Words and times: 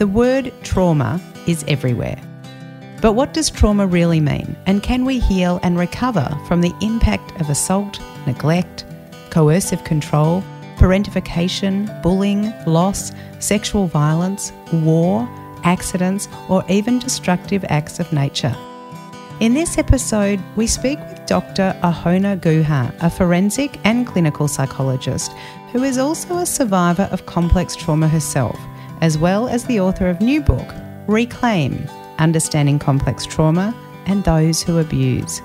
The 0.00 0.06
word 0.06 0.50
trauma 0.62 1.20
is 1.46 1.62
everywhere. 1.68 2.18
But 3.02 3.12
what 3.12 3.34
does 3.34 3.50
trauma 3.50 3.86
really 3.86 4.18
mean? 4.18 4.56
And 4.64 4.82
can 4.82 5.04
we 5.04 5.18
heal 5.18 5.60
and 5.62 5.78
recover 5.78 6.26
from 6.48 6.62
the 6.62 6.72
impact 6.80 7.38
of 7.38 7.50
assault, 7.50 8.00
neglect, 8.26 8.86
coercive 9.28 9.84
control, 9.84 10.42
parentification, 10.78 12.02
bullying, 12.02 12.50
loss, 12.66 13.12
sexual 13.40 13.88
violence, 13.88 14.54
war, 14.72 15.28
accidents, 15.64 16.28
or 16.48 16.64
even 16.70 16.98
destructive 16.98 17.62
acts 17.68 18.00
of 18.00 18.10
nature? 18.10 18.56
In 19.40 19.52
this 19.52 19.76
episode, 19.76 20.40
we 20.56 20.66
speak 20.66 20.98
with 21.10 21.26
Dr. 21.26 21.78
Ahona 21.82 22.40
Guha, 22.40 22.90
a 23.02 23.10
forensic 23.10 23.78
and 23.84 24.06
clinical 24.06 24.48
psychologist 24.48 25.30
who 25.72 25.82
is 25.82 25.98
also 25.98 26.38
a 26.38 26.46
survivor 26.46 27.06
of 27.12 27.26
complex 27.26 27.76
trauma 27.76 28.08
herself, 28.08 28.58
as 29.00 29.18
well 29.18 29.48
as 29.48 29.64
the 29.64 29.80
author 29.80 30.08
of 30.08 30.20
new 30.20 30.40
book, 30.40 30.74
Reclaim 31.06 31.86
Understanding 32.18 32.78
Complex 32.78 33.26
Trauma 33.26 33.74
and 34.06 34.22
Those 34.24 34.62
Who 34.62 34.78
Abuse. 34.78 35.40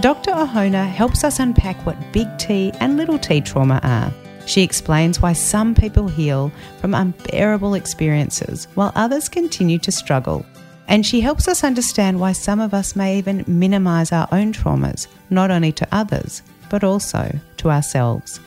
Dr. 0.00 0.32
Ahona 0.32 0.88
helps 0.88 1.22
us 1.22 1.38
unpack 1.38 1.84
what 1.86 2.12
big 2.12 2.26
T 2.38 2.72
and 2.80 2.96
little 2.96 3.18
t 3.18 3.40
trauma 3.40 3.80
are. 3.82 4.12
She 4.46 4.62
explains 4.62 5.22
why 5.22 5.32
some 5.32 5.74
people 5.74 6.08
heal 6.08 6.52
from 6.80 6.94
unbearable 6.94 7.74
experiences 7.74 8.66
while 8.74 8.92
others 8.94 9.28
continue 9.28 9.78
to 9.78 9.92
struggle. 9.92 10.44
And 10.88 11.06
she 11.06 11.20
helps 11.20 11.48
us 11.48 11.64
understand 11.64 12.20
why 12.20 12.32
some 12.32 12.60
of 12.60 12.74
us 12.74 12.94
may 12.94 13.16
even 13.18 13.44
minimize 13.46 14.12
our 14.12 14.28
own 14.32 14.52
traumas, 14.52 15.06
not 15.30 15.50
only 15.50 15.72
to 15.72 15.88
others, 15.92 16.42
but 16.68 16.84
also 16.84 17.38
to 17.58 17.70
ourselves. 17.70 18.40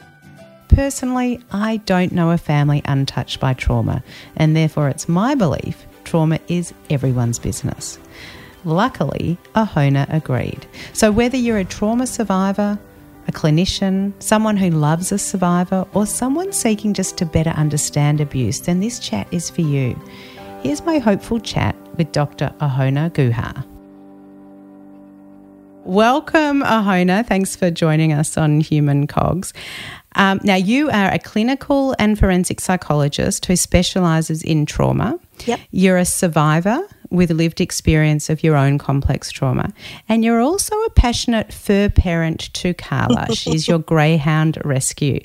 Personally, 0.77 1.39
I 1.51 1.77
don't 1.87 2.11
know 2.11 2.29
a 2.29 2.37
family 2.37 2.83
untouched 2.85 3.39
by 3.39 3.55
trauma, 3.55 4.03
and 4.35 4.55
therefore 4.55 4.89
it's 4.89 5.09
my 5.09 5.33
belief 5.33 5.87
trauma 6.03 6.37
is 6.49 6.71
everyone's 6.91 7.39
business. 7.39 7.97
Luckily, 8.63 9.39
Ahona 9.55 10.05
agreed. 10.13 10.67
So, 10.93 11.11
whether 11.11 11.35
you're 11.35 11.57
a 11.57 11.65
trauma 11.65 12.05
survivor, 12.05 12.77
a 13.27 13.31
clinician, 13.31 14.13
someone 14.21 14.55
who 14.55 14.69
loves 14.69 15.11
a 15.11 15.17
survivor, 15.17 15.87
or 15.95 16.05
someone 16.05 16.53
seeking 16.53 16.93
just 16.93 17.17
to 17.17 17.25
better 17.25 17.49
understand 17.49 18.21
abuse, 18.21 18.59
then 18.59 18.79
this 18.79 18.99
chat 18.99 19.27
is 19.31 19.49
for 19.49 19.61
you. 19.61 19.99
Here's 20.61 20.85
my 20.85 20.99
hopeful 20.99 21.39
chat 21.39 21.75
with 21.97 22.11
Dr. 22.11 22.53
Ahona 22.59 23.09
Guha. 23.09 23.65
Welcome, 25.85 26.63
Ahona. 26.63 27.25
Thanks 27.25 27.55
for 27.55 27.71
joining 27.71 28.11
us 28.11 28.37
on 28.37 28.59
Human 28.59 29.07
Cogs. 29.07 29.53
Um, 30.17 30.41
now, 30.43 30.55
you 30.55 30.89
are 30.89 31.13
a 31.13 31.19
clinical 31.19 31.95
and 31.97 32.19
forensic 32.19 32.59
psychologist 32.59 33.45
who 33.45 33.55
specialises 33.55 34.43
in 34.43 34.65
trauma. 34.65 35.19
Yep. 35.45 35.59
You're 35.71 35.97
a 35.97 36.05
survivor 36.05 36.81
with 37.09 37.31
lived 37.31 37.61
experience 37.61 38.29
of 38.29 38.43
your 38.43 38.57
own 38.57 38.77
complex 38.77 39.31
trauma. 39.31 39.71
And 40.09 40.25
you're 40.25 40.41
also 40.41 40.75
a 40.75 40.89
passionate 40.89 41.53
fur 41.53 41.89
parent 41.89 42.53
to 42.55 42.73
Carla. 42.73 43.27
She's 43.33 43.67
your 43.67 43.79
greyhound 43.79 44.57
rescue. 44.65 45.21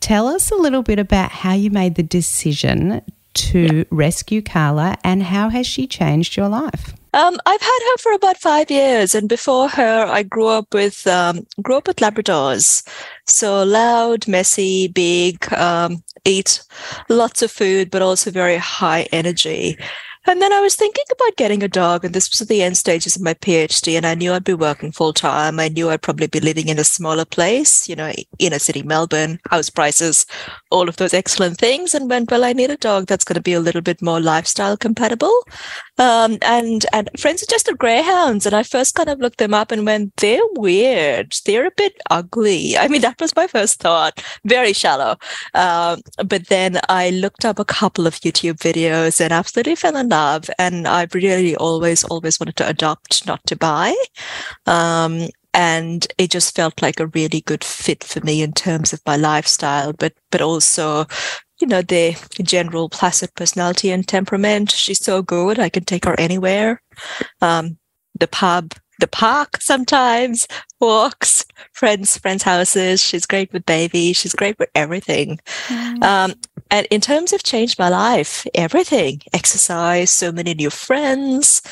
Tell 0.00 0.26
us 0.26 0.50
a 0.50 0.56
little 0.56 0.82
bit 0.82 0.98
about 0.98 1.30
how 1.30 1.54
you 1.54 1.70
made 1.70 1.94
the 1.94 2.02
decision 2.02 3.00
to 3.34 3.86
rescue 3.90 4.42
Carla 4.42 4.96
and 5.04 5.22
how 5.22 5.48
has 5.48 5.66
she 5.66 5.86
changed 5.86 6.36
your 6.36 6.48
life? 6.48 6.94
Um, 7.14 7.38
I've 7.46 7.60
had 7.60 7.78
her 7.90 7.96
for 7.98 8.12
about 8.12 8.36
five 8.36 8.70
years, 8.70 9.14
and 9.14 9.28
before 9.28 9.68
her, 9.68 10.04
I 10.06 10.22
grew 10.22 10.46
up 10.48 10.74
with 10.74 11.06
um, 11.06 11.46
grew 11.62 11.76
up 11.76 11.86
with 11.88 11.96
Labradors. 11.96 12.86
So 13.28 13.62
loud, 13.62 14.26
messy, 14.26 14.88
big, 14.88 15.52
um, 15.52 16.02
eat 16.24 16.62
lots 17.10 17.42
of 17.42 17.50
food, 17.50 17.90
but 17.90 18.00
also 18.00 18.30
very 18.30 18.56
high 18.56 19.02
energy. 19.12 19.76
And 20.26 20.42
then 20.42 20.52
I 20.52 20.60
was 20.60 20.76
thinking 20.76 21.04
about 21.10 21.36
getting 21.36 21.62
a 21.62 21.68
dog, 21.68 22.04
and 22.04 22.14
this 22.14 22.30
was 22.30 22.42
at 22.42 22.48
the 22.48 22.62
end 22.62 22.76
stages 22.76 23.16
of 23.16 23.22
my 23.22 23.34
PhD, 23.34 23.96
and 23.96 24.06
I 24.06 24.14
knew 24.14 24.32
I'd 24.32 24.44
be 24.44 24.52
working 24.52 24.92
full 24.92 25.12
time. 25.12 25.60
I 25.60 25.68
knew 25.68 25.88
I'd 25.88 26.02
probably 26.02 26.26
be 26.26 26.40
living 26.40 26.68
in 26.68 26.78
a 26.78 26.84
smaller 26.84 27.24
place, 27.24 27.88
you 27.88 27.96
know, 27.96 28.12
inner 28.38 28.58
city 28.58 28.82
Melbourne, 28.82 29.40
house 29.50 29.70
prices, 29.70 30.26
all 30.70 30.88
of 30.88 30.96
those 30.96 31.14
excellent 31.14 31.58
things. 31.58 31.94
And 31.94 32.10
went, 32.10 32.30
well, 32.30 32.44
I 32.44 32.52
need 32.52 32.70
a 32.70 32.76
dog 32.76 33.06
that's 33.06 33.24
going 33.24 33.36
to 33.36 33.40
be 33.40 33.54
a 33.54 33.60
little 33.60 33.80
bit 33.80 34.02
more 34.02 34.20
lifestyle 34.20 34.76
compatible. 34.76 35.34
Um, 35.98 36.38
and 36.42 36.86
and 36.92 37.10
friends 37.18 37.40
suggested 37.40 37.78
greyhounds, 37.78 38.46
and 38.46 38.54
I 38.54 38.62
first 38.62 38.94
kind 38.94 39.08
of 39.08 39.20
looked 39.20 39.38
them 39.38 39.54
up 39.54 39.72
and 39.72 39.84
went, 39.84 40.16
they're 40.16 40.40
weird. 40.54 41.34
They're 41.44 41.66
a 41.66 41.72
bit 41.76 41.94
ugly. 42.10 42.76
I 42.78 42.88
mean, 42.88 43.00
that 43.02 43.20
was 43.20 43.34
my 43.36 43.46
first 43.46 43.80
thought, 43.80 44.22
very 44.44 44.72
shallow. 44.72 45.16
Um, 45.54 46.00
but 46.24 46.48
then 46.48 46.80
I 46.88 47.10
looked 47.10 47.44
up 47.44 47.58
a 47.58 47.64
couple 47.64 48.06
of 48.06 48.14
YouTube 48.16 48.58
videos 48.58 49.20
and 49.20 49.32
absolutely 49.32 49.74
fell 49.74 49.96
in 49.96 50.08
love 50.08 50.18
love. 50.18 50.50
And 50.58 50.86
I've 50.86 51.14
really 51.14 51.56
always, 51.56 52.04
always 52.04 52.40
wanted 52.40 52.56
to 52.56 52.68
adopt, 52.68 53.26
not 53.26 53.44
to 53.46 53.56
buy. 53.56 53.94
Um, 54.66 55.28
and 55.54 56.06
it 56.18 56.30
just 56.30 56.54
felt 56.54 56.82
like 56.82 57.00
a 57.00 57.06
really 57.08 57.40
good 57.40 57.64
fit 57.64 58.04
for 58.04 58.20
me 58.20 58.42
in 58.42 58.52
terms 58.52 58.92
of 58.92 59.00
my 59.06 59.16
lifestyle, 59.16 59.92
but 59.92 60.12
but 60.30 60.42
also 60.42 61.06
you 61.60 61.66
know 61.66 61.82
the 61.82 62.16
general 62.42 62.88
placid 62.88 63.34
personality 63.34 63.90
and 63.90 64.06
temperament 64.06 64.70
she's 64.70 65.04
so 65.04 65.22
good 65.22 65.58
i 65.58 65.68
can 65.68 65.84
take 65.84 66.04
her 66.04 66.18
anywhere 66.18 66.82
um, 67.40 67.78
the 68.18 68.28
pub 68.28 68.74
the 68.98 69.06
park 69.06 69.58
sometimes, 69.60 70.48
walks, 70.80 71.44
friends, 71.72 72.18
friends' 72.18 72.42
houses. 72.42 73.00
She's 73.02 73.26
great 73.26 73.52
with 73.52 73.64
baby. 73.64 74.12
She's 74.12 74.34
great 74.34 74.58
with 74.58 74.70
everything. 74.74 75.38
Mm. 75.68 76.02
Um, 76.02 76.34
and 76.70 76.86
in 76.90 77.00
terms 77.00 77.32
of 77.32 77.44
changed 77.44 77.78
my 77.78 77.88
life, 77.88 78.46
everything, 78.54 79.22
exercise, 79.32 80.10
so 80.10 80.32
many 80.32 80.52
new 80.54 80.70
friends, 80.70 81.62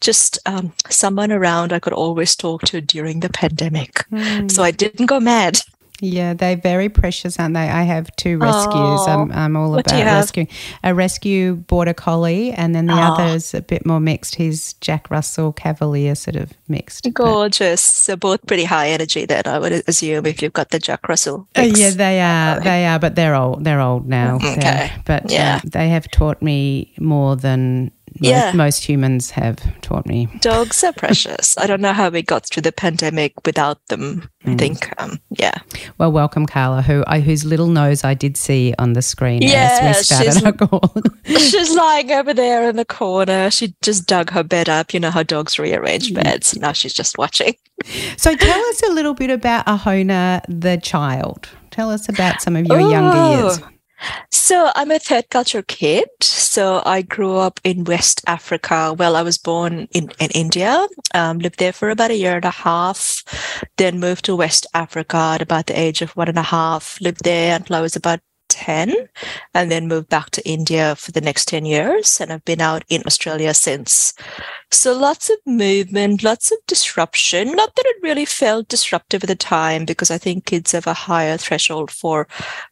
just 0.00 0.38
um, 0.46 0.72
someone 0.88 1.32
around 1.32 1.72
I 1.72 1.80
could 1.80 1.92
always 1.92 2.36
talk 2.36 2.62
to 2.62 2.80
during 2.80 3.20
the 3.20 3.30
pandemic. 3.30 4.04
Mm. 4.12 4.50
So 4.50 4.62
I 4.62 4.70
didn't 4.70 5.06
go 5.06 5.18
mad. 5.20 5.60
Yeah, 6.00 6.34
they're 6.34 6.56
very 6.56 6.88
precious, 6.88 7.38
aren't 7.38 7.54
they? 7.54 7.68
I 7.68 7.82
have 7.82 8.14
two 8.16 8.38
rescues. 8.38 8.74
Oh, 8.74 9.06
I'm, 9.08 9.32
I'm 9.32 9.56
all 9.56 9.78
about 9.78 9.92
rescuing. 9.92 10.48
A 10.84 10.94
rescue 10.94 11.56
border 11.56 11.94
collie, 11.94 12.52
and 12.52 12.74
then 12.74 12.86
the 12.86 12.92
oh. 12.92 13.14
other 13.14 13.34
is 13.34 13.54
a 13.54 13.62
bit 13.62 13.86
more 13.86 14.00
mixed. 14.00 14.34
He's 14.34 14.74
Jack 14.74 15.10
Russell 15.10 15.52
Cavalier, 15.52 16.14
sort 16.14 16.36
of 16.36 16.52
mixed. 16.68 17.12
Gorgeous. 17.12 17.80
So 17.80 18.16
both 18.16 18.44
pretty 18.46 18.64
high 18.64 18.88
energy. 18.90 19.24
Then 19.24 19.42
I 19.46 19.58
would 19.58 19.72
assume 19.88 20.26
if 20.26 20.42
you've 20.42 20.52
got 20.52 20.70
the 20.70 20.78
Jack 20.78 21.08
Russell. 21.08 21.48
Uh, 21.56 21.62
yeah, 21.62 21.90
they 21.90 22.20
are. 22.20 22.60
They 22.60 22.86
are, 22.86 22.98
but 22.98 23.14
they're 23.14 23.34
old. 23.34 23.64
They're 23.64 23.80
old 23.80 24.06
now. 24.06 24.36
Okay. 24.36 24.60
They're, 24.60 25.02
but 25.04 25.30
yeah, 25.30 25.60
uh, 25.64 25.68
they 25.72 25.88
have 25.88 26.10
taught 26.10 26.42
me 26.42 26.94
more 26.98 27.36
than 27.36 27.90
yeah. 28.20 28.52
most 28.54 28.84
humans 28.84 29.30
have 29.30 29.58
taught 29.80 30.06
me. 30.06 30.28
Dogs 30.40 30.82
are 30.84 30.92
precious. 30.92 31.56
I 31.58 31.66
don't 31.66 31.80
know 31.80 31.92
how 31.92 32.10
we 32.10 32.22
got 32.22 32.46
through 32.46 32.62
the 32.62 32.72
pandemic 32.72 33.34
without 33.44 33.84
them. 33.88 34.28
Mm. 34.44 34.52
I 34.52 34.56
think, 34.56 35.02
um, 35.02 35.20
yeah. 35.30 35.58
Well, 35.98 36.12
welcome, 36.12 36.46
Carla, 36.46 36.82
who 36.82 37.04
I, 37.06 37.20
whose 37.20 37.44
little 37.44 37.68
nose 37.68 38.04
I 38.04 38.14
did 38.14 38.36
see 38.36 38.74
on 38.78 38.92
the 38.92 39.02
screen 39.02 39.42
yeah, 39.42 39.78
as 39.82 39.96
we 39.96 40.02
started 40.02 40.44
our 40.44 40.52
call. 40.52 40.94
she's 41.24 41.74
lying 41.76 42.12
over 42.12 42.32
there 42.32 42.68
in 42.68 42.76
the 42.76 42.84
corner. 42.84 43.50
She 43.50 43.74
just 43.82 44.06
dug 44.06 44.30
her 44.30 44.42
bed 44.42 44.68
up. 44.68 44.94
You 44.94 45.00
know 45.00 45.10
how 45.10 45.22
dogs 45.22 45.58
rearrange 45.58 46.14
beds. 46.14 46.56
Now 46.56 46.72
she's 46.72 46.94
just 46.94 47.18
watching. 47.18 47.54
so 48.16 48.34
tell 48.34 48.64
us 48.66 48.82
a 48.82 48.92
little 48.92 49.14
bit 49.14 49.30
about 49.30 49.66
Ahona, 49.66 50.42
the 50.48 50.78
child. 50.78 51.48
Tell 51.70 51.90
us 51.90 52.08
about 52.08 52.40
some 52.40 52.56
of 52.56 52.66
your 52.66 52.80
oh. 52.80 52.90
younger 52.90 53.42
years. 53.42 53.75
So 54.30 54.70
I'm 54.74 54.90
a 54.90 54.98
third 54.98 55.30
culture 55.30 55.62
kid. 55.62 56.08
So 56.20 56.82
I 56.86 57.02
grew 57.02 57.36
up 57.36 57.60
in 57.64 57.84
West 57.84 58.22
Africa. 58.26 58.94
Well, 58.96 59.16
I 59.16 59.22
was 59.22 59.38
born 59.38 59.88
in, 59.92 60.10
in 60.20 60.30
India, 60.34 60.86
um, 61.14 61.38
lived 61.38 61.58
there 61.58 61.72
for 61.72 61.90
about 61.90 62.10
a 62.10 62.16
year 62.16 62.36
and 62.36 62.44
a 62.44 62.50
half, 62.50 63.22
then 63.76 63.98
moved 63.98 64.24
to 64.26 64.36
West 64.36 64.66
Africa 64.74 65.16
at 65.34 65.42
about 65.42 65.66
the 65.66 65.78
age 65.78 66.02
of 66.02 66.14
one 66.16 66.28
and 66.28 66.38
a 66.38 66.42
half, 66.42 67.00
lived 67.00 67.24
there 67.24 67.56
until 67.56 67.76
I 67.76 67.80
was 67.80 67.96
about 67.96 68.20
10 68.56 68.94
and 69.52 69.70
then 69.70 69.86
moved 69.86 70.08
back 70.08 70.30
to 70.30 70.48
India 70.48 70.96
for 70.96 71.12
the 71.12 71.20
next 71.20 71.46
10 71.48 71.66
years. 71.66 72.20
And 72.20 72.32
I've 72.32 72.44
been 72.44 72.62
out 72.62 72.84
in 72.88 73.02
Australia 73.06 73.52
since. 73.52 74.14
So 74.70 74.98
lots 74.98 75.28
of 75.28 75.36
movement, 75.44 76.22
lots 76.22 76.50
of 76.50 76.58
disruption. 76.66 77.52
Not 77.52 77.76
that 77.76 77.86
it 77.86 78.02
really 78.02 78.24
felt 78.24 78.68
disruptive 78.68 79.22
at 79.22 79.28
the 79.28 79.36
time, 79.36 79.84
because 79.84 80.10
I 80.10 80.18
think 80.18 80.46
kids 80.46 80.72
have 80.72 80.86
a 80.86 80.94
higher 80.94 81.36
threshold 81.36 81.90
for, 81.90 82.26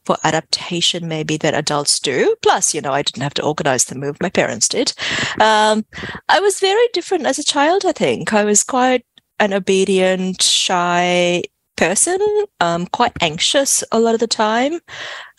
for 0.05 0.17
adaptation 0.25 1.07
maybe 1.07 1.37
than 1.37 1.55
adults 1.55 2.01
do. 2.01 2.35
Plus, 2.43 2.75
you 2.75 2.81
know, 2.81 2.93
I 2.93 3.03
didn't 3.03 3.23
have 3.23 3.35
to 3.35 3.45
organize 3.45 3.85
the 3.85 3.95
move. 3.95 4.17
My 4.21 4.31
parents 4.31 4.69
did. 4.69 4.95
Um, 5.41 5.85
I 6.29 6.41
was 6.41 6.61
very 6.61 6.89
different 6.95 7.27
as 7.27 7.39
a 7.39 7.45
child, 7.45 7.85
I 7.85 7.93
think. 7.93 8.33
I 8.33 8.45
was 8.45 8.65
quite 8.65 9.05
an 9.39 9.53
obedient, 9.53 10.43
shy, 10.43 11.43
person, 11.77 12.19
um, 12.61 12.87
quite 12.87 13.13
anxious 13.21 13.85
a 13.93 14.01
lot 14.01 14.15
of 14.15 14.21
the 14.21 14.27
time, 14.27 14.81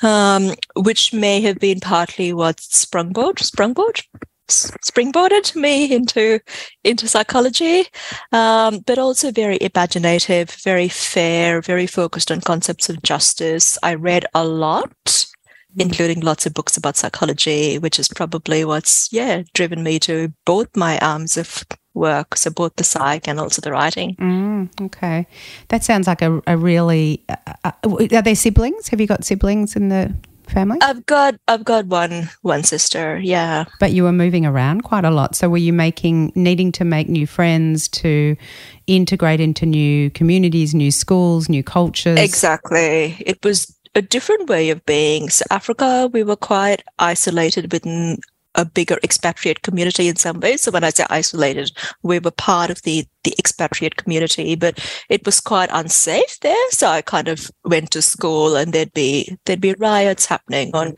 um, 0.03 0.53
which 0.75 1.13
may 1.13 1.41
have 1.41 1.59
been 1.59 1.79
partly 1.79 2.33
what 2.33 2.57
sprungboard, 2.57 3.35
sprungboard, 3.35 4.03
springboarded 4.47 5.55
me 5.55 5.91
into 5.91 6.39
into 6.83 7.07
psychology, 7.07 7.85
um, 8.31 8.79
but 8.85 8.99
also 8.99 9.31
very 9.31 9.57
imaginative, 9.61 10.51
very 10.51 10.87
fair, 10.87 11.61
very 11.61 11.87
focused 11.87 12.31
on 12.31 12.41
concepts 12.41 12.89
of 12.89 13.01
justice. 13.01 13.77
I 13.81 13.95
read 13.95 14.25
a 14.33 14.45
lot. 14.45 15.27
Including 15.77 16.21
lots 16.21 16.45
of 16.45 16.53
books 16.53 16.77
about 16.77 16.97
psychology, 16.97 17.77
which 17.77 17.99
is 17.99 18.07
probably 18.07 18.65
what's 18.65 19.11
yeah 19.11 19.43
driven 19.53 19.83
me 19.83 19.99
to 19.99 20.33
both 20.45 20.75
my 20.75 20.97
arms 20.99 21.37
of 21.37 21.63
work, 21.93 22.35
so 22.35 22.49
both 22.51 22.75
the 22.75 22.83
psych 22.83 23.27
and 23.27 23.39
also 23.39 23.61
the 23.61 23.71
writing. 23.71 24.15
Mm, 24.15 24.81
okay, 24.81 25.27
that 25.69 25.83
sounds 25.83 26.07
like 26.07 26.21
a, 26.21 26.41
a 26.47 26.57
really. 26.57 27.23
Uh, 27.29 27.53
uh 27.63 27.71
are 27.83 28.21
there 28.21 28.35
siblings? 28.35 28.89
Have 28.89 29.01
you 29.01 29.07
got 29.07 29.23
siblings 29.23 29.75
in 29.75 29.89
the 29.89 30.13
family? 30.47 30.77
I've 30.81 31.05
got 31.05 31.35
I've 31.47 31.65
got 31.65 31.85
one 31.85 32.29
one 32.41 32.63
sister, 32.63 33.19
yeah. 33.19 33.65
But 33.79 33.91
you 33.91 34.03
were 34.03 34.11
moving 34.11 34.45
around 34.45 34.83
quite 34.83 35.05
a 35.05 35.11
lot. 35.11 35.35
So 35.35 35.49
were 35.49 35.57
you 35.57 35.73
making 35.73 36.31
needing 36.35 36.71
to 36.73 36.85
make 36.85 37.09
new 37.09 37.27
friends 37.27 37.87
to 37.89 38.35
integrate 38.87 39.39
into 39.39 39.65
new 39.65 40.09
communities, 40.11 40.73
new 40.73 40.91
schools, 40.91 41.49
new 41.49 41.63
cultures? 41.63 42.19
Exactly. 42.19 43.17
It 43.25 43.43
was 43.43 43.74
a 43.95 44.01
different 44.01 44.49
way 44.49 44.69
of 44.69 44.85
being. 44.85 45.29
So 45.29 45.45
Africa, 45.49 46.09
we 46.11 46.23
were 46.23 46.35
quite 46.35 46.83
isolated 46.99 47.71
within 47.71 48.19
a 48.55 48.65
bigger 48.65 48.97
expatriate 49.03 49.61
community 49.63 50.07
in 50.07 50.15
some 50.15 50.39
ways. 50.39 50.61
So 50.61 50.71
when 50.71 50.83
I 50.83 50.89
say 50.89 51.05
isolated, 51.09 51.71
we 52.03 52.19
were 52.19 52.31
part 52.31 52.69
of 52.69 52.81
the 52.83 53.05
the 53.25 53.35
expatriate 53.37 53.97
community, 53.97 54.55
but 54.55 54.79
it 55.09 55.25
was 55.25 55.41
quite 55.41 55.69
unsafe 55.73 56.39
there. 56.39 56.71
So 56.71 56.87
I 56.87 57.01
kind 57.01 57.27
of 57.27 57.51
went 57.65 57.91
to 57.91 58.01
school 58.01 58.55
and 58.55 58.71
there'd 58.71 58.93
be 58.93 59.37
there'd 59.45 59.59
be 59.59 59.73
riots 59.73 60.27
happening 60.27 60.71
on 60.73 60.95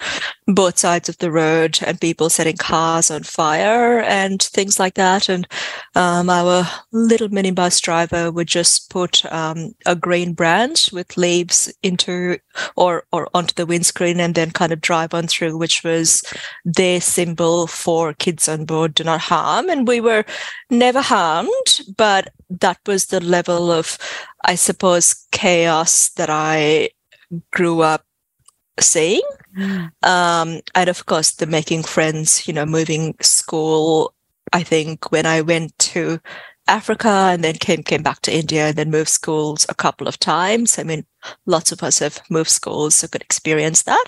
both 0.47 0.77
sides 0.77 1.09
of 1.09 1.17
the 1.17 1.31
road 1.31 1.79
and 1.85 1.99
people 1.99 2.29
setting 2.29 2.57
cars 2.57 3.09
on 3.09 3.23
fire 3.23 4.01
and 4.01 4.41
things 4.41 4.79
like 4.79 4.95
that. 4.95 5.29
And 5.29 5.47
um, 5.95 6.29
our 6.29 6.67
little 6.91 7.29
minibus 7.29 7.81
driver 7.81 8.31
would 8.31 8.47
just 8.47 8.89
put 8.89 9.25
um, 9.31 9.73
a 9.85 9.95
green 9.95 10.33
branch 10.33 10.91
with 10.91 11.17
leaves 11.17 11.73
into 11.81 12.37
or 12.75 13.05
or 13.11 13.29
onto 13.33 13.53
the 13.53 13.65
windscreen 13.65 14.19
and 14.19 14.35
then 14.35 14.51
kind 14.51 14.71
of 14.71 14.81
drive 14.81 15.13
on 15.13 15.27
through, 15.27 15.57
which 15.57 15.83
was 15.83 16.23
their 16.65 16.99
symbol 16.99 17.67
for 17.67 18.13
kids 18.13 18.49
on 18.49 18.65
board 18.65 18.93
do 18.93 19.03
not 19.03 19.21
harm. 19.21 19.69
And 19.69 19.87
we 19.87 20.01
were 20.01 20.25
never 20.69 21.01
harmed, 21.01 21.79
but 21.95 22.16
that 22.49 22.79
was 22.85 23.07
the 23.07 23.19
level 23.19 23.71
of, 23.71 23.97
I 24.45 24.55
suppose, 24.55 25.25
chaos 25.31 26.09
that 26.09 26.29
I 26.29 26.89
grew 27.51 27.81
up 27.81 28.03
seeing. 28.79 29.21
Mm. 29.57 29.91
Um, 30.03 30.61
and 30.75 30.89
of 30.89 31.05
course, 31.05 31.31
the 31.31 31.47
making 31.47 31.83
friends, 31.83 32.47
you 32.47 32.53
know, 32.53 32.65
moving 32.65 33.15
school. 33.21 34.13
I 34.53 34.63
think 34.63 35.11
when 35.11 35.25
I 35.25 35.41
went 35.41 35.77
to 35.79 36.19
Africa 36.67 37.29
and 37.31 37.43
then 37.43 37.55
came 37.55 37.83
came 37.83 38.03
back 38.03 38.21
to 38.21 38.35
India 38.35 38.67
and 38.67 38.75
then 38.75 38.91
moved 38.91 39.09
schools 39.09 39.65
a 39.69 39.75
couple 39.75 40.07
of 40.07 40.19
times. 40.19 40.77
I 40.79 40.83
mean, 40.83 41.05
lots 41.45 41.71
of 41.71 41.83
us 41.83 41.99
have 41.99 42.21
moved 42.29 42.49
schools, 42.49 42.95
so 42.95 43.07
could 43.07 43.21
experience 43.21 43.83
that. 43.83 44.05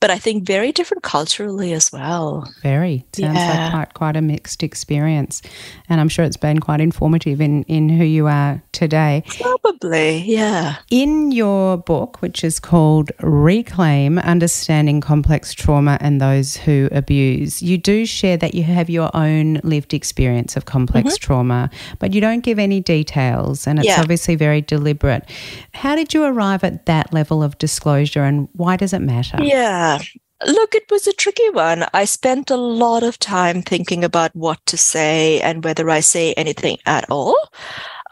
But 0.00 0.10
I 0.10 0.18
think 0.18 0.46
very 0.46 0.72
different 0.72 1.02
culturally 1.02 1.72
as 1.72 1.90
well. 1.92 2.48
Very. 2.62 3.06
Sounds 3.14 3.36
yeah. 3.36 3.72
like 3.74 3.94
quite 3.94 3.94
quite 4.04 4.16
a 4.16 4.22
mixed 4.22 4.62
experience. 4.62 5.42
And 5.88 6.00
I'm 6.00 6.08
sure 6.08 6.24
it's 6.24 6.36
been 6.36 6.60
quite 6.60 6.80
informative 6.80 7.40
in, 7.40 7.62
in 7.64 7.88
who 7.88 8.04
you 8.04 8.26
are 8.26 8.62
today. 8.72 9.22
Probably, 9.40 10.18
yeah. 10.18 10.76
In 10.90 11.32
your 11.32 11.78
book, 11.78 12.20
which 12.20 12.44
is 12.44 12.60
called 12.60 13.10
Reclaim 13.20 14.18
Understanding 14.18 15.00
Complex 15.00 15.54
Trauma 15.54 15.96
and 16.00 16.20
Those 16.20 16.56
Who 16.56 16.90
Abuse, 16.92 17.62
you 17.62 17.78
do 17.78 18.04
share 18.04 18.36
that 18.36 18.54
you 18.54 18.62
have 18.62 18.90
your 18.90 19.10
own 19.14 19.54
lived 19.64 19.94
experience 19.94 20.56
of 20.56 20.66
complex 20.66 21.14
mm-hmm. 21.14 21.24
trauma, 21.24 21.70
but 21.98 22.12
you 22.12 22.20
don't 22.20 22.40
give 22.40 22.58
any 22.58 22.80
details 22.80 23.66
and 23.66 23.78
it's 23.78 23.88
yeah. 23.88 24.00
obviously 24.00 24.36
very 24.36 24.60
deliberate. 24.60 25.24
How 25.72 25.96
did 25.96 26.12
you 26.12 26.24
arrive? 26.24 26.53
Arrive 26.54 26.64
at 26.64 26.86
that 26.86 27.12
level 27.12 27.42
of 27.42 27.58
disclosure 27.58 28.24
and 28.24 28.48
why 28.52 28.76
does 28.76 28.92
it 28.92 29.00
matter? 29.00 29.42
Yeah. 29.42 29.98
Look, 30.46 30.74
it 30.74 30.84
was 30.90 31.06
a 31.06 31.12
tricky 31.12 31.48
one. 31.50 31.86
I 31.94 32.04
spent 32.04 32.50
a 32.50 32.56
lot 32.56 33.02
of 33.02 33.18
time 33.18 33.62
thinking 33.62 34.04
about 34.04 34.34
what 34.34 34.64
to 34.66 34.76
say 34.76 35.40
and 35.40 35.64
whether 35.64 35.88
I 35.88 36.00
say 36.00 36.34
anything 36.34 36.78
at 36.86 37.08
all. 37.10 37.36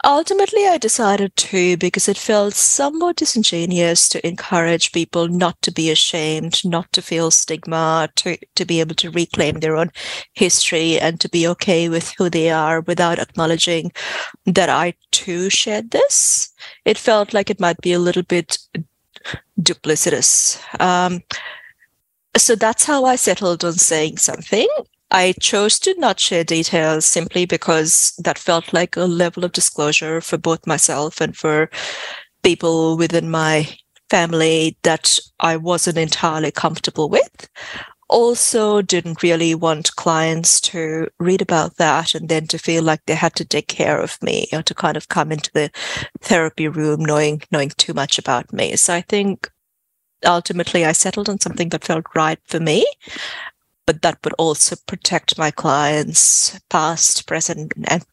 Ultimately, 0.05 0.67
I 0.67 0.77
decided 0.77 1.33
to 1.37 1.77
because 1.77 2.09
it 2.09 2.17
felt 2.17 2.55
somewhat 2.55 3.15
disingenuous 3.15 4.09
to 4.09 4.27
encourage 4.27 4.91
people 4.91 5.29
not 5.29 5.61
to 5.61 5.71
be 5.71 5.89
ashamed, 5.89 6.59
not 6.65 6.91
to 6.91 7.01
feel 7.01 7.31
stigma, 7.31 8.09
to, 8.15 8.37
to 8.55 8.65
be 8.65 8.81
able 8.81 8.95
to 8.95 9.11
reclaim 9.11 9.61
their 9.61 9.77
own 9.77 9.91
history 10.33 10.99
and 10.99 11.21
to 11.21 11.29
be 11.29 11.47
okay 11.47 11.87
with 11.87 12.13
who 12.17 12.29
they 12.29 12.49
are 12.49 12.81
without 12.81 13.17
acknowledging 13.17 13.93
that 14.45 14.67
I 14.67 14.95
too 15.11 15.49
shared 15.49 15.91
this. 15.91 16.51
It 16.83 16.97
felt 16.97 17.33
like 17.33 17.49
it 17.49 17.61
might 17.61 17.79
be 17.79 17.93
a 17.93 17.99
little 17.99 18.23
bit 18.23 18.57
duplicitous. 19.61 20.59
Um, 20.81 21.21
so 22.35 22.55
that's 22.55 22.83
how 22.83 23.05
I 23.05 23.15
settled 23.15 23.63
on 23.63 23.73
saying 23.73 24.17
something. 24.17 24.67
I 25.13 25.35
chose 25.39 25.77
to 25.81 25.93
not 25.99 26.19
share 26.19 26.43
details 26.43 27.05
simply 27.05 27.45
because 27.45 28.13
that 28.17 28.39
felt 28.39 28.73
like 28.73 28.97
a 28.97 29.05
level 29.05 29.45
of 29.45 29.51
disclosure 29.51 30.19
for 30.21 30.37
both 30.37 30.65
myself 30.65 31.21
and 31.21 31.37
for 31.37 31.69
people 32.41 32.97
within 32.97 33.29
my 33.29 33.69
family 34.09 34.75
that 34.81 35.19
I 35.39 35.57
wasn't 35.57 35.99
entirely 35.99 36.51
comfortable 36.51 37.09
with. 37.09 37.47
Also, 38.09 38.81
didn't 38.81 39.23
really 39.23 39.55
want 39.55 39.95
clients 39.95 40.59
to 40.61 41.07
read 41.19 41.41
about 41.41 41.77
that 41.77 42.15
and 42.15 42.27
then 42.27 42.47
to 42.47 42.57
feel 42.57 42.83
like 42.83 43.01
they 43.05 43.15
had 43.15 43.35
to 43.35 43.45
take 43.45 43.67
care 43.67 43.99
of 43.99 44.21
me 44.21 44.47
or 44.51 44.63
to 44.63 44.73
kind 44.73 44.97
of 44.97 45.09
come 45.09 45.31
into 45.31 45.51
the 45.53 45.71
therapy 46.21 46.67
room 46.67 47.05
knowing 47.05 47.41
knowing 47.51 47.69
too 47.77 47.93
much 47.93 48.17
about 48.17 48.51
me. 48.51 48.75
So 48.75 48.93
I 48.93 49.01
think 49.01 49.49
ultimately 50.25 50.85
I 50.85 50.91
settled 50.91 51.29
on 51.29 51.39
something 51.39 51.69
that 51.69 51.83
felt 51.85 52.05
right 52.15 52.39
for 52.45 52.59
me 52.59 52.85
but 53.85 54.01
that 54.01 54.17
would 54.23 54.33
also 54.37 54.75
protect 54.87 55.37
my 55.37 55.51
clients 55.51 56.59
past, 56.69 57.27
present, 57.27 57.73
and 57.85 58.05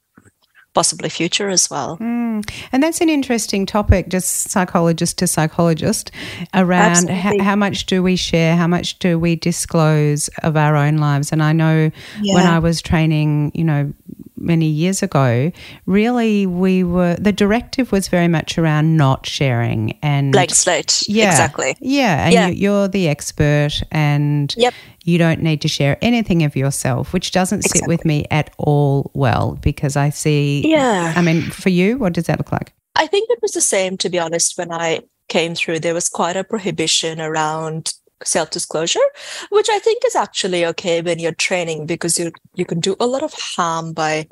possibly 0.74 1.08
future 1.08 1.48
as 1.48 1.68
well. 1.68 1.98
Mm. 1.98 2.48
And 2.72 2.82
that's 2.82 3.00
an 3.00 3.08
interesting 3.08 3.66
topic, 3.66 4.08
just 4.08 4.50
psychologist 4.50 5.18
to 5.18 5.26
psychologist, 5.26 6.10
around 6.54 7.10
h- 7.10 7.40
how 7.40 7.56
much 7.56 7.86
do 7.86 8.02
we 8.02 8.16
share, 8.16 8.56
how 8.56 8.66
much 8.66 8.98
do 8.98 9.18
we 9.18 9.36
disclose 9.36 10.28
of 10.42 10.56
our 10.56 10.76
own 10.76 10.98
lives. 10.98 11.32
And 11.32 11.42
I 11.42 11.52
know 11.52 11.90
yeah. 12.20 12.34
when 12.34 12.46
I 12.46 12.58
was 12.58 12.80
training, 12.80 13.52
you 13.54 13.64
know, 13.64 13.92
many 14.40 14.66
years 14.66 15.02
ago, 15.02 15.52
really 15.86 16.46
we 16.46 16.82
were 16.82 17.16
the 17.16 17.32
directive 17.32 17.92
was 17.92 18.08
very 18.08 18.28
much 18.28 18.58
around 18.58 18.96
not 18.96 19.26
sharing 19.26 19.98
and 20.02 20.32
blank 20.32 20.50
slate. 20.50 21.02
Yeah, 21.06 21.30
exactly. 21.30 21.76
Yeah, 21.80 22.24
and 22.24 22.32
yeah. 22.32 22.48
You, 22.48 22.72
are 22.72 22.88
the 22.88 23.08
expert, 23.08 23.82
and 23.90 24.54
yep. 24.56 24.74
you 25.04 25.18
don't 25.18 25.42
need 25.42 25.60
to 25.62 25.68
share 25.68 25.98
anything 26.02 26.42
of 26.42 26.56
yourself, 26.56 27.12
which 27.12 27.30
doesn't 27.32 27.60
exactly. 27.60 27.80
sit 27.80 27.88
with 27.88 28.04
me 28.04 28.26
at 28.30 28.50
all 28.58 29.10
well 29.14 29.58
because 29.60 29.96
I 29.96 30.10
see. 30.10 30.62
Yeah. 30.66 31.12
I 31.16 31.22
mean, 31.22 31.42
for 31.42 31.68
you, 31.68 31.98
what 31.98 32.12
does 32.12 32.26
that 32.26 32.38
look 32.38 32.52
like? 32.52 32.72
I 32.96 33.06
think 33.06 33.30
it 33.30 33.38
was 33.40 33.52
the 33.52 33.60
same, 33.60 33.96
to 33.98 34.10
be 34.10 34.18
honest, 34.18 34.58
when 34.58 34.72
I 34.72 35.00
came 35.28 35.54
through. 35.54 35.80
There 35.80 35.94
was 35.94 36.08
quite 36.08 36.36
a 36.36 36.44
prohibition 36.44 37.20
around 37.20 37.94
self 38.24 38.50
disclosure, 38.50 39.00
which 39.50 39.68
I 39.70 39.78
think 39.78 40.04
is 40.04 40.16
actually 40.16 40.64
okay 40.66 41.00
when 41.02 41.18
you're 41.18 41.32
training 41.32 41.86
because 41.86 42.18
you 42.18 42.32
you 42.54 42.64
can 42.64 42.80
do 42.80 42.96
a 43.00 43.06
lot 43.06 43.22
of 43.22 43.32
harm 43.34 43.92
by 43.92 44.26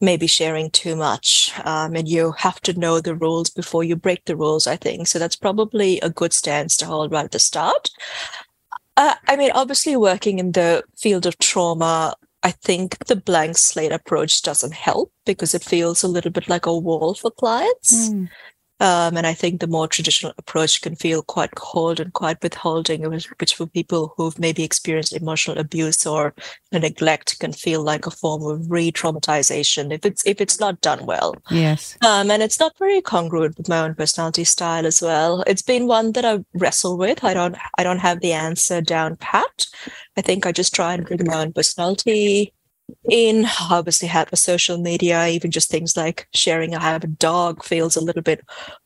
maybe 0.00 0.26
sharing 0.26 0.70
too 0.70 0.94
much 0.94 1.52
um, 1.64 1.96
and 1.96 2.06
you 2.06 2.32
have 2.32 2.60
to 2.60 2.78
know 2.78 3.00
the 3.00 3.14
rules 3.14 3.48
before 3.48 3.82
you 3.82 3.96
break 3.96 4.24
the 4.26 4.36
rules 4.36 4.66
i 4.66 4.76
think. 4.76 5.06
So 5.06 5.18
that's 5.18 5.36
probably 5.36 6.00
a 6.00 6.10
good 6.10 6.32
stance 6.32 6.76
to 6.78 6.86
hold 6.86 7.12
right 7.12 7.24
at 7.24 7.30
the 7.30 7.38
start. 7.38 7.90
Uh, 8.98 9.14
i 9.28 9.36
mean 9.36 9.50
obviously 9.52 9.96
working 9.96 10.38
in 10.38 10.52
the 10.52 10.82
field 10.96 11.26
of 11.26 11.38
trauma 11.38 12.14
i 12.42 12.50
think 12.50 12.96
the 13.06 13.16
blank 13.16 13.58
slate 13.58 13.92
approach 13.92 14.40
doesn't 14.40 14.72
help 14.72 15.12
because 15.26 15.54
it 15.54 15.64
feels 15.64 16.02
a 16.02 16.08
little 16.08 16.30
bit 16.30 16.48
like 16.48 16.66
a 16.66 16.78
wall 16.78 17.14
for 17.14 17.30
clients. 17.30 18.10
Mm. 18.10 18.28
Um, 18.78 19.16
and 19.16 19.26
I 19.26 19.32
think 19.32 19.60
the 19.60 19.66
more 19.66 19.88
traditional 19.88 20.34
approach 20.36 20.82
can 20.82 20.96
feel 20.96 21.22
quite 21.22 21.54
cold 21.54 21.98
and 21.98 22.12
quite 22.12 22.42
withholding, 22.42 23.08
which 23.08 23.54
for 23.54 23.66
people 23.66 24.12
who've 24.16 24.38
maybe 24.38 24.64
experienced 24.64 25.14
emotional 25.14 25.58
abuse 25.58 26.04
or 26.06 26.34
neglect 26.72 27.38
can 27.38 27.52
feel 27.52 27.82
like 27.82 28.06
a 28.06 28.10
form 28.10 28.42
of 28.42 28.70
re-traumatization 28.70 29.92
if 29.92 30.04
it's 30.04 30.26
if 30.26 30.42
it's 30.42 30.60
not 30.60 30.80
done 30.82 31.06
well. 31.06 31.34
Yes. 31.50 31.96
Um, 32.04 32.30
and 32.30 32.42
it's 32.42 32.60
not 32.60 32.76
very 32.78 33.00
congruent 33.00 33.56
with 33.56 33.68
my 33.68 33.80
own 33.80 33.94
personality 33.94 34.44
style 34.44 34.84
as 34.84 35.00
well. 35.00 35.42
It's 35.46 35.62
been 35.62 35.86
one 35.86 36.12
that 36.12 36.26
I 36.26 36.44
wrestle 36.52 36.98
with. 36.98 37.24
I 37.24 37.32
don't 37.32 37.56
I 37.78 37.82
don't 37.82 37.98
have 38.00 38.20
the 38.20 38.32
answer 38.32 38.82
down 38.82 39.16
pat. 39.16 39.66
I 40.18 40.20
think 40.20 40.44
I 40.44 40.52
just 40.52 40.74
try 40.74 40.92
and 40.94 41.06
bring 41.06 41.24
my 41.24 41.42
own 41.42 41.52
personality 41.52 42.52
in 43.10 43.46
obviously 43.70 44.08
have 44.08 44.32
a 44.32 44.36
social 44.36 44.78
media, 44.78 45.26
even 45.28 45.50
just 45.50 45.70
things 45.70 45.96
like 45.96 46.28
sharing 46.34 46.74
I 46.74 46.80
have 46.80 47.04
a 47.04 47.08
dog 47.08 47.64
feels 47.64 47.96
a 47.96 48.00
little 48.00 48.22
bit 48.22 48.40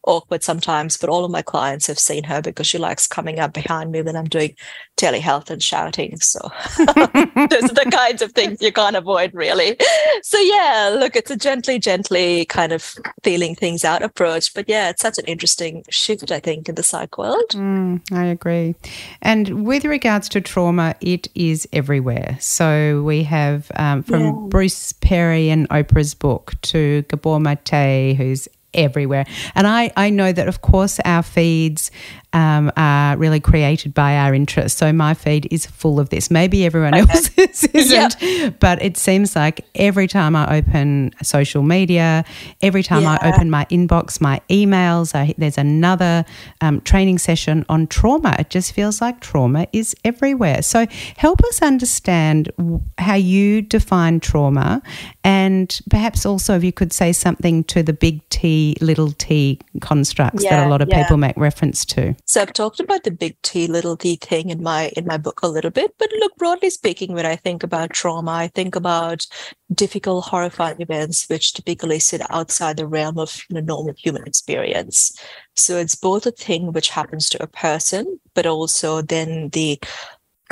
awkward 0.07 0.43
sometimes, 0.43 0.97
but 0.97 1.11
all 1.11 1.25
of 1.25 1.31
my 1.31 1.43
clients 1.43 1.87
have 1.87 1.99
seen 1.99 2.25
her 2.25 2.43
because 2.43 2.67
she 2.67 2.79
likes 2.79 3.07
coming 3.07 3.39
up 3.39 3.53
behind 3.53 3.93
me 3.93 4.03
when 4.03 4.17
I'm 4.17 4.25
doing 4.25 4.55
telehealth 4.97 5.51
and 5.51 5.63
shouting. 5.63 6.19
So 6.21 6.41
those 6.79 6.85
are 6.85 7.75
the 7.75 7.91
kinds 7.93 8.23
of 8.23 8.33
things 8.33 8.61
you 8.61 8.73
can't 8.73 8.97
avoid 8.97 9.33
really. 9.35 9.77
So 10.23 10.39
yeah, 10.39 10.97
look, 10.99 11.17
it's 11.17 11.31
a 11.31 11.37
gently, 11.37 11.79
gently 11.79 12.45
kind 12.47 12.73
of 12.73 12.95
feeling 13.23 13.55
things 13.55 13.85
out 13.85 14.03
approach. 14.03 14.53
But 14.55 14.69
yeah, 14.69 14.91
it's 14.91 15.03
such 15.03 15.19
an 15.19 15.25
interesting 15.27 15.85
shift, 15.91 16.31
I 16.31 16.41
think, 16.41 16.69
in 16.69 16.75
the 16.75 16.83
psych 16.83 17.19
world. 17.19 17.51
Mm, 17.51 18.01
I 18.13 18.25
agree. 18.27 18.75
And 19.23 19.67
with 19.67 19.85
regards 19.85 20.29
to 20.31 20.41
trauma, 20.41 20.95
it 21.01 21.29
is 21.35 21.69
everywhere. 21.73 22.37
So 22.41 23.03
we 23.03 23.23
have 23.25 23.71
um, 23.77 24.03
from 24.11 24.25
yeah. 24.25 24.33
Bruce 24.49 24.93
Perry 24.95 25.51
and 25.51 25.69
Oprah's 25.69 26.15
book 26.15 26.55
to 26.63 27.03
Gabor 27.03 27.39
Mate, 27.39 28.17
who's 28.17 28.49
everywhere. 28.75 29.25
And 29.55 29.67
I, 29.67 29.93
I 29.97 30.11
know 30.11 30.33
that, 30.33 30.49
of 30.49 30.63
course, 30.63 31.01
our 31.05 31.23
feeds 31.23 31.91
um, 32.33 32.71
are 32.77 33.17
really 33.17 33.41
created 33.41 33.93
by 33.95 34.17
our 34.17 34.35
interests. 34.35 34.79
So 34.79 34.93
my 34.93 35.15
feed 35.15 35.49
is 35.51 35.67
full 35.67 35.99
of 35.99 36.11
this. 36.11 36.31
Maybe 36.31 36.65
everyone 36.65 36.95
okay. 36.95 37.13
else's 37.13 37.65
isn't, 37.75 38.23
yep. 38.23 38.61
but 38.61 38.81
it 38.83 38.97
seems 38.97 39.35
like 39.35 39.67
every 39.75 40.07
time 40.07 40.37
I 40.37 40.59
open 40.59 41.13
social 41.23 41.63
media, 41.63 42.25
every 42.63 42.83
time 42.83 43.03
yeah. 43.03 43.19
I 43.21 43.33
open 43.33 43.51
my 43.51 43.65
inbox, 43.67 44.21
my 44.21 44.41
emails, 44.49 45.15
I, 45.15 45.35
there's 45.39 45.59
another 45.59 46.25
um, 46.61 46.81
training 46.83 47.19
session 47.19 47.65
on 47.69 47.87
trauma. 47.89 48.37
It 48.39 48.51
just 48.51 48.73
feels 48.73 49.01
like 49.01 49.21
trauma 49.21 49.67
is 49.73 49.97
everywhere. 50.05 50.63
So 50.63 50.87
help 51.17 51.43
us 51.45 51.63
understand 51.63 52.53
how 52.99 53.15
you 53.15 53.63
define 53.63 54.21
trauma, 54.21 54.83
and 55.25 55.81
perhaps 55.91 56.25
also 56.25 56.57
if 56.57 56.65
you 56.65 56.73
could 56.73 56.93
say 56.93 57.13
something 57.13 57.65
to 57.65 57.83
the 57.83 57.93
big 57.93 58.27
T, 58.31 58.77
little 58.81 59.13
T 59.13 59.59
constructs 59.81 60.45
yeah, 60.45 60.51
that 60.51 60.67
a 60.67 60.71
lot 60.71 60.83
of 60.83 60.89
yeah. 60.89 61.03
people 61.03 61.17
make 61.17 61.37
reference 61.37 61.85
to. 61.87 62.15
So 62.31 62.41
I've 62.41 62.53
talked 62.53 62.79
about 62.79 63.03
the 63.03 63.11
big 63.11 63.37
T, 63.43 63.67
little 63.67 63.97
t 63.97 64.15
thing 64.15 64.51
in 64.51 64.63
my 64.63 64.93
in 64.97 65.05
my 65.05 65.17
book 65.17 65.41
a 65.43 65.49
little 65.49 65.73
bit, 65.73 65.97
but 65.99 66.09
look, 66.21 66.37
broadly 66.37 66.71
speaking, 66.71 67.13
when 67.13 67.27
I 67.27 67.35
think 67.35 67.65
about 67.65 67.91
trauma, 67.91 68.31
I 68.31 68.47
think 68.47 68.77
about 68.77 69.27
difficult, 69.75 70.27
horrifying 70.27 70.81
events 70.81 71.29
which 71.29 71.55
typically 71.55 71.99
sit 71.99 72.23
outside 72.31 72.77
the 72.77 72.87
realm 72.87 73.19
of 73.19 73.43
you 73.49 73.55
know, 73.55 73.63
normal 73.63 73.95
human 73.99 74.23
experience. 74.29 75.13
So 75.57 75.77
it's 75.77 75.97
both 75.97 76.25
a 76.25 76.31
thing 76.31 76.73
which 76.73 76.91
happens 76.91 77.29
to 77.31 77.43
a 77.43 77.49
person, 77.49 78.21
but 78.37 78.47
also 78.47 79.03
then 79.03 79.49
the 79.49 79.81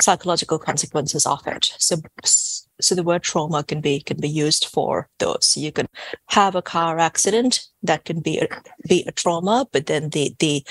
psychological 0.01 0.59
consequences 0.59 1.25
of 1.25 1.47
it. 1.47 1.73
So 1.77 1.95
so 2.81 2.95
the 2.95 3.03
word 3.03 3.23
trauma 3.23 3.63
can 3.63 3.81
be 3.81 4.01
can 4.01 4.19
be 4.19 4.29
used 4.29 4.65
for 4.65 5.07
those. 5.19 5.55
You 5.55 5.71
can 5.71 5.87
have 6.27 6.55
a 6.55 6.61
car 6.61 6.99
accident 6.99 7.67
that 7.83 8.05
can 8.05 8.19
be 8.21 8.39
a, 8.39 8.47
be 8.87 9.05
a 9.07 9.11
trauma, 9.13 9.67
but 9.71 9.85
then 9.85 10.09
the 10.09 10.35
the 10.39 10.65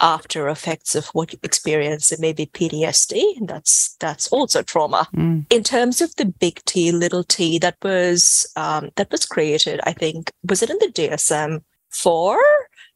after 0.00 0.48
effects 0.48 0.94
of 0.94 1.06
what 1.08 1.32
you 1.32 1.38
experience 1.42 2.12
it 2.12 2.20
may 2.20 2.32
be 2.32 2.46
PTSD. 2.46 3.38
And 3.38 3.48
that's 3.48 3.96
that's 4.00 4.28
also 4.28 4.62
trauma. 4.62 5.08
Mm. 5.14 5.46
In 5.50 5.62
terms 5.62 6.00
of 6.00 6.14
the 6.16 6.26
big 6.26 6.62
T, 6.64 6.92
little 6.92 7.24
T, 7.24 7.58
that 7.58 7.76
was 7.82 8.50
um, 8.56 8.90
that 8.96 9.10
was 9.10 9.26
created. 9.26 9.80
I 9.84 9.92
think 9.92 10.30
was 10.48 10.62
it 10.62 10.70
in 10.70 10.78
the 10.78 10.92
DSM 10.92 11.62
four 11.90 12.38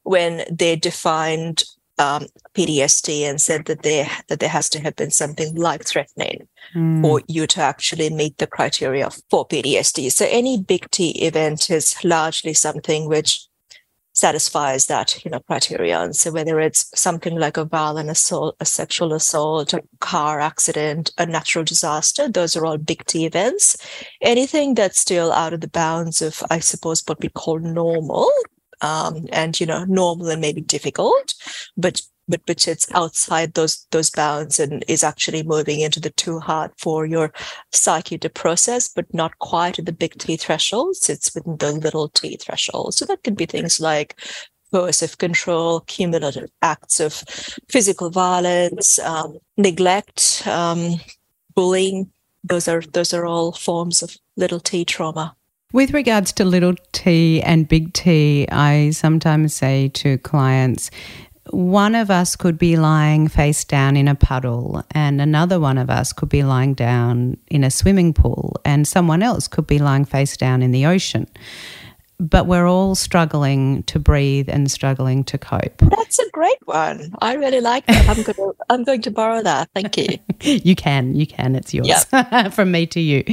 when 0.05 0.45
they 0.51 0.77
defined 0.77 1.65
um, 1.99 2.27
PTSD 2.55 3.23
and 3.23 3.41
said 3.41 3.67
that 3.67 3.83
there 3.83 4.09
that 4.29 4.41
there 4.41 4.49
has 4.49 4.69
to 4.71 4.81
have 4.81 4.97
been 4.97 5.11
something 5.11 5.55
life 5.55 5.85
threatening 5.85 6.49
mm. 6.75 7.03
for 7.03 7.23
you 7.29 7.47
to 7.49 7.61
actually 7.61 8.11
meet 8.11 8.39
the 8.39 8.47
criteria 8.47 9.11
for 9.31 9.47
PTSD. 9.47 10.11
So 10.11 10.27
any 10.29 10.61
big 10.61 10.91
T 10.91 11.11
event 11.25 11.71
is 11.71 12.03
largely 12.05 12.55
something 12.55 13.09
which 13.09 13.47
satisfies 14.13 14.87
that 14.87 15.25
you 15.25 15.31
know 15.31 15.41
criterion 15.41 16.03
And 16.03 16.17
so 16.17 16.31
whether 16.33 16.61
it's 16.61 16.91
something 16.99 17.39
like 17.39 17.57
a 17.57 17.65
violent 17.65 18.11
assault 18.11 18.57
a 18.61 18.65
sexual 18.65 19.13
assault 19.13 19.73
a 19.73 19.83
car 20.01 20.41
accident 20.41 21.11
a 21.19 21.27
natural 21.27 21.65
disaster 21.65 22.29
those 22.29 22.57
are 22.57 22.67
all 22.67 22.79
big 22.79 23.05
t 23.07 23.27
events. 23.27 23.77
Anything 24.21 24.75
that's 24.75 25.01
still 25.01 25.33
out 25.33 25.53
of 25.53 25.61
the 25.61 25.69
bounds 25.69 26.23
of 26.23 26.43
i 26.51 26.59
suppose 26.59 27.03
what 27.07 27.21
we 27.21 27.29
call 27.29 27.59
normal 27.59 28.31
um, 28.81 29.27
and 29.33 29.61
you 29.61 29.67
know 29.67 29.85
normal 29.85 30.29
and 30.29 30.41
maybe 30.41 30.61
difficult 30.61 31.35
but 31.77 32.03
but 32.29 32.41
which 32.47 32.69
it's 32.69 32.91
outside 32.93 33.55
those 33.55 33.87
those 33.91 34.11
bounds 34.11 34.61
and 34.61 34.85
is 34.89 35.05
actually 35.05 35.43
moving 35.43 35.81
into 35.81 36.01
the 36.01 36.11
too 36.11 36.39
hard 36.39 36.71
for 36.79 37.07
your 37.07 37.33
psyche 37.73 38.19
to 38.19 38.29
process, 38.29 38.89
but 38.89 39.13
not 39.13 39.39
quite 39.39 39.79
at 39.79 39.87
the 39.87 39.93
big 39.93 40.19
T 40.19 40.37
thresholds. 40.37 41.09
It's 41.09 41.35
within 41.35 41.59
the 41.59 41.73
little 41.73 42.09
T 42.09 42.37
threshold. 42.37 42.95
So 42.95 43.05
that 43.07 43.23
could 43.23 43.37
be 43.37 43.47
things 43.47 43.81
like 43.81 44.19
coercive 44.73 45.19
control, 45.19 45.81
cumulative 45.81 46.51
acts 46.63 47.01
of 47.01 47.13
physical 47.69 48.11
violence, 48.11 48.99
um, 49.01 49.39
neglect, 49.57 50.43
um, 50.47 51.01
bullying. 51.55 52.11
Those 52.45 52.69
are 52.69 52.81
those 52.81 53.13
are 53.15 53.27
all 53.27 53.53
forms 53.53 54.03
of 54.03 54.17
little 54.37 54.61
T 54.61 54.85
trauma. 54.85 55.37
With 55.73 55.95
regards 55.95 56.33
to 56.35 56.45
little 56.45 56.75
t 56.93 57.41
and 57.43 57.67
big 57.67 57.95
T, 57.95 58.47
I 58.53 58.91
sometimes 58.91 59.55
say 59.55 59.89
to 59.95 60.19
clients, 60.19 60.91
one 61.51 61.95
of 61.95 62.11
us 62.11 62.37
could 62.37 62.59
be 62.59 62.77
lying 62.77 63.29
face 63.29 63.65
down 63.65 63.97
in 63.97 64.09
a 64.09 64.15
puddle, 64.15 64.85
and 64.93 65.21
another 65.21 65.59
one 65.59 65.79
of 65.79 65.91
us 65.91 66.13
could 66.13 66.29
be 66.29 66.43
lying 66.43 66.75
down 66.75 67.37
in 67.49 67.65
a 67.65 67.71
swimming 67.71 68.13
pool, 68.13 68.61
and 68.65 68.87
someone 68.87 69.23
else 69.23 69.49
could 69.49 69.67
be 69.67 69.79
lying 69.79 70.05
face 70.05 70.37
down 70.37 70.63
in 70.63 70.71
the 70.71 70.87
ocean 70.87 71.27
but 72.23 72.47
we're 72.47 72.69
all 72.69 72.95
struggling 72.95 73.83
to 73.85 73.99
breathe 73.99 74.49
and 74.49 74.71
struggling 74.71 75.25
to 75.25 75.37
cope. 75.37 75.77
That's 75.79 76.21
a 76.21 76.31
great 76.31 76.67
one. 76.67 77.13
I 77.21 77.35
really 77.35 77.61
like 77.61 77.85
that. 77.87 78.09
I'm 78.09 78.23
going 78.23 78.35
to, 78.35 78.57
I'm 78.71 78.85
going 78.85 79.03
to 79.03 79.11
borrow 79.11 79.43
that. 79.43 79.69
Thank 79.75 79.97
you. 79.97 80.19
you 80.41 80.77
can, 80.77 81.17
you 81.17 81.27
can. 81.27 81.57
It's 81.57 81.75
yours 81.75 82.07
yep. 82.13 82.53
from 82.53 82.71
me 82.71 82.87
to 82.87 83.01
you. 83.01 83.25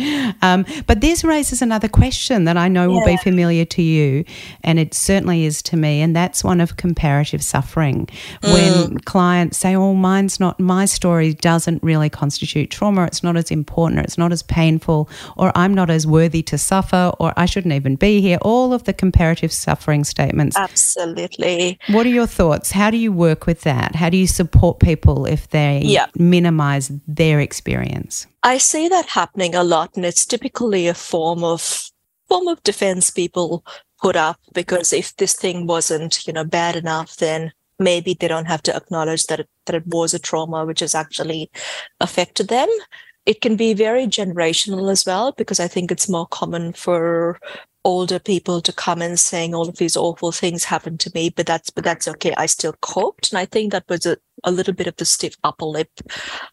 Um, 0.41 0.65
but 0.87 1.01
this 1.01 1.23
raises 1.23 1.61
another 1.61 1.87
question 1.87 2.45
that 2.45 2.57
I 2.57 2.67
know 2.67 2.89
will 2.89 3.05
be 3.05 3.17
familiar 3.17 3.65
to 3.65 3.81
you, 3.83 4.25
and 4.63 4.79
it 4.79 4.95
certainly 4.95 5.45
is 5.45 5.61
to 5.63 5.77
me, 5.77 6.01
and 6.01 6.15
that's 6.15 6.43
one 6.43 6.59
of 6.59 6.77
comparative 6.77 7.43
suffering. 7.43 8.07
Mm. 8.41 8.53
When 8.53 8.97
clients 8.99 9.57
say, 9.57 9.75
"Oh, 9.75 9.93
mine's 9.93 10.39
not, 10.39 10.59
my 10.59 10.85
story 10.85 11.35
doesn't 11.35 11.83
really 11.83 12.09
constitute 12.09 12.71
trauma. 12.71 13.05
It's 13.05 13.23
not 13.23 13.37
as 13.37 13.51
important, 13.51 13.99
or 13.99 14.03
it's 14.03 14.17
not 14.17 14.31
as 14.31 14.41
painful, 14.41 15.09
or 15.37 15.51
I'm 15.55 15.75
not 15.75 15.91
as 15.91 16.07
worthy 16.07 16.41
to 16.43 16.57
suffer, 16.57 17.11
or 17.19 17.33
I 17.37 17.45
shouldn't 17.45 17.73
even 17.73 17.95
be 17.95 18.21
here." 18.21 18.39
All 18.41 18.73
of 18.73 18.78
the 18.85 18.93
comparative 18.93 19.51
suffering 19.51 20.03
statements. 20.03 20.57
Absolutely. 20.57 21.79
What 21.87 22.05
are 22.05 22.09
your 22.09 22.27
thoughts? 22.27 22.71
How 22.71 22.89
do 22.89 22.97
you 22.97 23.11
work 23.11 23.45
with 23.45 23.61
that? 23.61 23.95
How 23.95 24.09
do 24.09 24.17
you 24.17 24.27
support 24.27 24.79
people 24.79 25.25
if 25.25 25.49
they 25.49 25.81
yeah. 25.83 26.07
minimize 26.15 26.91
their 27.07 27.39
experience? 27.39 28.27
I 28.43 28.57
see 28.57 28.87
that 28.87 29.07
happening 29.07 29.55
a 29.55 29.63
lot, 29.63 29.95
and 29.95 30.05
it's 30.05 30.25
typically 30.25 30.87
a 30.87 30.93
form 30.93 31.43
of 31.43 31.89
form 32.27 32.47
of 32.47 32.61
defense 32.63 33.09
people 33.09 33.65
put 34.01 34.15
up 34.15 34.39
because 34.53 34.93
if 34.93 35.15
this 35.17 35.35
thing 35.35 35.67
wasn't, 35.67 36.25
you 36.25 36.33
know, 36.33 36.43
bad 36.43 36.75
enough, 36.75 37.17
then 37.17 37.51
maybe 37.79 38.13
they 38.13 38.27
don't 38.27 38.45
have 38.45 38.63
to 38.63 38.75
acknowledge 38.75 39.25
that 39.25 39.39
it, 39.41 39.49
that 39.65 39.75
it 39.75 39.87
was 39.87 40.13
a 40.13 40.19
trauma 40.19 40.65
which 40.65 40.81
has 40.81 40.95
actually 40.95 41.49
affected 41.99 42.47
them. 42.47 42.69
It 43.25 43.41
can 43.41 43.55
be 43.55 43.73
very 43.73 44.05
generational 44.07 44.91
as 44.91 45.05
well 45.05 45.33
because 45.33 45.59
I 45.59 45.67
think 45.67 45.91
it's 45.91 46.09
more 46.09 46.27
common 46.27 46.73
for 46.73 47.39
older 47.85 48.19
people 48.19 48.61
to 48.61 48.73
come 48.73 49.01
and 49.01 49.19
saying 49.19 49.55
all 49.55 49.69
of 49.69 49.77
these 49.77 49.95
awful 49.95 50.31
things 50.31 50.65
happened 50.65 50.99
to 51.01 51.11
me, 51.15 51.29
but 51.29 51.45
that's 51.45 51.69
but 51.69 51.83
that's 51.83 52.07
okay. 52.07 52.33
I 52.37 52.45
still 52.45 52.73
coped, 52.81 53.31
and 53.31 53.39
I 53.39 53.45
think 53.45 53.71
that 53.71 53.85
was 53.87 54.05
a, 54.05 54.17
a 54.43 54.51
little 54.51 54.73
bit 54.73 54.87
of 54.87 54.95
the 54.97 55.05
stiff 55.05 55.35
upper 55.43 55.65
lip 55.65 55.89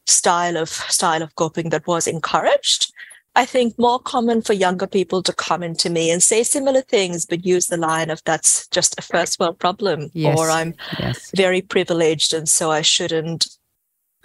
style 0.06 0.56
of 0.56 0.68
style 0.68 1.22
of 1.22 1.34
coping 1.36 1.70
that 1.70 1.86
was 1.86 2.06
encouraged. 2.06 2.92
I 3.34 3.44
think 3.44 3.78
more 3.78 3.98
common 3.98 4.40
for 4.40 4.54
younger 4.54 4.86
people 4.86 5.22
to 5.22 5.32
come 5.32 5.62
into 5.62 5.90
me 5.90 6.10
and 6.10 6.22
say 6.22 6.42
similar 6.42 6.80
things, 6.80 7.26
but 7.26 7.44
use 7.44 7.66
the 7.66 7.76
line 7.76 8.08
of 8.08 8.22
that's 8.24 8.66
just 8.68 8.98
a 8.98 9.02
first 9.02 9.38
world 9.38 9.58
problem, 9.58 10.10
yes. 10.14 10.38
or 10.38 10.50
I'm 10.50 10.74
yes. 10.98 11.30
very 11.36 11.60
privileged 11.60 12.32
and 12.32 12.48
so 12.48 12.70
I 12.70 12.80
shouldn't 12.80 13.46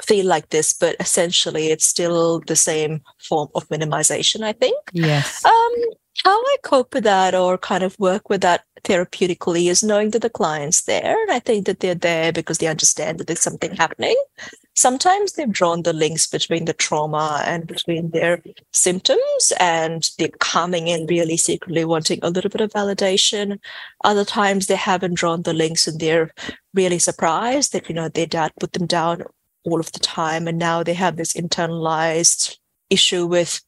feel 0.02 0.26
like 0.26 0.50
this, 0.50 0.72
but 0.72 0.96
essentially 1.00 1.68
it's 1.68 1.86
still 1.86 2.40
the 2.48 2.56
same 2.56 3.02
form 3.20 3.50
of 3.54 3.68
minimization, 3.68 4.44
I 4.44 4.54
think. 4.54 4.78
Yes. 4.94 5.44
Um, 5.44 5.76
how 6.24 6.40
I 6.40 6.58
cope 6.64 6.94
with 6.94 7.04
that 7.06 7.34
or 7.34 7.58
kind 7.58 7.84
of 7.84 7.98
work 8.00 8.30
with 8.30 8.42
that 8.42 8.64
therapeutically 8.84 9.70
is 9.70 9.84
knowing 9.84 10.12
that 10.12 10.22
the 10.22 10.30
client's 10.30 10.84
there. 10.84 11.22
And 11.22 11.32
I 11.32 11.40
think 11.40 11.66
that 11.66 11.80
they're 11.80 11.96
there 11.96 12.32
because 12.32 12.58
they 12.58 12.68
understand 12.68 13.20
that 13.20 13.28
there's 13.28 13.42
something 13.42 13.76
happening. 13.76 14.16
Sometimes 14.76 15.34
they've 15.34 15.52
drawn 15.52 15.84
the 15.84 15.94
links 15.94 16.28
between 16.28 16.66
the 16.66 16.74
trauma 16.74 17.44
and 17.46 17.68
between 17.68 18.12
their 18.12 18.42
symptoms, 18.72 19.54
and 19.60 20.10
they're 20.18 20.30
coming 20.40 20.88
in 20.88 21.06
really 21.08 21.38
secretly 21.38 21.86
wanting 21.86 22.20
a 22.22 22.30
little 22.30 22.50
bit 22.50 22.62
of 22.62 22.72
validation. 22.72 23.60
Other 24.04 24.26
times 24.26 24.68
they 24.68 24.76
haven't 24.76 25.16
drawn 25.16 25.44
the 25.44 25.54
links 25.54 25.88
and 25.88 26.00
they're 26.00 26.34
really 26.74 27.00
surprised 27.00 27.74
that, 27.74 27.90
you 27.90 27.96
know, 27.96 28.10
their 28.10 28.28
dad 28.28 28.52
put 28.60 28.74
them 28.74 28.88
down 28.88 29.24
all 29.64 29.80
of 29.80 29.92
the 29.92 30.00
time. 30.00 30.48
And 30.48 30.58
now 30.58 30.84
they 30.84 30.94
have 30.94 31.18
this 31.18 31.34
internalized 31.34 32.58
issue 32.90 33.28
with 33.28 33.62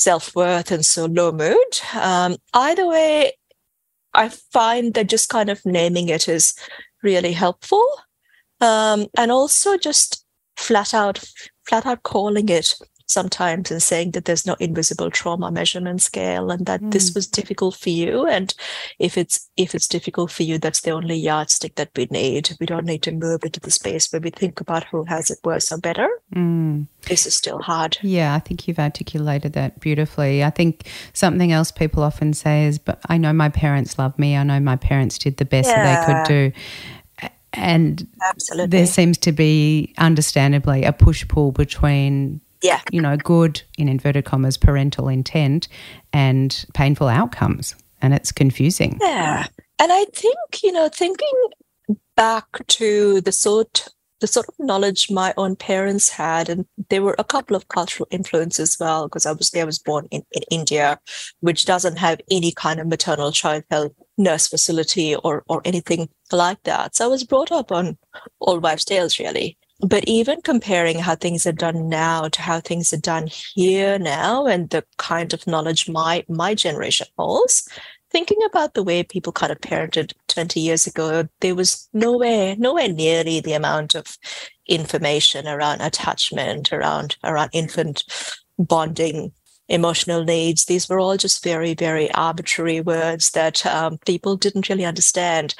self 0.00 0.34
worth 0.34 0.70
and 0.70 0.84
so 0.84 1.06
low 1.06 1.30
mood. 1.30 1.80
Um, 1.94 2.36
either 2.54 2.86
way, 2.86 3.32
I 4.14 4.28
find 4.28 4.94
that 4.94 5.08
just 5.08 5.28
kind 5.28 5.50
of 5.50 5.64
naming 5.64 6.08
it 6.08 6.28
is 6.28 6.54
really 7.02 7.32
helpful. 7.32 7.86
Um, 8.60 9.06
and 9.16 9.30
also 9.30 9.76
just 9.76 10.24
flat 10.56 10.94
out, 10.94 11.22
flat 11.68 11.86
out 11.86 12.02
calling 12.02 12.48
it 12.48 12.74
sometimes 13.10 13.70
and 13.70 13.82
saying 13.82 14.12
that 14.12 14.24
there's 14.24 14.46
no 14.46 14.54
invisible 14.60 15.10
trauma 15.10 15.50
measurement 15.50 16.00
scale 16.00 16.50
and 16.50 16.66
that 16.66 16.80
mm. 16.80 16.92
this 16.92 17.12
was 17.12 17.26
difficult 17.26 17.74
for 17.74 17.90
you 17.90 18.26
and 18.26 18.54
if 19.00 19.18
it's 19.18 19.48
if 19.56 19.74
it's 19.74 19.88
difficult 19.88 20.30
for 20.30 20.44
you 20.44 20.58
that's 20.58 20.82
the 20.82 20.90
only 20.90 21.16
yardstick 21.16 21.74
that 21.74 21.90
we 21.96 22.06
need 22.10 22.56
we 22.60 22.66
don't 22.66 22.86
need 22.86 23.02
to 23.02 23.10
move 23.10 23.42
into 23.42 23.58
the 23.60 23.70
space 23.70 24.12
where 24.12 24.20
we 24.20 24.30
think 24.30 24.60
about 24.60 24.84
who 24.84 25.02
has 25.04 25.28
it 25.28 25.38
worse 25.42 25.72
or 25.72 25.78
better 25.78 26.08
mm. 26.34 26.86
this 27.08 27.26
is 27.26 27.34
still 27.34 27.60
hard 27.60 27.98
yeah 28.02 28.34
i 28.34 28.38
think 28.38 28.68
you've 28.68 28.78
articulated 28.78 29.54
that 29.54 29.80
beautifully 29.80 30.44
i 30.44 30.50
think 30.50 30.88
something 31.12 31.50
else 31.50 31.72
people 31.72 32.04
often 32.04 32.32
say 32.32 32.66
is 32.66 32.78
but 32.78 33.00
i 33.08 33.18
know 33.18 33.32
my 33.32 33.48
parents 33.48 33.98
love 33.98 34.16
me 34.20 34.36
i 34.36 34.44
know 34.44 34.60
my 34.60 34.76
parents 34.76 35.18
did 35.18 35.36
the 35.38 35.44
best 35.44 35.68
yeah. 35.68 35.82
that 35.82 36.06
they 36.06 36.14
could 36.14 36.28
do 36.28 36.58
and 37.52 38.06
Absolutely. 38.22 38.78
there 38.78 38.86
seems 38.86 39.18
to 39.18 39.32
be 39.32 39.92
understandably 39.98 40.84
a 40.84 40.92
push 40.92 41.26
pull 41.26 41.50
between 41.50 42.40
yeah. 42.62 42.80
you 42.90 43.00
know, 43.00 43.16
good, 43.16 43.62
in 43.78 43.88
inverted 43.88 44.24
commas, 44.24 44.56
parental 44.56 45.08
intent 45.08 45.68
and 46.12 46.64
painful 46.74 47.08
outcomes. 47.08 47.74
And 48.02 48.14
it's 48.14 48.32
confusing. 48.32 48.98
Yeah. 49.00 49.46
And 49.78 49.92
I 49.92 50.04
think, 50.12 50.38
you 50.62 50.72
know, 50.72 50.88
thinking 50.88 51.48
back 52.16 52.66
to 52.68 53.20
the 53.20 53.32
sort 53.32 53.88
the 54.20 54.26
sort 54.26 54.46
of 54.48 54.54
knowledge 54.58 55.10
my 55.10 55.32
own 55.38 55.56
parents 55.56 56.10
had, 56.10 56.50
and 56.50 56.66
there 56.90 57.02
were 57.02 57.16
a 57.18 57.24
couple 57.24 57.56
of 57.56 57.68
cultural 57.68 58.06
influences 58.10 58.74
as 58.74 58.76
well, 58.78 59.08
because 59.08 59.24
obviously 59.24 59.62
I 59.62 59.64
was 59.64 59.78
born 59.78 60.08
in, 60.10 60.22
in 60.32 60.42
India, 60.50 61.00
which 61.40 61.64
doesn't 61.64 61.96
have 61.96 62.20
any 62.30 62.52
kind 62.52 62.80
of 62.80 62.86
maternal 62.86 63.32
child 63.32 63.64
health 63.70 63.92
nurse 64.18 64.46
facility 64.46 65.16
or 65.16 65.42
or 65.48 65.62
anything 65.64 66.10
like 66.30 66.62
that. 66.64 66.94
So 66.94 67.06
I 67.06 67.08
was 67.08 67.24
brought 67.24 67.50
up 67.50 67.72
on 67.72 67.96
old 68.42 68.62
wives' 68.62 68.84
tales, 68.84 69.18
really 69.18 69.56
but 69.82 70.04
even 70.06 70.40
comparing 70.42 70.98
how 70.98 71.14
things 71.14 71.46
are 71.46 71.52
done 71.52 71.88
now 71.88 72.28
to 72.28 72.42
how 72.42 72.60
things 72.60 72.92
are 72.92 73.00
done 73.00 73.28
here 73.54 73.98
now 73.98 74.46
and 74.46 74.70
the 74.70 74.84
kind 74.98 75.32
of 75.32 75.46
knowledge 75.46 75.88
my 75.88 76.24
my 76.28 76.54
generation 76.54 77.06
holds 77.18 77.68
thinking 78.10 78.38
about 78.46 78.74
the 78.74 78.82
way 78.82 79.02
people 79.02 79.32
kind 79.32 79.52
of 79.52 79.60
parented 79.60 80.12
20 80.28 80.60
years 80.60 80.86
ago 80.86 81.26
there 81.40 81.54
was 81.54 81.88
nowhere 81.92 82.56
nowhere 82.56 82.88
nearly 82.88 83.40
the 83.40 83.52
amount 83.52 83.94
of 83.94 84.18
information 84.66 85.46
around 85.46 85.80
attachment 85.80 86.72
around 86.72 87.16
around 87.24 87.50
infant 87.52 88.04
bonding 88.58 89.32
emotional 89.68 90.24
needs. 90.24 90.64
These 90.64 90.88
were 90.88 90.98
all 90.98 91.16
just 91.16 91.44
very 91.44 91.74
very 91.74 92.12
arbitrary 92.12 92.80
words 92.80 93.30
that 93.30 93.64
um, 93.64 93.98
people 93.98 94.36
didn't 94.36 94.68
really 94.68 94.84
understand. 94.84 95.54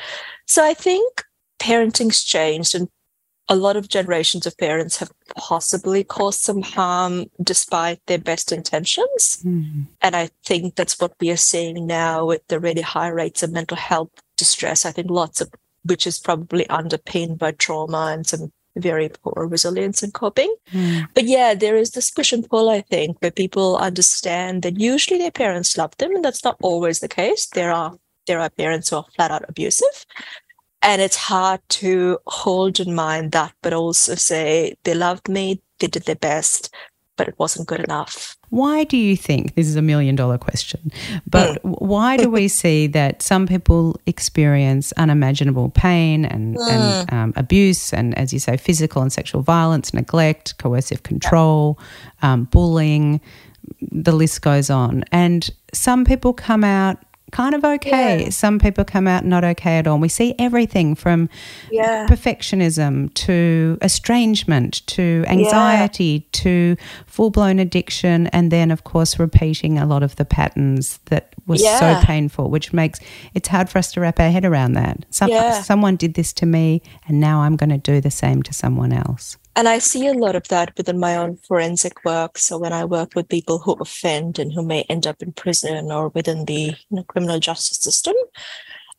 So 0.46 0.64
i 0.64 0.74
think 0.74 1.24
parenting's 1.60 2.24
changed 2.24 2.74
and 2.74 2.88
a 3.50 3.56
lot 3.56 3.76
of 3.76 3.88
generations 3.88 4.46
of 4.46 4.56
parents 4.56 4.96
have 4.98 5.10
possibly 5.36 6.04
caused 6.04 6.40
some 6.40 6.62
harm 6.62 7.26
despite 7.42 8.00
their 8.06 8.18
best 8.18 8.52
intentions. 8.52 9.42
Mm. 9.44 9.86
And 10.00 10.14
I 10.14 10.30
think 10.46 10.76
that's 10.76 11.00
what 11.00 11.14
we 11.20 11.30
are 11.32 11.36
seeing 11.36 11.84
now 11.84 12.24
with 12.24 12.46
the 12.46 12.60
really 12.60 12.80
high 12.80 13.08
rates 13.08 13.42
of 13.42 13.50
mental 13.50 13.76
health 13.76 14.10
distress. 14.36 14.86
I 14.86 14.92
think 14.92 15.10
lots 15.10 15.40
of 15.40 15.50
which 15.82 16.06
is 16.06 16.20
probably 16.20 16.66
underpinned 16.68 17.38
by 17.40 17.50
trauma 17.52 18.10
and 18.12 18.24
some 18.24 18.52
very 18.76 19.08
poor 19.08 19.48
resilience 19.48 20.00
and 20.00 20.14
coping. 20.14 20.54
Mm. 20.72 21.08
But 21.14 21.24
yeah, 21.24 21.54
there 21.54 21.76
is 21.76 21.90
this 21.90 22.10
push 22.10 22.32
and 22.32 22.48
pull, 22.48 22.70
I 22.70 22.82
think, 22.82 23.16
where 23.18 23.32
people 23.32 23.76
understand 23.78 24.62
that 24.62 24.78
usually 24.78 25.18
their 25.18 25.32
parents 25.32 25.76
love 25.76 25.96
them, 25.98 26.14
and 26.14 26.24
that's 26.24 26.44
not 26.44 26.56
always 26.62 27.00
the 27.00 27.08
case. 27.08 27.46
There 27.46 27.72
are 27.72 27.96
there 28.28 28.38
are 28.38 28.50
parents 28.50 28.90
who 28.90 28.96
are 28.96 29.06
flat 29.16 29.32
out 29.32 29.48
abusive. 29.48 30.06
And 30.82 31.02
it's 31.02 31.16
hard 31.16 31.60
to 31.80 32.18
hold 32.26 32.80
in 32.80 32.94
mind 32.94 33.32
that, 33.32 33.52
but 33.62 33.72
also 33.72 34.14
say 34.14 34.76
they 34.84 34.94
loved 34.94 35.28
me, 35.28 35.60
they 35.78 35.88
did 35.88 36.04
their 36.04 36.14
best, 36.14 36.74
but 37.16 37.28
it 37.28 37.38
wasn't 37.38 37.68
good 37.68 37.80
enough. 37.80 38.36
Why 38.48 38.84
do 38.84 38.96
you 38.96 39.14
think 39.14 39.54
this 39.54 39.68
is 39.68 39.76
a 39.76 39.82
million 39.82 40.16
dollar 40.16 40.38
question? 40.38 40.90
But 41.26 41.62
mm. 41.62 41.80
why 41.80 42.16
do 42.16 42.30
we 42.30 42.48
see 42.48 42.86
that 42.88 43.20
some 43.20 43.46
people 43.46 44.00
experience 44.06 44.92
unimaginable 44.96 45.68
pain 45.68 46.24
and, 46.24 46.56
mm. 46.56 46.68
and 46.68 47.12
um, 47.12 47.32
abuse, 47.36 47.92
and 47.92 48.16
as 48.16 48.32
you 48.32 48.38
say, 48.38 48.56
physical 48.56 49.02
and 49.02 49.12
sexual 49.12 49.42
violence, 49.42 49.92
neglect, 49.92 50.56
coercive 50.56 51.02
control, 51.02 51.78
um, 52.22 52.44
bullying? 52.44 53.20
The 53.92 54.12
list 54.12 54.40
goes 54.40 54.70
on. 54.70 55.04
And 55.12 55.50
some 55.74 56.06
people 56.06 56.32
come 56.32 56.64
out 56.64 56.98
kind 57.30 57.54
of 57.54 57.64
okay. 57.64 58.24
Yeah. 58.24 58.30
Some 58.30 58.58
people 58.58 58.84
come 58.84 59.06
out 59.06 59.24
not 59.24 59.44
okay 59.44 59.78
at 59.78 59.86
all. 59.86 59.94
And 59.94 60.02
we 60.02 60.08
see 60.08 60.34
everything 60.38 60.94
from 60.94 61.28
yeah. 61.70 62.06
perfectionism 62.08 63.12
to 63.14 63.78
estrangement 63.82 64.86
to 64.88 65.24
anxiety 65.26 66.04
yeah. 66.04 66.28
to 66.32 66.76
full 67.06 67.30
blown 67.30 67.58
addiction. 67.58 68.26
And 68.28 68.50
then, 68.50 68.70
of 68.70 68.84
course, 68.84 69.18
repeating 69.18 69.78
a 69.78 69.86
lot 69.86 70.02
of 70.02 70.16
the 70.16 70.24
patterns 70.24 70.98
that 71.06 71.34
was 71.46 71.62
so 71.62 72.00
painful, 72.02 72.50
which 72.50 72.72
makes 72.72 73.00
it's 73.34 73.48
hard 73.48 73.68
for 73.68 73.78
us 73.78 73.92
to 73.92 74.00
wrap 74.00 74.20
our 74.20 74.30
head 74.30 74.44
around 74.44 74.74
that. 74.74 75.04
Some, 75.10 75.30
someone 75.62 75.96
did 75.96 76.14
this 76.14 76.32
to 76.34 76.46
me, 76.46 76.82
and 77.08 77.20
now 77.20 77.40
I'm 77.40 77.56
going 77.56 77.70
to 77.70 77.78
do 77.78 78.00
the 78.00 78.10
same 78.10 78.42
to 78.44 78.54
someone 78.54 78.92
else. 78.92 79.36
And 79.56 79.68
I 79.68 79.78
see 79.78 80.06
a 80.06 80.14
lot 80.14 80.36
of 80.36 80.48
that 80.48 80.72
within 80.76 80.98
my 80.98 81.16
own 81.16 81.36
forensic 81.36 82.04
work. 82.04 82.38
So 82.38 82.56
when 82.56 82.72
I 82.72 82.84
work 82.84 83.14
with 83.14 83.28
people 83.28 83.58
who 83.58 83.72
offend 83.72 84.38
and 84.38 84.52
who 84.52 84.64
may 84.64 84.82
end 84.82 85.06
up 85.06 85.22
in 85.22 85.32
prison 85.32 85.90
or 85.90 86.08
within 86.08 86.44
the 86.44 86.54
you 86.54 86.76
know, 86.90 87.02
criminal 87.04 87.40
justice 87.40 87.78
system, 87.78 88.14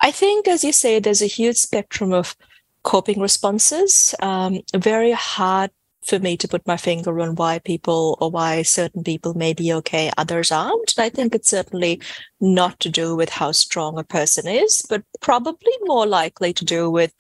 I 0.02 0.12
think, 0.12 0.48
as 0.48 0.64
you 0.64 0.74
say, 0.74 1.00
there's 1.00 1.22
a 1.22 1.28
huge 1.28 1.58
spectrum 1.58 2.12
of 2.12 2.36
coping 2.84 3.20
responses. 3.20 4.16
Um, 4.22 4.62
very 4.76 5.12
hard 5.12 5.72
for 6.06 6.20
me 6.20 6.36
to 6.38 6.48
put 6.48 6.66
my 6.66 6.78
finger 6.78 7.20
on 7.20 7.36
why 7.36 7.60
people 7.60 8.18
or 8.20 8.32
why 8.32 8.64
certain 8.64 9.04
people 9.04 9.34
may 9.34 9.54
be 9.54 9.72
okay, 9.74 10.12
others 10.18 10.52
aren't. 10.52 10.98
I 10.98 11.10
think 11.10 11.36
it's 11.36 11.50
certainly 11.50 12.02
not 12.40 12.80
to 12.80 12.90
do 12.90 13.16
with 13.16 13.30
how 13.30 13.52
strong 13.52 13.98
a 13.98 14.04
person 14.04 14.48
is, 14.48 14.84
but 14.90 15.04
probably 15.22 15.74
more 15.84 16.08
likely 16.08 16.54
to 16.54 16.66
do 16.66 16.90
with 16.90 17.14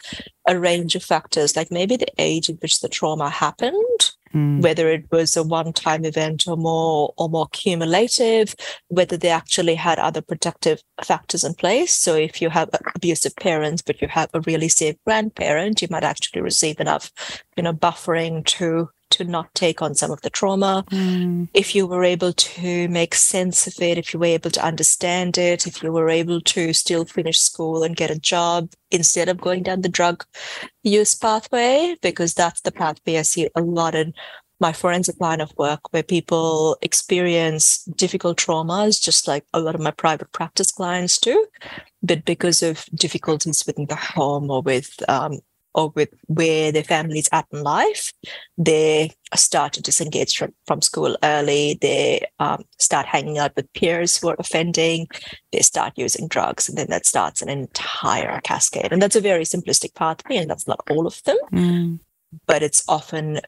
a 0.47 0.59
range 0.59 0.95
of 0.95 1.03
factors, 1.03 1.55
like 1.55 1.71
maybe 1.71 1.95
the 1.95 2.11
age 2.17 2.49
in 2.49 2.55
which 2.57 2.81
the 2.81 2.89
trauma 2.89 3.29
happened, 3.29 4.11
mm. 4.33 4.61
whether 4.61 4.89
it 4.89 5.05
was 5.11 5.35
a 5.37 5.43
one-time 5.43 6.05
event 6.05 6.47
or 6.47 6.57
more 6.57 7.13
or 7.17 7.29
more 7.29 7.47
cumulative, 7.51 8.55
whether 8.87 9.17
they 9.17 9.29
actually 9.29 9.75
had 9.75 9.99
other 9.99 10.21
protective 10.21 10.81
factors 11.03 11.43
in 11.43 11.53
place. 11.53 11.93
So 11.93 12.15
if 12.15 12.41
you 12.41 12.49
have 12.49 12.69
abusive 12.95 13.35
parents, 13.35 13.81
but 13.81 14.01
you 14.01 14.07
have 14.07 14.29
a 14.33 14.41
really 14.41 14.69
safe 14.69 14.95
grandparent, 15.05 15.81
you 15.81 15.87
might 15.89 16.03
actually 16.03 16.41
receive 16.41 16.79
enough, 16.79 17.11
you 17.55 17.63
know, 17.63 17.73
buffering 17.73 18.45
to 18.45 18.89
to 19.11 19.23
not 19.23 19.53
take 19.53 19.81
on 19.81 19.95
some 19.95 20.11
of 20.11 20.21
the 20.21 20.29
trauma. 20.29 20.83
Mm. 20.91 21.49
If 21.53 21.75
you 21.75 21.87
were 21.87 22.03
able 22.03 22.33
to 22.33 22.87
make 22.89 23.15
sense 23.15 23.67
of 23.67 23.81
it, 23.81 23.97
if 23.97 24.13
you 24.13 24.19
were 24.19 24.25
able 24.25 24.51
to 24.51 24.65
understand 24.65 25.37
it, 25.37 25.67
if 25.67 25.83
you 25.83 25.91
were 25.91 26.09
able 26.09 26.41
to 26.41 26.73
still 26.73 27.05
finish 27.05 27.39
school 27.39 27.83
and 27.83 27.95
get 27.95 28.11
a 28.11 28.19
job 28.19 28.71
instead 28.89 29.29
of 29.29 29.41
going 29.41 29.63
down 29.63 29.81
the 29.81 29.89
drug 29.89 30.25
use 30.83 31.15
pathway, 31.15 31.95
because 32.01 32.33
that's 32.33 32.61
the 32.61 32.71
pathway 32.71 33.17
I 33.17 33.23
see 33.23 33.49
a 33.55 33.61
lot 33.61 33.95
in 33.95 34.13
my 34.61 34.71
forensic 34.71 35.19
line 35.19 35.41
of 35.41 35.51
work 35.57 35.91
where 35.91 36.03
people 36.03 36.77
experience 36.83 37.83
difficult 37.95 38.37
traumas, 38.37 39.01
just 39.01 39.27
like 39.27 39.43
a 39.53 39.59
lot 39.59 39.73
of 39.73 39.81
my 39.81 39.89
private 39.89 40.31
practice 40.31 40.71
clients 40.71 41.17
do. 41.17 41.47
But 42.03 42.25
because 42.25 42.61
of 42.61 42.85
difficulties 42.93 43.65
within 43.65 43.87
the 43.87 43.95
home 43.95 44.51
or 44.51 44.61
with 44.61 45.01
um, 45.09 45.39
or 45.73 45.89
with 45.89 46.09
where 46.27 46.71
their 46.71 46.83
family's 46.83 47.29
at 47.31 47.45
in 47.51 47.63
life, 47.63 48.11
they 48.57 49.11
start 49.35 49.73
to 49.73 49.81
disengage 49.81 50.37
from, 50.37 50.53
from 50.67 50.81
school 50.81 51.17
early. 51.23 51.77
They 51.81 52.25
um, 52.39 52.63
start 52.79 53.05
hanging 53.05 53.37
out 53.37 53.55
with 53.55 53.71
peers 53.73 54.17
who 54.17 54.29
are 54.29 54.35
offending. 54.39 55.07
They 55.51 55.61
start 55.61 55.93
using 55.95 56.27
drugs, 56.27 56.67
and 56.67 56.77
then 56.77 56.87
that 56.89 57.05
starts 57.05 57.41
an 57.41 57.49
entire 57.49 58.41
cascade. 58.41 58.91
And 58.91 59.01
that's 59.01 59.15
a 59.15 59.21
very 59.21 59.43
simplistic 59.43 59.95
pathway, 59.95 60.37
and 60.37 60.49
that's 60.49 60.67
not 60.67 60.81
all 60.89 61.07
of 61.07 61.21
them, 61.23 61.37
mm. 61.51 61.99
but 62.45 62.63
it's 62.63 62.83
often 62.87 63.39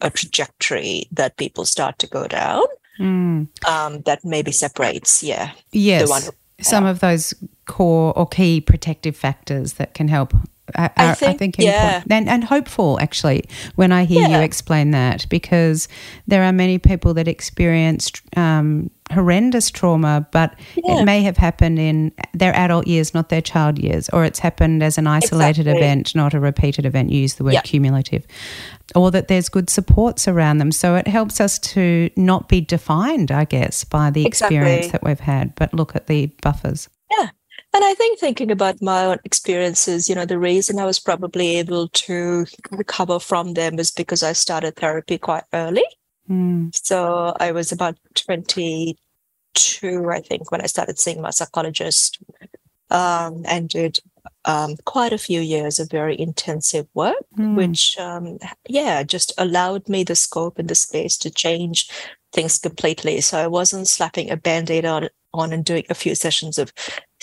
a 0.00 0.10
trajectory 0.10 1.06
that 1.12 1.36
people 1.36 1.64
start 1.64 1.98
to 2.00 2.08
go 2.08 2.26
down. 2.26 2.62
Mm. 3.00 3.48
Um, 3.68 4.02
that 4.02 4.24
maybe 4.24 4.52
separates, 4.52 5.20
yeah, 5.20 5.50
yes, 5.72 6.30
some 6.60 6.86
of 6.86 7.00
those 7.00 7.34
core 7.66 8.16
or 8.16 8.26
key 8.28 8.60
protective 8.60 9.16
factors 9.16 9.74
that 9.74 9.94
can 9.94 10.06
help 10.06 10.32
I, 10.74 10.90
I, 10.96 11.14
think, 11.14 11.34
I 11.34 11.36
think 11.36 11.58
yeah. 11.58 12.02
and, 12.10 12.28
and 12.28 12.42
hopeful 12.42 12.98
actually 13.00 13.44
when 13.74 13.92
I 13.92 14.04
hear 14.04 14.22
yeah. 14.22 14.38
you 14.38 14.44
explain 14.44 14.92
that 14.92 15.28
because 15.28 15.88
there 16.26 16.42
are 16.42 16.52
many 16.52 16.78
people 16.78 17.12
that 17.14 17.28
experience 17.28 18.10
um, 18.36 18.90
horrendous 19.12 19.70
trauma, 19.70 20.26
but 20.32 20.54
yeah. 20.76 21.00
it 21.00 21.04
may 21.04 21.22
have 21.22 21.36
happened 21.36 21.78
in 21.78 22.12
their 22.32 22.54
adult 22.54 22.86
years, 22.86 23.12
not 23.12 23.28
their 23.28 23.42
child 23.42 23.78
years, 23.78 24.08
or 24.10 24.24
it's 24.24 24.38
happened 24.38 24.82
as 24.82 24.96
an 24.96 25.06
isolated 25.06 25.62
exactly. 25.62 25.82
event, 25.82 26.14
not 26.14 26.32
a 26.32 26.40
repeated 26.40 26.86
event. 26.86 27.10
You 27.10 27.20
use 27.20 27.34
the 27.34 27.44
word 27.44 27.60
cumulative, 27.64 28.26
or 28.94 29.10
that 29.10 29.28
there's 29.28 29.48
good 29.48 29.68
supports 29.68 30.26
around 30.26 30.58
them. 30.58 30.72
So 30.72 30.96
it 30.96 31.06
helps 31.06 31.40
us 31.40 31.58
to 31.60 32.10
not 32.16 32.48
be 32.48 32.60
defined, 32.60 33.30
I 33.30 33.44
guess, 33.44 33.84
by 33.84 34.10
the 34.10 34.24
exactly. 34.24 34.56
experience 34.56 34.92
that 34.92 35.04
we've 35.04 35.20
had, 35.20 35.54
but 35.54 35.74
look 35.74 35.94
at 35.94 36.06
the 36.06 36.26
buffers. 36.42 36.88
And 37.74 37.82
I 37.82 37.92
think 37.94 38.20
thinking 38.20 38.52
about 38.52 38.80
my 38.80 39.04
own 39.04 39.18
experiences, 39.24 40.08
you 40.08 40.14
know, 40.14 40.24
the 40.24 40.38
reason 40.38 40.78
I 40.78 40.86
was 40.86 41.00
probably 41.00 41.56
able 41.56 41.88
to 41.88 42.46
recover 42.70 43.18
from 43.18 43.54
them 43.54 43.80
is 43.80 43.90
because 43.90 44.22
I 44.22 44.32
started 44.32 44.76
therapy 44.76 45.18
quite 45.18 45.42
early. 45.52 45.82
Mm. 46.30 46.72
So 46.72 47.34
I 47.40 47.50
was 47.50 47.72
about 47.72 47.98
22, 48.14 48.96
I 50.08 50.20
think, 50.20 50.52
when 50.52 50.60
I 50.60 50.66
started 50.66 51.00
seeing 51.00 51.20
my 51.20 51.30
psychologist 51.30 52.20
um, 52.90 53.42
and 53.44 53.68
did 53.68 53.98
um, 54.44 54.76
quite 54.84 55.12
a 55.12 55.18
few 55.18 55.40
years 55.40 55.80
of 55.80 55.90
very 55.90 56.16
intensive 56.16 56.86
work, 56.94 57.26
mm. 57.36 57.56
which, 57.56 57.98
um, 57.98 58.38
yeah, 58.68 59.02
just 59.02 59.32
allowed 59.36 59.88
me 59.88 60.04
the 60.04 60.14
scope 60.14 60.60
and 60.60 60.68
the 60.68 60.76
space 60.76 61.18
to 61.18 61.28
change 61.28 61.90
things 62.32 62.56
completely. 62.56 63.20
So 63.20 63.36
I 63.36 63.48
wasn't 63.48 63.88
slapping 63.88 64.30
a 64.30 64.36
band 64.36 64.70
aid 64.70 64.84
on 64.84 65.08
on 65.34 65.52
and 65.52 65.64
doing 65.64 65.84
a 65.90 65.94
few 65.94 66.14
sessions 66.14 66.58
of 66.58 66.72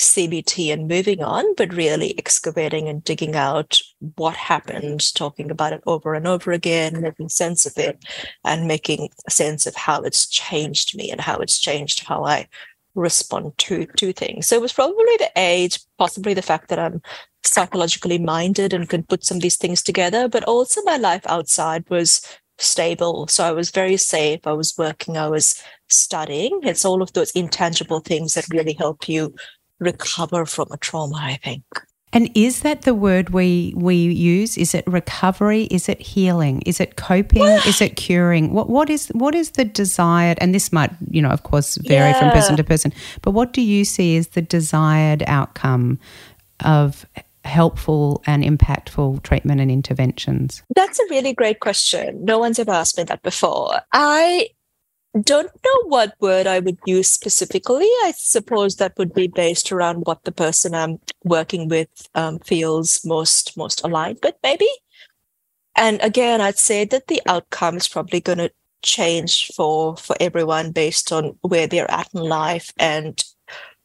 CBT 0.01 0.73
and 0.73 0.87
moving 0.87 1.23
on, 1.23 1.55
but 1.55 1.73
really 1.73 2.17
excavating 2.17 2.87
and 2.87 3.03
digging 3.03 3.35
out 3.35 3.79
what 4.15 4.35
happened, 4.35 5.13
talking 5.13 5.51
about 5.51 5.73
it 5.73 5.81
over 5.85 6.13
and 6.13 6.27
over 6.27 6.51
again, 6.51 7.01
making 7.01 7.29
sense 7.29 7.65
of 7.65 7.77
it, 7.77 8.03
and 8.43 8.67
making 8.67 9.09
sense 9.29 9.65
of 9.65 9.75
how 9.75 10.01
it's 10.01 10.27
changed 10.27 10.97
me 10.97 11.11
and 11.11 11.21
how 11.21 11.37
it's 11.37 11.59
changed 11.59 12.03
how 12.03 12.25
I 12.25 12.47
respond 12.95 13.57
to 13.59 13.85
to 13.85 14.11
things. 14.11 14.47
So 14.47 14.55
it 14.55 14.61
was 14.61 14.73
probably 14.73 15.17
the 15.17 15.31
age, 15.35 15.79
possibly 15.97 16.33
the 16.33 16.41
fact 16.41 16.69
that 16.69 16.79
I'm 16.79 17.01
psychologically 17.43 18.17
minded 18.17 18.73
and 18.73 18.89
can 18.89 19.03
put 19.03 19.23
some 19.23 19.37
of 19.37 19.43
these 19.43 19.57
things 19.57 19.81
together, 19.81 20.27
but 20.27 20.43
also 20.43 20.81
my 20.83 20.97
life 20.97 21.25
outside 21.27 21.89
was 21.89 22.21
stable. 22.57 23.27
So 23.27 23.43
I 23.43 23.51
was 23.51 23.71
very 23.71 23.97
safe. 23.97 24.41
I 24.45 24.53
was 24.53 24.77
working. 24.77 25.17
I 25.17 25.27
was 25.27 25.61
studying. 25.89 26.59
It's 26.63 26.85
all 26.85 27.01
of 27.01 27.13
those 27.13 27.31
intangible 27.31 27.99
things 27.99 28.33
that 28.33 28.47
really 28.49 28.73
help 28.73 29.07
you 29.07 29.33
recover 29.81 30.45
from 30.45 30.67
a 30.71 30.77
trauma, 30.77 31.17
I 31.17 31.39
think. 31.43 31.63
And 32.13 32.29
is 32.35 32.61
that 32.61 32.81
the 32.81 32.93
word 32.93 33.29
we 33.29 33.73
we 33.75 33.95
use? 33.95 34.57
Is 34.57 34.75
it 34.75 34.85
recovery? 34.85 35.63
Is 35.65 35.87
it 35.87 36.01
healing? 36.01 36.61
Is 36.65 36.81
it 36.81 36.97
coping? 36.97 37.43
is 37.43 37.81
it 37.81 37.95
curing? 37.95 38.53
What 38.53 38.69
what 38.69 38.89
is 38.89 39.07
what 39.09 39.33
is 39.33 39.51
the 39.51 39.63
desired? 39.63 40.37
And 40.41 40.53
this 40.53 40.73
might 40.73 40.91
you 41.09 41.21
know 41.21 41.29
of 41.29 41.43
course 41.43 41.77
vary 41.77 42.11
yeah. 42.11 42.19
from 42.19 42.31
person 42.31 42.57
to 42.57 42.63
person. 42.63 42.91
But 43.21 43.31
what 43.31 43.53
do 43.53 43.61
you 43.61 43.85
see 43.85 44.17
as 44.17 44.29
the 44.29 44.41
desired 44.41 45.23
outcome 45.25 45.99
of 46.65 47.05
helpful 47.45 48.21
and 48.27 48.43
impactful 48.43 49.23
treatment 49.23 49.61
and 49.61 49.71
interventions? 49.71 50.63
That's 50.75 50.99
a 50.99 51.05
really 51.09 51.33
great 51.33 51.61
question. 51.61 52.25
No 52.25 52.39
one's 52.39 52.59
ever 52.59 52.71
asked 52.71 52.97
me 52.97 53.05
that 53.05 53.23
before. 53.23 53.79
I 53.93 54.49
don't 55.19 55.51
know 55.65 55.87
what 55.87 56.15
word 56.21 56.47
I 56.47 56.59
would 56.59 56.77
use 56.85 57.11
specifically. 57.11 57.85
I 58.03 58.13
suppose 58.15 58.77
that 58.77 58.97
would 58.97 59.13
be 59.13 59.27
based 59.27 59.71
around 59.71 60.05
what 60.05 60.23
the 60.23 60.31
person 60.31 60.73
I'm 60.73 60.99
working 61.23 61.67
with 61.67 61.89
um, 62.15 62.39
feels 62.39 63.03
most 63.03 63.57
most 63.57 63.83
aligned 63.83 64.19
with, 64.23 64.35
maybe. 64.43 64.67
And 65.75 66.01
again, 66.01 66.41
I'd 66.41 66.57
say 66.57 66.85
that 66.85 67.07
the 67.07 67.21
outcome 67.25 67.77
is 67.77 67.87
probably 67.87 68.21
going 68.21 68.37
to 68.37 68.51
change 68.83 69.47
for 69.55 69.97
for 69.97 70.15
everyone 70.19 70.71
based 70.71 71.11
on 71.11 71.37
where 71.41 71.67
they're 71.67 71.91
at 71.91 72.09
in 72.13 72.21
life 72.21 72.71
and 72.79 73.23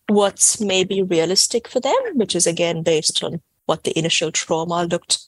what's 0.08 0.60
maybe 0.60 1.02
realistic 1.02 1.66
for 1.68 1.80
them, 1.80 1.94
which 2.14 2.36
is 2.36 2.46
again 2.46 2.82
based 2.82 3.22
on 3.24 3.40
what 3.66 3.82
the 3.82 3.98
initial 3.98 4.30
trauma 4.30 4.84
looked 4.84 5.26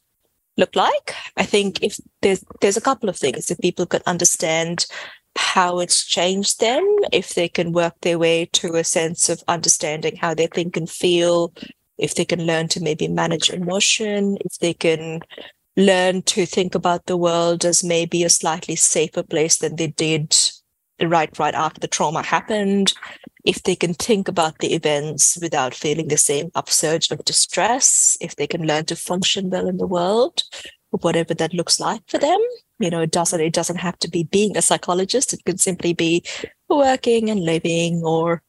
looked 0.56 0.76
like. 0.76 1.14
I 1.36 1.44
think 1.44 1.82
if 1.82 1.98
there's 2.22 2.44
there's 2.60 2.76
a 2.76 2.82
couple 2.82 3.08
of 3.08 3.16
things 3.16 3.50
if 3.50 3.58
people 3.58 3.86
could 3.86 4.02
understand 4.06 4.86
how 5.38 5.78
it's 5.78 6.04
changed 6.04 6.58
them, 6.58 6.84
if 7.12 7.34
they 7.34 7.48
can 7.48 7.72
work 7.72 7.94
their 8.02 8.18
way 8.18 8.46
to 8.54 8.74
a 8.74 8.82
sense 8.82 9.28
of 9.28 9.42
understanding 9.46 10.16
how 10.16 10.34
they 10.34 10.48
think 10.48 10.76
and 10.76 10.90
feel, 10.90 11.54
if 11.96 12.16
they 12.16 12.24
can 12.24 12.44
learn 12.44 12.66
to 12.68 12.82
maybe 12.82 13.06
manage 13.06 13.48
emotion, 13.48 14.36
if 14.44 14.58
they 14.58 14.74
can 14.74 15.20
learn 15.76 16.22
to 16.22 16.44
think 16.44 16.74
about 16.74 17.06
the 17.06 17.16
world 17.16 17.64
as 17.64 17.84
maybe 17.84 18.24
a 18.24 18.28
slightly 18.28 18.74
safer 18.74 19.22
place 19.22 19.58
than 19.58 19.76
they 19.76 19.86
did 19.86 20.36
right 21.02 21.38
right 21.38 21.54
after 21.54 21.78
the 21.78 21.86
trauma 21.86 22.22
happened 22.22 22.92
if 23.44 23.62
they 23.62 23.76
can 23.76 23.94
think 23.94 24.26
about 24.26 24.58
the 24.58 24.74
events 24.74 25.38
without 25.40 25.72
feeling 25.72 26.08
the 26.08 26.16
same 26.16 26.50
upsurge 26.56 27.12
of 27.12 27.24
distress 27.24 28.16
if 28.20 28.34
they 28.34 28.48
can 28.48 28.66
learn 28.66 28.84
to 28.84 28.96
function 28.96 29.48
well 29.50 29.68
in 29.68 29.76
the 29.76 29.86
world 29.86 30.42
whatever 30.90 31.34
that 31.34 31.54
looks 31.54 31.80
like 31.80 32.02
for 32.06 32.18
them. 32.18 32.38
You 32.78 32.90
know 32.90 33.00
it 33.00 33.10
doesn't 33.10 33.40
it 33.40 33.52
doesn't 33.52 33.76
have 33.76 33.98
to 34.00 34.10
be 34.10 34.24
being 34.24 34.56
a 34.56 34.62
psychologist. 34.62 35.32
It 35.32 35.44
could 35.44 35.60
simply 35.60 35.92
be 35.92 36.22
working 36.68 37.30
and 37.30 37.40
living 37.40 38.02
or 38.04 38.42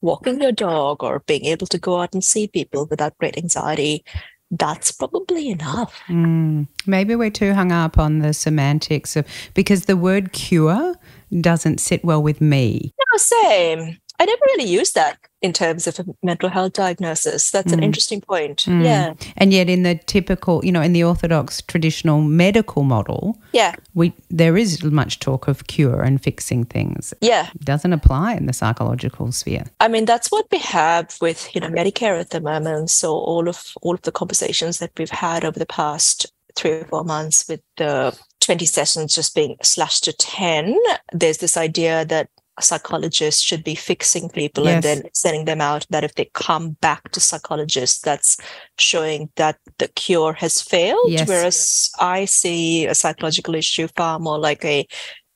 walking 0.00 0.40
your 0.40 0.52
dog 0.52 1.02
or 1.02 1.20
being 1.26 1.44
able 1.46 1.66
to 1.66 1.78
go 1.78 2.00
out 2.00 2.14
and 2.14 2.24
see 2.24 2.48
people 2.48 2.86
without 2.86 3.16
great 3.18 3.36
anxiety. 3.36 4.04
That's 4.50 4.92
probably 4.92 5.48
enough. 5.48 6.00
Mm, 6.08 6.68
maybe 6.86 7.16
we're 7.16 7.30
too 7.30 7.52
hung 7.52 7.72
up 7.72 7.98
on 7.98 8.20
the 8.20 8.32
semantics 8.32 9.16
of 9.16 9.26
because 9.54 9.86
the 9.86 9.96
word 9.96 10.32
cure 10.32 10.94
doesn't 11.40 11.80
sit 11.80 12.04
well 12.04 12.22
with 12.22 12.40
me. 12.40 12.94
No 13.12 13.18
same. 13.18 13.98
I 14.18 14.24
never 14.24 14.42
really 14.46 14.70
used 14.70 14.94
that 14.94 15.18
in 15.46 15.52
terms 15.52 15.86
of 15.86 15.98
a 16.00 16.04
mental 16.22 16.50
health 16.50 16.74
diagnosis. 16.74 17.50
That's 17.50 17.70
mm. 17.70 17.78
an 17.78 17.82
interesting 17.82 18.20
point. 18.20 18.64
Mm. 18.66 18.84
Yeah. 18.84 19.14
And 19.36 19.52
yet 19.52 19.70
in 19.70 19.84
the 19.84 19.94
typical, 19.94 20.64
you 20.64 20.72
know, 20.72 20.82
in 20.82 20.92
the 20.92 21.04
orthodox 21.04 21.62
traditional 21.62 22.20
medical 22.20 22.82
model, 22.82 23.38
yeah. 23.52 23.74
We 23.94 24.12
there 24.28 24.56
is 24.58 24.82
much 24.84 25.20
talk 25.20 25.48
of 25.48 25.66
cure 25.68 26.02
and 26.02 26.22
fixing 26.22 26.64
things. 26.64 27.14
Yeah. 27.22 27.48
It 27.54 27.64
doesn't 27.64 27.92
apply 27.92 28.34
in 28.34 28.46
the 28.46 28.52
psychological 28.52 29.32
sphere. 29.32 29.64
I 29.80 29.88
mean, 29.88 30.04
that's 30.04 30.30
what 30.30 30.46
we 30.52 30.58
have 30.58 31.16
with, 31.20 31.54
you 31.54 31.60
know, 31.62 31.68
Medicare 31.68 32.20
at 32.20 32.30
the 32.30 32.40
moment. 32.40 32.90
So 32.90 33.14
all 33.14 33.48
of 33.48 33.72
all 33.82 33.94
of 33.94 34.02
the 34.02 34.12
conversations 34.12 34.78
that 34.78 34.90
we've 34.98 35.18
had 35.26 35.44
over 35.44 35.58
the 35.58 35.72
past 35.82 36.26
three 36.56 36.72
or 36.72 36.84
four 36.84 37.04
months 37.04 37.48
with 37.48 37.60
the 37.76 38.18
20 38.40 38.66
sessions 38.66 39.14
just 39.14 39.34
being 39.34 39.56
slashed 39.62 40.04
to 40.04 40.12
10, 40.12 40.76
there's 41.12 41.38
this 41.38 41.56
idea 41.56 42.04
that 42.04 42.28
psychologists 42.60 43.42
should 43.42 43.62
be 43.62 43.74
fixing 43.74 44.28
people 44.28 44.64
yes. 44.64 44.74
and 44.74 44.82
then 44.84 45.10
sending 45.12 45.44
them 45.44 45.60
out 45.60 45.86
that 45.90 46.04
if 46.04 46.14
they 46.14 46.30
come 46.32 46.70
back 46.80 47.10
to 47.10 47.20
psychologists 47.20 48.00
that's 48.00 48.36
showing 48.78 49.28
that 49.36 49.58
the 49.78 49.88
cure 49.88 50.32
has 50.32 50.62
failed 50.62 51.10
yes. 51.10 51.28
whereas 51.28 51.90
i 52.00 52.24
see 52.24 52.86
a 52.86 52.94
psychological 52.94 53.54
issue 53.54 53.86
far 53.96 54.18
more 54.18 54.38
like 54.38 54.64
a 54.64 54.86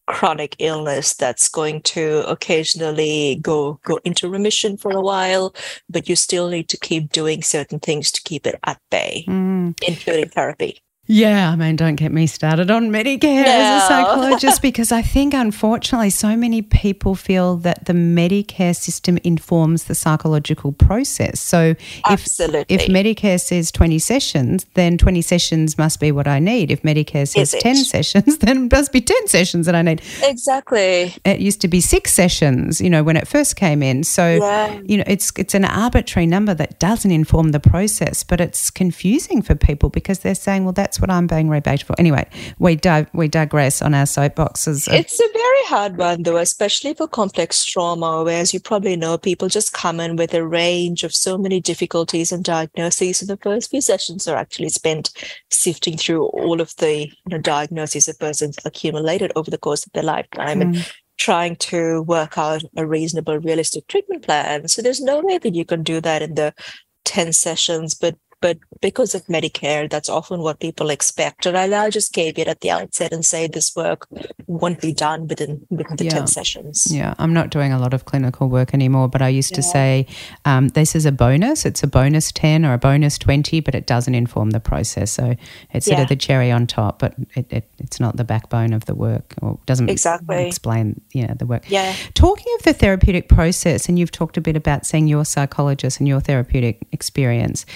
chronic 0.06 0.56
illness 0.58 1.14
that's 1.14 1.48
going 1.48 1.80
to 1.82 2.24
occasionally 2.26 3.38
go 3.42 3.78
go 3.84 4.00
into 4.04 4.28
remission 4.28 4.76
for 4.76 4.90
a 4.90 5.00
while 5.00 5.54
but 5.88 6.08
you 6.08 6.16
still 6.16 6.48
need 6.48 6.68
to 6.68 6.76
keep 6.76 7.12
doing 7.12 7.42
certain 7.42 7.78
things 7.78 8.10
to 8.10 8.20
keep 8.22 8.46
it 8.46 8.58
at 8.64 8.80
bay 8.90 9.24
mm. 9.28 9.72
including 9.86 10.28
therapy 10.28 10.82
yeah, 11.10 11.50
I 11.50 11.56
mean, 11.56 11.74
don't 11.74 11.96
get 11.96 12.12
me 12.12 12.28
started 12.28 12.70
on 12.70 12.90
Medicare 12.90 13.44
no. 13.44 13.50
as 13.50 13.82
a 13.82 13.86
psychologist 13.88 14.62
because 14.70 14.92
I 14.92 15.02
think, 15.02 15.34
unfortunately, 15.34 16.10
so 16.10 16.36
many 16.36 16.62
people 16.62 17.16
feel 17.16 17.56
that 17.56 17.86
the 17.86 17.94
Medicare 17.94 18.76
system 18.76 19.18
informs 19.24 19.84
the 19.84 19.96
psychological 19.96 20.70
process. 20.70 21.40
So, 21.40 21.74
if, 22.08 22.26
if 22.68 22.86
Medicare 22.86 23.40
says 23.40 23.72
20 23.72 23.98
sessions, 23.98 24.66
then 24.74 24.96
20 24.96 25.20
sessions 25.20 25.76
must 25.76 25.98
be 25.98 26.12
what 26.12 26.28
I 26.28 26.38
need. 26.38 26.70
If 26.70 26.82
Medicare 26.82 27.26
says 27.26 27.56
10 27.58 27.74
sessions, 27.74 28.38
then 28.38 28.66
it 28.66 28.72
must 28.72 28.92
be 28.92 29.00
10 29.00 29.26
sessions 29.26 29.66
that 29.66 29.74
I 29.74 29.82
need. 29.82 30.02
Exactly. 30.22 31.12
It 31.24 31.40
used 31.40 31.60
to 31.62 31.68
be 31.68 31.80
six 31.80 32.14
sessions, 32.14 32.80
you 32.80 32.88
know, 32.88 33.02
when 33.02 33.16
it 33.16 33.26
first 33.26 33.56
came 33.56 33.82
in. 33.82 34.04
So, 34.04 34.36
yeah. 34.36 34.80
you 34.84 34.98
know, 34.98 35.04
it's, 35.08 35.32
it's 35.36 35.54
an 35.54 35.64
arbitrary 35.64 36.26
number 36.26 36.54
that 36.54 36.78
doesn't 36.78 37.10
inform 37.10 37.50
the 37.50 37.58
process, 37.58 38.22
but 38.22 38.40
it's 38.40 38.70
confusing 38.70 39.42
for 39.42 39.56
people 39.56 39.88
because 39.88 40.20
they're 40.20 40.36
saying, 40.36 40.62
well, 40.62 40.72
that's 40.72 40.99
what 41.00 41.10
I'm 41.10 41.26
being 41.26 41.48
rebated 41.48 41.86
for. 41.86 41.94
Anyway, 41.98 42.28
we 42.58 42.76
di- 42.76 43.06
we 43.12 43.28
digress 43.28 43.82
on 43.82 43.94
our 43.94 44.04
soapboxes. 44.04 44.92
It's 44.92 45.20
a 45.20 45.28
very 45.32 45.64
hard 45.66 45.96
one, 45.96 46.22
though, 46.22 46.36
especially 46.36 46.94
for 46.94 47.08
complex 47.08 47.64
trauma, 47.64 48.22
where, 48.22 48.40
as 48.40 48.52
you 48.52 48.60
probably 48.60 48.96
know, 48.96 49.18
people 49.18 49.48
just 49.48 49.72
come 49.72 50.00
in 50.00 50.16
with 50.16 50.34
a 50.34 50.46
range 50.46 51.04
of 51.04 51.14
so 51.14 51.38
many 51.38 51.60
difficulties 51.60 52.32
and 52.32 52.44
diagnoses. 52.44 53.20
And 53.20 53.30
the 53.30 53.36
first 53.36 53.70
few 53.70 53.80
sessions 53.80 54.28
are 54.28 54.36
actually 54.36 54.70
spent 54.70 55.10
sifting 55.50 55.96
through 55.96 56.26
all 56.26 56.60
of 56.60 56.74
the 56.76 57.06
you 57.06 57.12
know, 57.26 57.38
diagnoses 57.38 58.08
a 58.08 58.14
person's 58.14 58.58
accumulated 58.64 59.32
over 59.36 59.50
the 59.50 59.58
course 59.58 59.86
of 59.86 59.92
their 59.92 60.02
lifetime. 60.02 60.60
Mm. 60.60 60.62
And 60.62 60.92
trying 61.20 61.54
to 61.54 62.00
work 62.02 62.38
out 62.38 62.62
a 62.76 62.86
reasonable, 62.86 63.38
realistic 63.38 63.86
treatment 63.88 64.22
plan. 64.22 64.66
So 64.66 64.80
there's 64.80 65.02
no 65.02 65.20
way 65.20 65.36
that 65.36 65.54
you 65.54 65.66
can 65.66 65.82
do 65.82 66.00
that 66.00 66.22
in 66.22 66.34
the 66.34 66.54
10 67.04 67.34
sessions, 67.34 67.94
but 67.94 68.16
but 68.40 68.58
because 68.80 69.14
of 69.14 69.24
Medicare, 69.26 69.88
that's 69.90 70.08
often 70.08 70.40
what 70.40 70.60
people 70.60 70.90
expect. 70.90 71.46
And 71.46 71.56
I'll 71.56 71.90
just 71.90 72.12
caveat 72.12 72.48
at 72.48 72.60
the 72.60 72.70
outset 72.70 73.12
and 73.12 73.24
say 73.24 73.46
this 73.46 73.74
work 73.76 74.06
won't 74.46 74.80
be 74.80 74.92
done 74.92 75.26
within 75.28 75.66
within 75.70 75.96
the 75.96 76.04
Yeah. 76.04 76.10
10 76.10 76.26
sessions. 76.26 76.86
Yeah, 76.90 77.14
I'm 77.18 77.32
not 77.34 77.50
doing 77.50 77.72
a 77.72 77.78
lot 77.78 77.94
of 77.94 78.04
clinical 78.04 78.48
work 78.48 78.72
anymore, 78.74 79.08
but 79.08 79.22
I 79.22 79.28
used 79.28 79.54
to 79.54 79.62
say 79.62 80.06
um, 80.44 80.68
this 80.68 80.94
is 80.94 81.06
a 81.06 81.12
bonus. 81.12 81.64
It's 81.64 81.82
a 81.82 81.86
bonus 81.86 82.32
10 82.32 82.64
or 82.64 82.72
a 82.72 82.78
bonus 82.78 83.18
20, 83.18 83.60
but 83.60 83.74
it 83.74 83.86
doesn't 83.86 84.14
inform 84.14 84.50
the 84.50 84.60
process. 84.60 85.10
So 85.12 85.34
it's 85.72 85.86
sort 85.86 86.00
of 86.00 86.08
the 86.08 86.16
cherry 86.16 86.50
on 86.50 86.66
top, 86.66 86.98
but 86.98 87.14
it, 87.34 87.46
it, 87.50 87.70
it's 87.78 88.00
not 88.00 88.16
the 88.16 88.24
backbone 88.24 88.72
of 88.72 88.86
the 88.86 88.94
work 88.94 89.34
or 89.42 89.58
doesn't 89.66 89.88
Exactly. 89.90 90.46
explain 90.46 91.00
you 91.12 91.26
know, 91.26 91.34
the 91.34 91.46
work. 91.46 91.64
Yeah. 91.68 91.94
Talking 92.14 92.52
of 92.58 92.64
the 92.64 92.72
therapeutic 92.72 93.28
process, 93.28 93.88
and 93.88 93.98
you've 93.98 94.12
talked 94.12 94.36
a 94.36 94.40
bit 94.40 94.56
about 94.56 94.86
seeing 94.86 95.06
your 95.08 95.24
psychologist 95.24 95.98
and 95.98 96.08
your 96.08 96.20
therapeutic 96.20 96.86
experience. 96.92 97.66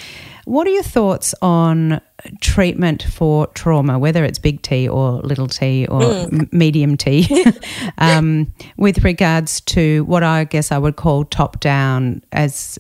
What 0.54 0.68
are 0.68 0.70
your 0.70 0.84
thoughts 0.84 1.34
on 1.42 2.00
treatment 2.40 3.02
for 3.02 3.48
trauma, 3.48 3.98
whether 3.98 4.24
it's 4.24 4.38
big 4.38 4.62
T 4.62 4.88
or 4.88 5.14
little 5.22 5.48
t 5.48 5.84
or 5.88 6.02
m- 6.04 6.48
medium 6.52 6.96
T, 6.96 7.26
um, 7.98 8.52
with 8.76 9.02
regards 9.02 9.60
to 9.62 10.04
what 10.04 10.22
I 10.22 10.44
guess 10.44 10.70
I 10.70 10.78
would 10.78 10.94
call 10.94 11.24
top 11.24 11.58
down 11.58 12.22
as 12.30 12.78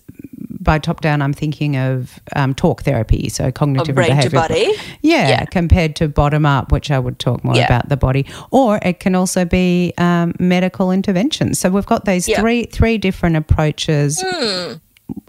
by 0.60 0.78
top 0.78 1.00
down, 1.00 1.20
I'm 1.20 1.32
thinking 1.32 1.76
of 1.76 2.20
um, 2.36 2.54
talk 2.54 2.82
therapy, 2.84 3.28
so 3.28 3.50
cognitive 3.50 3.96
brain 3.96 4.08
to 4.08 4.14
behavioral. 4.30 4.32
body? 4.48 4.72
Yeah, 5.02 5.28
Yeah. 5.30 5.44
compared 5.46 5.96
to 5.96 6.06
bottom 6.08 6.46
up, 6.46 6.70
which 6.70 6.92
I 6.92 6.98
would 7.00 7.18
talk 7.18 7.42
more 7.42 7.56
Yeah. 7.56 7.66
about 7.66 7.88
the 7.88 7.96
body, 7.96 8.24
or 8.52 8.78
it 8.82 9.00
can 9.00 9.16
also 9.16 9.44
be 9.44 9.92
um, 9.98 10.32
medical 10.38 10.92
interventions. 10.92 11.58
So 11.58 11.70
we've 11.70 11.84
got 11.86 12.04
these 12.04 12.28
Yeah. 12.28 12.40
three 12.40 12.64
three 12.66 12.98
different 12.98 13.34
approaches. 13.36 14.22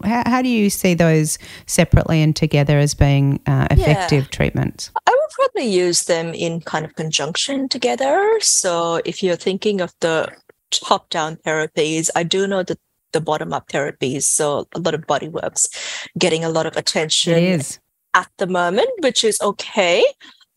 How, 0.04 0.22
how 0.26 0.42
do 0.42 0.48
you 0.48 0.70
see 0.70 0.94
those 0.94 1.38
separately 1.66 2.22
and 2.22 2.34
together 2.34 2.78
as 2.78 2.94
being 2.94 3.40
uh, 3.46 3.68
effective 3.70 4.30
treatments? 4.30 4.90
I 5.06 5.10
would 5.10 5.30
probably 5.30 5.70
use 5.70 6.04
them 6.04 6.34
in 6.34 6.60
kind 6.60 6.84
of 6.84 6.94
conjunction 6.94 7.68
together. 7.68 8.38
So 8.40 9.00
if 9.04 9.22
you're 9.22 9.36
thinking 9.36 9.80
of 9.80 9.92
the 10.00 10.32
top 10.70 11.10
down 11.10 11.36
therapies, 11.36 12.10
I 12.14 12.22
do 12.22 12.46
know 12.46 12.62
that 12.62 12.78
the 13.12 13.20
bottom 13.20 13.52
up 13.52 13.68
therapies, 13.68 14.24
so 14.24 14.68
a 14.74 14.80
lot 14.80 14.94
of 14.94 15.06
body 15.06 15.28
works, 15.28 15.68
getting 16.18 16.44
a 16.44 16.48
lot 16.50 16.66
of 16.66 16.76
attention 16.76 17.60
at 18.14 18.28
the 18.38 18.46
moment, 18.46 18.90
which 19.00 19.24
is 19.24 19.38
okay. 19.40 20.04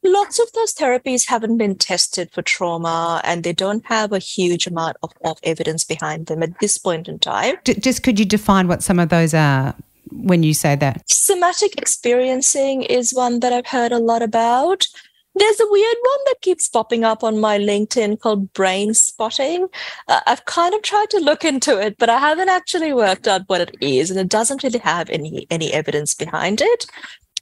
Lots 0.03 0.39
of 0.39 0.51
those 0.53 0.73
therapies 0.73 1.27
haven't 1.27 1.57
been 1.57 1.75
tested 1.75 2.31
for 2.31 2.41
trauma 2.41 3.21
and 3.25 3.43
they 3.43 3.51
don't 3.51 3.85
have 3.85 4.13
a 4.13 4.19
huge 4.19 4.65
amount 4.65 4.97
of, 5.03 5.11
of 5.25 5.37
evidence 5.43 5.83
behind 5.83 6.27
them 6.27 6.41
at 6.41 6.59
this 6.59 6.77
point 6.77 7.07
in 7.09 7.19
time. 7.19 7.55
D- 7.65 7.73
just 7.73 8.01
could 8.01 8.17
you 8.17 8.25
define 8.25 8.67
what 8.67 8.81
some 8.81 8.99
of 8.99 9.09
those 9.09 9.33
are 9.33 9.75
when 10.11 10.43
you 10.43 10.53
say 10.53 10.75
that? 10.77 11.03
Somatic 11.09 11.77
experiencing 11.77 12.83
is 12.83 13.13
one 13.13 13.41
that 13.41 13.51
I've 13.51 13.67
heard 13.67 13.91
a 13.91 13.99
lot 13.99 14.21
about. 14.21 14.87
There's 15.35 15.59
a 15.59 15.69
weird 15.69 15.97
one 16.01 16.19
that 16.25 16.41
keeps 16.41 16.67
popping 16.67 17.03
up 17.03 17.23
on 17.23 17.39
my 17.39 17.59
LinkedIn 17.59 18.19
called 18.19 18.51
brain 18.53 18.93
spotting. 18.93 19.67
Uh, 20.07 20.21
I've 20.25 20.45
kind 20.45 20.73
of 20.73 20.81
tried 20.81 21.09
to 21.11 21.19
look 21.19 21.45
into 21.45 21.79
it, 21.79 21.97
but 21.97 22.09
I 22.09 22.17
haven't 22.17 22.49
actually 22.49 22.93
worked 22.93 23.27
out 23.27 23.43
what 23.47 23.61
it 23.61 23.75
is, 23.79 24.09
and 24.09 24.19
it 24.19 24.27
doesn't 24.27 24.63
really 24.63 24.79
have 24.79 25.09
any 25.09 25.45
any 25.49 25.71
evidence 25.71 26.13
behind 26.13 26.61
it. 26.61 26.87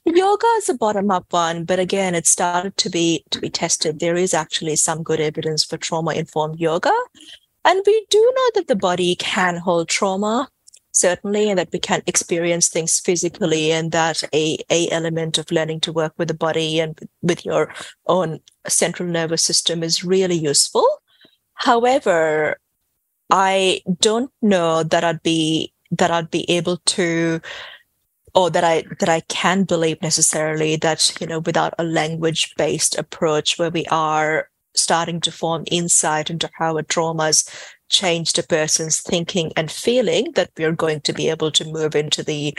Yoga 0.04 0.46
is 0.56 0.68
a 0.68 0.74
bottom 0.74 1.10
up 1.10 1.32
one, 1.32 1.64
but 1.64 1.78
again, 1.78 2.14
it 2.14 2.26
started 2.26 2.76
to 2.78 2.90
be 2.90 3.24
to 3.30 3.40
be 3.40 3.50
tested. 3.50 4.00
There 4.00 4.16
is 4.16 4.34
actually 4.34 4.76
some 4.76 5.02
good 5.02 5.20
evidence 5.20 5.64
for 5.64 5.76
trauma 5.76 6.14
informed 6.14 6.60
yoga, 6.60 6.92
and 7.64 7.82
we 7.86 8.06
do 8.10 8.32
know 8.36 8.50
that 8.54 8.68
the 8.68 8.76
body 8.76 9.16
can 9.16 9.56
hold 9.56 9.88
trauma 9.88 10.48
certainly 10.98 11.48
and 11.48 11.58
that 11.58 11.68
we 11.72 11.78
can 11.78 12.02
experience 12.06 12.68
things 12.68 12.98
physically 12.98 13.70
and 13.70 13.92
that 13.92 14.22
a, 14.34 14.58
a 14.70 14.90
element 14.90 15.38
of 15.38 15.50
learning 15.50 15.80
to 15.80 15.92
work 15.92 16.12
with 16.18 16.28
the 16.28 16.34
body 16.34 16.80
and 16.80 16.98
with 17.22 17.44
your 17.44 17.72
own 18.06 18.40
central 18.66 19.08
nervous 19.08 19.42
system 19.42 19.82
is 19.82 20.04
really 20.04 20.34
useful 20.34 20.86
however 21.54 22.58
i 23.30 23.80
don't 24.00 24.30
know 24.42 24.82
that 24.82 25.04
i'd 25.04 25.22
be 25.22 25.72
that 25.90 26.10
i'd 26.10 26.30
be 26.30 26.48
able 26.50 26.78
to 26.78 27.40
or 28.34 28.50
that 28.50 28.64
i 28.64 28.82
that 29.00 29.08
i 29.08 29.20
can 29.28 29.64
believe 29.64 30.00
necessarily 30.02 30.76
that 30.76 31.14
you 31.20 31.26
know 31.26 31.40
without 31.40 31.74
a 31.78 31.84
language 31.84 32.52
based 32.56 32.98
approach 32.98 33.58
where 33.58 33.70
we 33.70 33.84
are 33.86 34.48
starting 34.74 35.20
to 35.20 35.32
form 35.32 35.64
insight 35.70 36.30
into 36.30 36.48
how 36.58 36.76
a 36.76 36.82
trauma's 36.82 37.48
changed 37.88 38.38
a 38.38 38.42
person's 38.42 39.00
thinking 39.00 39.50
and 39.56 39.70
feeling 39.70 40.30
that 40.34 40.50
we're 40.58 40.72
going 40.72 41.00
to 41.00 41.12
be 41.12 41.28
able 41.28 41.50
to 41.50 41.64
move 41.64 41.96
into 41.96 42.22
the 42.22 42.56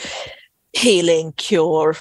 healing 0.74 1.32
cure 1.34 1.96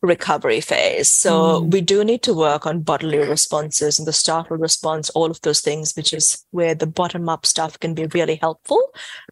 recovery 0.00 0.60
phase 0.60 1.10
so 1.10 1.60
Mm. 1.60 1.72
we 1.72 1.80
do 1.80 2.04
need 2.04 2.22
to 2.22 2.32
work 2.34 2.66
on 2.66 2.82
bodily 2.82 3.18
responses 3.18 3.98
and 3.98 4.06
the 4.06 4.12
startle 4.12 4.56
response 4.56 5.10
all 5.10 5.28
of 5.30 5.40
those 5.42 5.60
things 5.60 5.94
which 5.96 6.12
is 6.12 6.44
where 6.52 6.74
the 6.74 6.86
bottom 6.86 7.28
up 7.28 7.44
stuff 7.44 7.78
can 7.80 7.94
be 7.94 8.06
really 8.06 8.36
helpful 8.36 8.80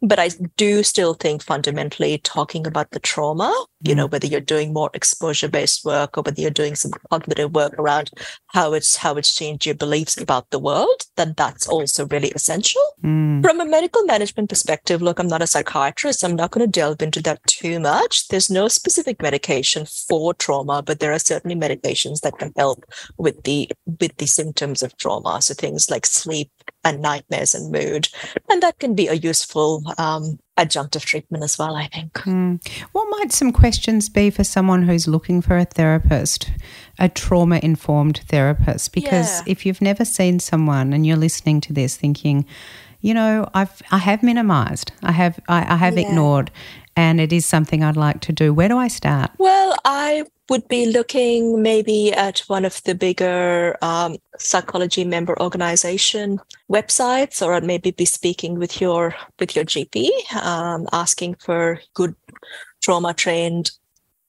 but 0.03 0.18
i 0.18 0.29
do 0.57 0.83
still 0.83 1.14
think 1.14 1.42
fundamentally 1.42 2.18
talking 2.18 2.66
about 2.66 2.90
the 2.90 2.99
trauma 3.01 3.53
you 3.87 3.94
know 3.94 4.07
whether 4.07 4.27
you're 4.27 4.40
doing 4.40 4.72
more 4.72 4.90
exposure 4.94 5.49
based 5.49 5.85
work 5.85 6.16
or 6.18 6.22
whether 6.22 6.40
you're 6.40 6.51
doing 6.62 6.75
some 6.75 6.92
cognitive 7.11 7.55
work 7.55 7.75
around 7.79 8.11
how 8.49 8.72
it's 8.72 8.96
how 8.96 9.14
it's 9.14 9.35
changed 9.35 9.66
your 9.66 9.75
beliefs 9.75 10.20
about 10.20 10.51
the 10.51 10.59
world 10.59 11.03
then 11.16 11.35
that's 11.37 11.68
also 11.68 12.07
really 12.07 12.31
essential 12.31 12.83
Mm. 13.05 13.42
from 13.42 13.61
a 13.61 13.66
medical 13.66 14.03
management 14.05 14.49
perspective, 14.49 15.03
look, 15.03 15.18
I'm 15.18 15.29
not 15.29 15.42
a 15.42 15.46
psychiatrist. 15.46 16.25
I'm 16.25 16.35
not 16.35 16.51
going 16.51 16.66
to 16.66 16.81
delve 16.81 17.03
into 17.03 17.20
that 17.22 17.42
too 17.46 17.79
much. 17.79 18.29
There's 18.29 18.51
no 18.51 18.68
specific 18.68 19.20
medication 19.20 19.85
for 19.87 20.33
trauma, 20.35 20.83
but 20.83 20.99
there 20.99 21.12
are 21.12 21.18
certainly 21.18 21.55
medications 21.57 22.20
that 22.22 22.38
can 22.38 22.53
help 22.57 22.85
with 23.18 23.42
the 23.44 23.70
with 24.01 24.16
the 24.16 24.27
symptoms 24.27 24.83
of 24.83 24.96
trauma. 24.96 25.42
So 25.42 25.55
things 25.55 25.90
like 25.90 26.07
sleep 26.07 26.51
and 26.85 27.01
nightmares 27.03 27.55
and 27.55 27.70
mood, 27.70 28.09
and 28.51 28.62
that 28.62 28.79
can 28.79 28.94
be 28.94 29.09
a 29.09 29.14
useful 29.14 29.83
um, 29.99 30.38
adjunctive 30.59 31.05
treatment 31.05 31.45
as 31.45 31.59
well. 31.59 31.77
I 31.77 31.87
think. 31.87 32.12
Mm. 32.14 32.66
What 32.92 33.07
might 33.19 33.33
some 33.33 33.53
questions 33.53 34.09
be 34.09 34.31
for 34.31 34.45
someone 34.45 34.83
who's 34.85 35.07
looking 35.07 35.42
for 35.42 35.57
a 35.59 35.64
therapist, 35.64 36.51
a 36.99 37.09
trauma 37.09 37.61
informed 37.62 38.21
therapist? 38.29 38.92
Because 38.92 39.40
Yeah. 39.40 39.53
if 39.53 39.66
you've 39.66 39.83
never 39.83 40.05
seen 40.05 40.40
someone 40.40 40.92
and 40.92 41.07
you're 41.07 41.16
listening 41.16 41.61
to 41.62 41.73
this 41.73 41.97
thinking, 41.97 42.47
you 43.01 43.12
know, 43.14 43.49
I've 43.55 43.83
I 43.90 43.99
have 43.99 44.23
minimized, 44.23 44.92
I 45.03 45.12
have 45.12 45.38
I, 45.49 45.75
I 45.75 45.77
have 45.77 45.97
Yeah. 45.99 46.09
ignored, 46.09 46.51
and 46.97 47.21
it 47.21 47.33
is 47.33 47.45
something 47.47 47.85
I'd 47.85 47.97
like 47.97 48.21
to 48.23 48.33
do. 48.33 48.53
Where 48.55 48.69
do 48.69 48.79
I 48.79 48.88
start? 48.88 49.31
Well, 49.38 49.77
I 49.85 50.25
would 50.49 50.69
be 50.69 50.87
looking 50.87 51.61
maybe 51.63 52.13
at 52.13 52.41
one 52.47 52.65
of 52.65 52.83
the 52.85 52.95
bigger 52.95 53.77
um, 53.83 54.17
psychology 54.39 55.05
member 55.05 55.41
organization 55.41 56.41
websites, 56.71 57.45
or 57.45 57.61
maybe 57.61 57.91
be 57.91 58.05
speaking 58.05 58.59
with 58.59 58.81
your 58.81 59.15
with 59.39 59.57
your 59.57 59.65
GP, 59.65 60.09
um, 60.37 60.87
asking 60.93 61.35
for 61.37 61.81
good 61.95 62.15
trauma 62.83 63.13
trained 63.13 63.71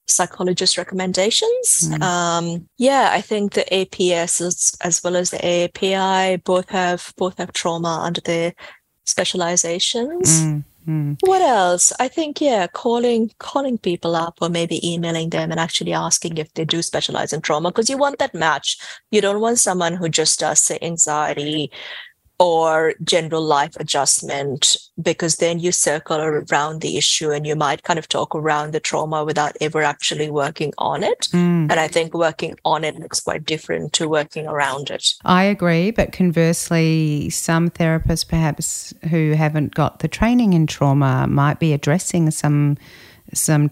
psychologist 0.08 0.76
recommendations. 0.78 1.82
Mm. 1.84 2.02
Um, 2.02 2.68
yeah, 2.78 3.10
I 3.12 3.20
think 3.20 3.52
the 3.52 3.64
APS 3.70 4.40
as, 4.40 4.76
as 4.80 5.04
well 5.04 5.16
as 5.16 5.30
the 5.30 5.38
AAPI 5.38 6.42
both 6.44 6.68
have 6.70 7.12
both 7.16 7.38
have 7.38 7.52
trauma 7.52 8.00
under 8.02 8.20
their 8.22 8.54
specializations. 9.04 10.42
Mm, 10.42 10.64
mm. 10.88 11.16
What 11.20 11.42
else? 11.42 11.92
I 12.00 12.08
think 12.08 12.40
yeah, 12.40 12.66
calling 12.66 13.30
calling 13.38 13.78
people 13.78 14.16
up 14.16 14.38
or 14.40 14.48
maybe 14.48 14.80
emailing 14.86 15.30
them 15.30 15.50
and 15.50 15.60
actually 15.60 15.92
asking 15.92 16.38
if 16.38 16.52
they 16.54 16.64
do 16.64 16.82
specialize 16.82 17.32
in 17.32 17.40
trauma 17.40 17.70
because 17.70 17.90
you 17.90 17.98
want 17.98 18.18
that 18.18 18.34
match. 18.34 18.78
You 19.10 19.20
don't 19.20 19.40
want 19.40 19.58
someone 19.58 19.94
who 19.94 20.08
just 20.08 20.40
does 20.40 20.62
say 20.62 20.78
anxiety 20.82 21.70
or 22.38 22.94
general 23.02 23.42
life 23.42 23.74
adjustment 23.80 24.76
because 25.02 25.36
then 25.36 25.58
you 25.58 25.72
circle 25.72 26.20
around 26.20 26.80
the 26.80 26.96
issue 26.96 27.30
and 27.32 27.46
you 27.46 27.56
might 27.56 27.82
kind 27.82 27.98
of 27.98 28.08
talk 28.08 28.34
around 28.34 28.72
the 28.72 28.80
trauma 28.80 29.24
without 29.24 29.56
ever 29.60 29.82
actually 29.82 30.30
working 30.30 30.72
on 30.78 31.02
it. 31.02 31.28
Mm. 31.32 31.70
And 31.70 31.72
I 31.72 31.88
think 31.88 32.14
working 32.14 32.56
on 32.64 32.84
it 32.84 32.96
looks 32.96 33.20
quite 33.20 33.44
different 33.44 33.92
to 33.94 34.08
working 34.08 34.46
around 34.46 34.90
it. 34.90 35.14
I 35.24 35.44
agree, 35.44 35.90
but 35.90 36.12
conversely, 36.12 37.28
some 37.30 37.70
therapists 37.70 38.28
perhaps 38.28 38.94
who 39.10 39.32
haven't 39.32 39.74
got 39.74 39.98
the 39.98 40.08
training 40.08 40.52
in 40.52 40.66
trauma 40.66 41.26
might 41.28 41.58
be 41.58 41.72
addressing 41.72 42.30
some 42.30 42.76
some 43.34 43.70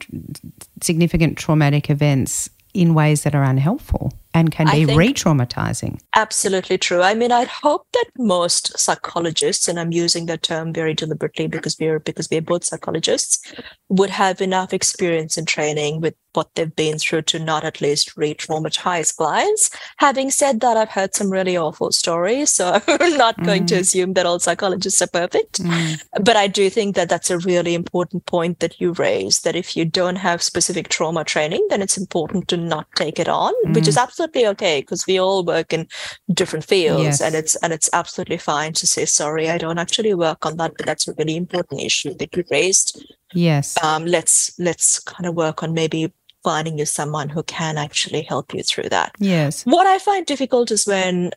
significant 0.82 1.38
traumatic 1.38 1.88
events 1.88 2.50
in 2.74 2.92
ways 2.92 3.22
that 3.22 3.34
are 3.34 3.42
unhelpful. 3.42 4.12
And 4.36 4.52
can 4.52 4.66
be 4.70 4.84
re 4.84 5.14
traumatizing. 5.14 5.98
Absolutely 6.14 6.76
true. 6.76 7.02
I 7.02 7.14
mean, 7.14 7.32
I'd 7.32 7.48
hope 7.48 7.86
that 7.94 8.10
most 8.18 8.78
psychologists, 8.78 9.66
and 9.66 9.80
I'm 9.80 9.92
using 9.92 10.26
that 10.26 10.42
term 10.42 10.72
very 10.72 10.94
deliberately 10.94 11.46
because 11.46 11.76
we're 11.80 11.98
because 12.00 12.28
we're 12.30 12.42
both 12.42 12.64
psychologists, 12.64 13.40
would 13.88 14.10
have 14.10 14.40
enough 14.40 14.74
experience 14.74 15.36
and 15.36 15.48
training 15.48 16.00
with 16.00 16.14
what 16.36 16.54
they've 16.54 16.76
been 16.76 16.98
through 16.98 17.22
to 17.22 17.38
not 17.38 17.64
at 17.64 17.80
least 17.80 18.16
re-traumatize 18.16 19.16
clients. 19.16 19.70
Having 19.96 20.30
said 20.30 20.60
that, 20.60 20.76
I've 20.76 20.90
heard 20.90 21.14
some 21.14 21.30
really 21.30 21.56
awful 21.56 21.90
stories, 21.90 22.50
so 22.50 22.74
I'm 22.86 23.16
not 23.16 23.38
mm. 23.38 23.46
going 23.46 23.66
to 23.66 23.76
mm. 23.76 23.80
assume 23.80 24.12
that 24.12 24.26
all 24.26 24.38
psychologists 24.38 25.00
are 25.00 25.08
perfect. 25.08 25.62
Mm. 25.62 26.02
But 26.22 26.36
I 26.36 26.46
do 26.46 26.68
think 26.68 26.94
that 26.94 27.08
that's 27.08 27.30
a 27.30 27.38
really 27.38 27.74
important 27.74 28.26
point 28.26 28.60
that 28.60 28.80
you 28.80 28.92
raise. 28.92 29.40
That 29.40 29.56
if 29.56 29.76
you 29.76 29.84
don't 29.84 30.16
have 30.16 30.42
specific 30.42 30.88
trauma 30.88 31.24
training, 31.24 31.66
then 31.70 31.80
it's 31.80 31.96
important 31.96 32.48
to 32.48 32.56
not 32.56 32.86
take 32.94 33.18
it 33.18 33.28
on, 33.28 33.54
mm. 33.64 33.74
which 33.74 33.88
is 33.88 33.96
absolutely 33.96 34.25
absolutely 34.26 34.48
okay? 34.48 34.80
Because 34.80 35.06
we 35.06 35.18
all 35.18 35.44
work 35.44 35.72
in 35.72 35.86
different 36.32 36.64
fields 36.64 37.04
yes. 37.04 37.20
and 37.20 37.34
it's 37.34 37.56
and 37.56 37.72
it's 37.72 37.90
absolutely 37.92 38.38
fine 38.38 38.72
to 38.72 38.86
say 38.86 39.04
sorry 39.04 39.48
i 39.50 39.58
don't 39.58 39.78
actually 39.78 40.14
work 40.14 40.44
on 40.44 40.56
that 40.56 40.72
but 40.76 40.86
that's 40.86 41.08
a 41.08 41.14
really 41.14 41.36
important 41.36 41.80
issue 41.80 42.14
that 42.14 42.36
you 42.36 42.44
raised. 42.50 43.04
Yes. 43.34 43.76
Um, 43.82 44.06
let's 44.06 44.58
let's 44.58 45.00
kind 45.00 45.26
of 45.26 45.34
work 45.34 45.62
on 45.62 45.74
maybe 45.74 46.12
finding 46.44 46.78
you 46.78 46.86
someone 46.86 47.28
who 47.28 47.42
can 47.42 47.76
actually 47.76 48.22
help 48.22 48.54
you 48.54 48.62
through 48.62 48.88
that. 48.90 49.12
Yes. 49.18 49.64
What 49.64 49.86
i 49.86 49.98
find 49.98 50.26
difficult 50.26 50.70
is 50.70 50.86
when 50.86 51.30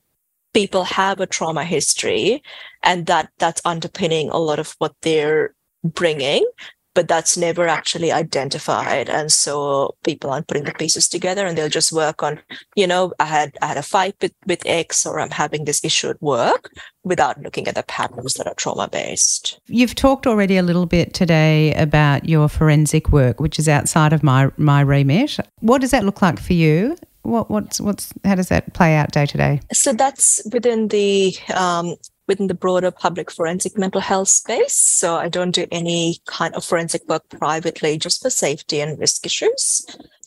people 0.53 0.83
have 0.83 1.19
a 1.19 1.27
trauma 1.27 1.63
history 1.63 2.41
and 2.83 3.05
that 3.05 3.29
that's 3.37 3.61
underpinning 3.65 4.29
a 4.29 4.37
lot 4.37 4.59
of 4.59 4.75
what 4.79 4.93
they're 5.01 5.53
bringing 5.83 6.43
but 6.99 7.07
that's 7.07 7.37
never 7.37 7.65
actually 7.65 8.11
identified. 8.11 9.07
And 9.07 9.31
so 9.31 9.95
people 10.03 10.31
aren't 10.31 10.49
putting 10.49 10.65
the 10.65 10.73
pieces 10.73 11.07
together 11.07 11.47
and 11.47 11.57
they'll 11.57 11.69
just 11.69 11.93
work 11.93 12.21
on 12.23 12.41
you 12.75 12.85
know 12.85 13.13
i 13.19 13.25
had 13.25 13.57
i 13.61 13.67
had 13.67 13.77
a 13.77 13.81
fight 13.81 14.15
with, 14.21 14.33
with 14.45 14.61
x 14.65 15.05
or 15.05 15.19
i'm 15.19 15.29
having 15.29 15.65
this 15.65 15.83
issue 15.83 16.09
at 16.09 16.21
work 16.21 16.71
without 17.03 17.41
looking 17.41 17.67
at 17.67 17.75
the 17.75 17.83
patterns 17.83 18.33
that 18.33 18.47
are 18.47 18.53
trauma 18.55 18.87
based 18.87 19.59
you've 19.67 19.95
talked 19.95 20.27
already 20.27 20.57
a 20.57 20.63
little 20.63 20.85
bit 20.85 21.13
today 21.13 21.73
about 21.75 22.27
your 22.27 22.49
forensic 22.49 23.09
work 23.11 23.39
which 23.39 23.57
is 23.59 23.69
outside 23.69 24.13
of 24.13 24.23
my 24.23 24.49
my 24.57 24.81
remit. 24.81 25.37
What 25.59 25.81
does 25.81 25.91
that 25.91 26.03
look 26.03 26.21
like 26.21 26.39
for 26.39 26.53
you? 26.53 26.97
What 27.23 27.49
what's 27.49 27.79
what's 27.79 28.13
how 28.23 28.35
does 28.35 28.49
that 28.49 28.73
play 28.73 28.95
out 28.95 29.11
day 29.11 29.25
to 29.25 29.37
day? 29.37 29.61
So 29.73 29.93
that's 29.93 30.41
within 30.51 30.87
the 30.89 31.35
um, 31.55 31.95
within 32.29 32.47
the 32.47 32.53
broader 32.53 32.91
public 32.91 33.29
forensic 33.29 33.77
mental 33.77 33.99
health 33.99 34.29
space. 34.29 34.75
So 34.75 35.15
I 35.15 35.27
don't 35.27 35.51
do 35.51 35.65
any 35.71 36.19
kind 36.25 36.55
of 36.55 36.63
forensic 36.63 37.01
work 37.09 37.27
privately, 37.27 37.97
just 37.97 38.21
for 38.21 38.29
safety 38.29 38.79
and 38.79 38.97
risk 38.97 39.25
issues. 39.25 39.85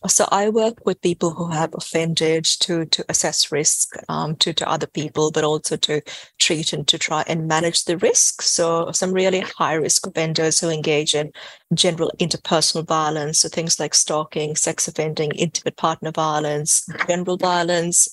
So 0.08 0.26
I 0.32 0.48
work 0.48 0.84
with 0.84 1.00
people 1.00 1.30
who 1.30 1.46
have 1.52 1.72
offended 1.74 2.44
to 2.44 2.86
to 2.86 3.04
assess 3.08 3.52
risk 3.52 3.94
um, 4.08 4.34
to 4.36 4.52
to 4.52 4.68
other 4.68 4.88
people, 4.88 5.30
but 5.30 5.44
also 5.44 5.76
to 5.76 6.02
treat 6.40 6.72
and 6.72 6.88
to 6.88 6.98
try 6.98 7.22
and 7.28 7.46
manage 7.46 7.84
the 7.84 7.96
risk. 7.96 8.42
So 8.42 8.90
some 8.90 9.12
really 9.12 9.40
high 9.40 9.74
risk 9.74 10.04
offenders 10.04 10.58
who 10.58 10.70
engage 10.70 11.14
in 11.14 11.30
general 11.72 12.10
interpersonal 12.18 12.84
violence, 12.84 13.38
so 13.40 13.48
things 13.48 13.78
like 13.78 13.94
stalking, 13.94 14.56
sex 14.56 14.88
offending, 14.88 15.30
intimate 15.36 15.76
partner 15.76 16.10
violence, 16.10 16.84
general 17.06 17.36
violence, 17.36 18.08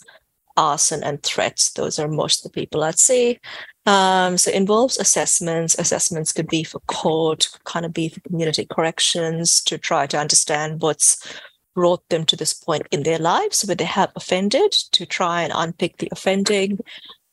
arson, 0.58 1.04
and 1.04 1.23
threats. 1.23 1.71
Those 1.71 1.97
are 1.97 2.08
most 2.08 2.45
of 2.45 2.52
the 2.52 2.62
people 2.62 2.84
I'd 2.84 2.99
see. 2.99 3.39
Um, 3.85 4.37
so 4.37 4.51
involves 4.51 4.99
assessments. 4.99 5.77
Assessments 5.79 6.31
could 6.31 6.47
be 6.47 6.63
for 6.63 6.79
court, 6.81 7.49
kind 7.63 7.85
of 7.85 7.93
be 7.93 8.09
for 8.09 8.19
community 8.21 8.65
corrections 8.65 9.61
to 9.63 9.77
try 9.77 10.05
to 10.07 10.17
understand 10.17 10.81
what's 10.81 11.25
brought 11.75 12.07
them 12.09 12.25
to 12.25 12.35
this 12.35 12.53
point 12.53 12.83
in 12.91 13.03
their 13.03 13.19
lives 13.19 13.63
where 13.65 13.75
they 13.75 13.85
have 13.85 14.11
offended, 14.15 14.71
to 14.91 15.05
try 15.05 15.41
and 15.41 15.53
unpick 15.55 15.97
the 15.97 16.09
offending, 16.11 16.79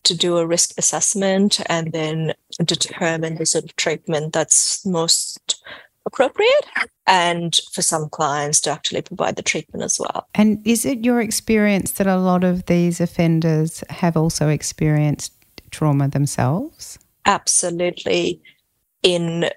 to 0.05 0.17
do 0.17 0.39
a 0.39 0.47
risk 0.47 0.73
assessment, 0.79 1.61
and 1.67 1.93
then 1.93 2.33
determine 2.65 3.37
the 3.37 3.47
sort 3.47 3.65
of 3.65 3.75
treatment 3.77 4.33
that's 4.33 4.87
most 4.87 5.63
appropriate 6.07 6.65
and 7.09 7.61
for 7.73 7.83
some 7.83 8.09
clients 8.09 8.61
to 8.61 8.71
actually 8.71 9.03
provide 9.03 9.35
the 9.37 9.43
treatment 9.43 9.83
as 9.83 9.99
well. 9.99 10.29
And 10.35 10.65
is 10.65 10.87
it 10.87 11.05
your 11.05 11.21
experience 11.21 11.91
that 11.93 12.07
a 12.07 12.17
lot 12.17 12.45
of 12.45 12.67
these 12.67 13.01
offenders 13.01 13.83
have 13.91 14.17
also 14.17 14.49
experienced 14.49 15.36
trauma 15.77 16.09
themselves? 16.09 16.99
Absolutely. 17.27 18.41
In 19.03 19.51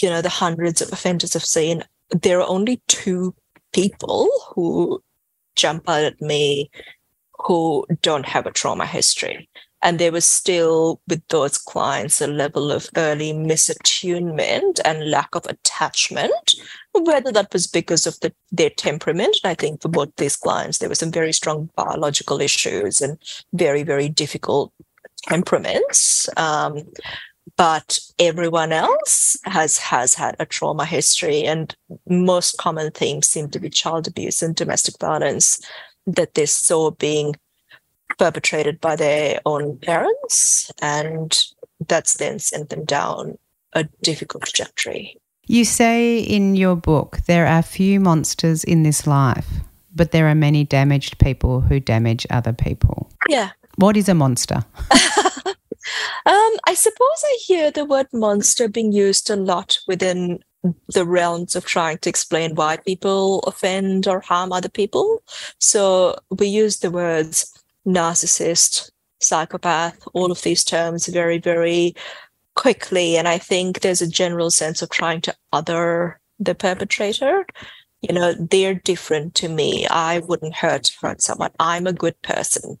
you 0.00 0.10
know 0.10 0.22
the 0.22 0.28
hundreds 0.28 0.80
of 0.80 0.92
offenders 0.92 1.36
I've 1.36 1.44
seen, 1.44 1.84
there 2.10 2.40
are 2.40 2.48
only 2.48 2.80
two 2.88 3.34
people 3.72 4.28
who 4.50 5.02
jump 5.54 5.88
out 5.88 6.04
at 6.04 6.20
me 6.20 6.70
who 7.46 7.86
don't 8.02 8.26
have 8.26 8.46
a 8.46 8.52
trauma 8.52 8.86
history. 8.86 9.48
And 9.82 9.98
there 9.98 10.10
was 10.10 10.26
still, 10.26 11.00
with 11.06 11.22
those 11.28 11.58
clients, 11.58 12.20
a 12.20 12.26
level 12.26 12.72
of 12.72 12.88
early 12.96 13.32
misattunement 13.32 14.80
and 14.84 15.10
lack 15.10 15.34
of 15.34 15.46
attachment, 15.46 16.54
whether 16.92 17.30
that 17.30 17.52
was 17.52 17.66
because 17.66 18.06
of 18.06 18.18
the, 18.20 18.32
their 18.50 18.70
temperament. 18.70 19.36
And 19.44 19.50
I 19.50 19.54
think 19.54 19.82
for 19.82 19.88
both 19.88 20.16
these 20.16 20.34
clients, 20.34 20.78
there 20.78 20.88
were 20.88 20.94
some 20.94 21.12
very 21.12 21.32
strong 21.32 21.70
biological 21.76 22.40
issues 22.40 23.00
and 23.00 23.18
very, 23.52 23.82
very 23.82 24.08
difficult 24.08 24.72
temperaments. 25.28 26.28
Um, 26.36 26.84
but 27.56 27.98
everyone 28.18 28.72
else 28.72 29.36
has 29.44 29.78
has 29.78 30.14
had 30.14 30.36
a 30.38 30.46
trauma 30.46 30.84
history 30.84 31.44
and 31.44 31.74
most 32.08 32.58
common 32.58 32.90
themes 32.90 33.28
seem 33.28 33.48
to 33.50 33.60
be 33.60 33.70
child 33.70 34.06
abuse 34.06 34.42
and 34.42 34.56
domestic 34.56 34.98
violence 35.00 35.60
that 36.06 36.34
they 36.34 36.46
saw 36.46 36.90
being 36.90 37.34
perpetrated 38.18 38.80
by 38.80 38.96
their 38.96 39.40
own 39.46 39.78
parents 39.78 40.70
and 40.80 41.44
that's 41.88 42.14
then 42.14 42.38
sent 42.38 42.70
them 42.70 42.84
down 42.84 43.36
a 43.72 43.84
difficult 44.02 44.44
trajectory 44.44 45.16
you 45.46 45.64
say 45.64 46.18
in 46.18 46.56
your 46.56 46.76
book 46.76 47.18
there 47.26 47.46
are 47.46 47.62
few 47.62 48.00
monsters 48.00 48.64
in 48.64 48.82
this 48.82 49.06
life 49.06 49.48
but 49.94 50.12
there 50.12 50.28
are 50.28 50.34
many 50.34 50.64
damaged 50.64 51.18
people 51.18 51.60
who 51.60 51.80
damage 51.80 52.26
other 52.30 52.52
people 52.52 53.10
yeah 53.28 53.50
what 53.76 53.96
is 53.96 54.08
a 54.08 54.14
monster? 54.14 54.64
um, 56.26 56.52
I 56.66 56.74
suppose 56.74 57.24
I 57.24 57.38
hear 57.46 57.70
the 57.70 57.84
word 57.84 58.08
monster 58.12 58.68
being 58.68 58.92
used 58.92 59.30
a 59.30 59.36
lot 59.36 59.78
within 59.86 60.40
the 60.94 61.04
realms 61.04 61.54
of 61.54 61.64
trying 61.64 61.98
to 61.98 62.08
explain 62.08 62.54
why 62.54 62.76
people 62.78 63.40
offend 63.40 64.08
or 64.08 64.20
harm 64.20 64.52
other 64.52 64.68
people. 64.68 65.22
So 65.60 66.16
we 66.38 66.48
use 66.48 66.78
the 66.78 66.90
words 66.90 67.52
narcissist, 67.86 68.90
psychopath, 69.20 70.06
all 70.12 70.32
of 70.32 70.42
these 70.42 70.64
terms 70.64 71.06
very, 71.06 71.38
very 71.38 71.94
quickly. 72.56 73.16
And 73.16 73.28
I 73.28 73.38
think 73.38 73.80
there's 73.80 74.02
a 74.02 74.10
general 74.10 74.50
sense 74.50 74.82
of 74.82 74.90
trying 74.90 75.20
to 75.22 75.36
other 75.52 76.20
the 76.38 76.54
perpetrator. 76.54 77.46
You 78.02 78.14
know, 78.14 78.34
they're 78.34 78.74
different 78.74 79.34
to 79.36 79.48
me. 79.48 79.86
I 79.86 80.18
wouldn't 80.20 80.54
hurt 80.54 80.90
hurt 81.00 81.22
someone. 81.22 81.50
I'm 81.60 81.86
a 81.86 81.92
good 81.92 82.20
person 82.22 82.78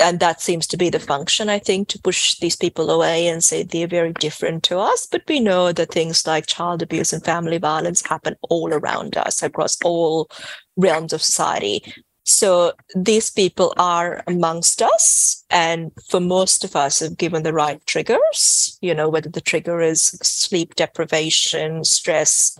and 0.00 0.20
that 0.20 0.40
seems 0.40 0.66
to 0.68 0.76
be 0.76 0.90
the 0.90 1.00
function, 1.00 1.48
I 1.48 1.58
think, 1.58 1.88
to 1.88 1.98
push 1.98 2.38
these 2.38 2.56
people 2.56 2.90
away 2.90 3.28
and 3.28 3.42
say 3.42 3.62
they're 3.62 3.86
very 3.86 4.12
different 4.14 4.62
to 4.64 4.78
us. 4.78 5.06
But 5.06 5.22
we 5.28 5.40
know 5.40 5.72
that 5.72 5.90
things 5.90 6.26
like 6.26 6.46
child 6.46 6.82
abuse 6.82 7.12
and 7.12 7.24
family 7.24 7.58
violence 7.58 8.06
happen 8.06 8.36
all 8.42 8.72
around 8.72 9.16
us 9.16 9.42
across 9.42 9.76
all 9.84 10.28
realms 10.76 11.12
of 11.12 11.22
society. 11.22 11.82
So 12.24 12.72
these 12.96 13.30
people 13.30 13.72
are 13.76 14.24
amongst 14.26 14.82
us. 14.82 15.44
And 15.48 15.92
for 16.10 16.18
most 16.18 16.64
of 16.64 16.74
us, 16.74 17.00
if 17.00 17.16
given 17.16 17.44
the 17.44 17.52
right 17.52 17.84
triggers, 17.86 18.76
you 18.82 18.94
know, 18.94 19.08
whether 19.08 19.30
the 19.30 19.40
trigger 19.40 19.80
is 19.80 20.02
sleep 20.22 20.74
deprivation, 20.74 21.84
stress, 21.84 22.58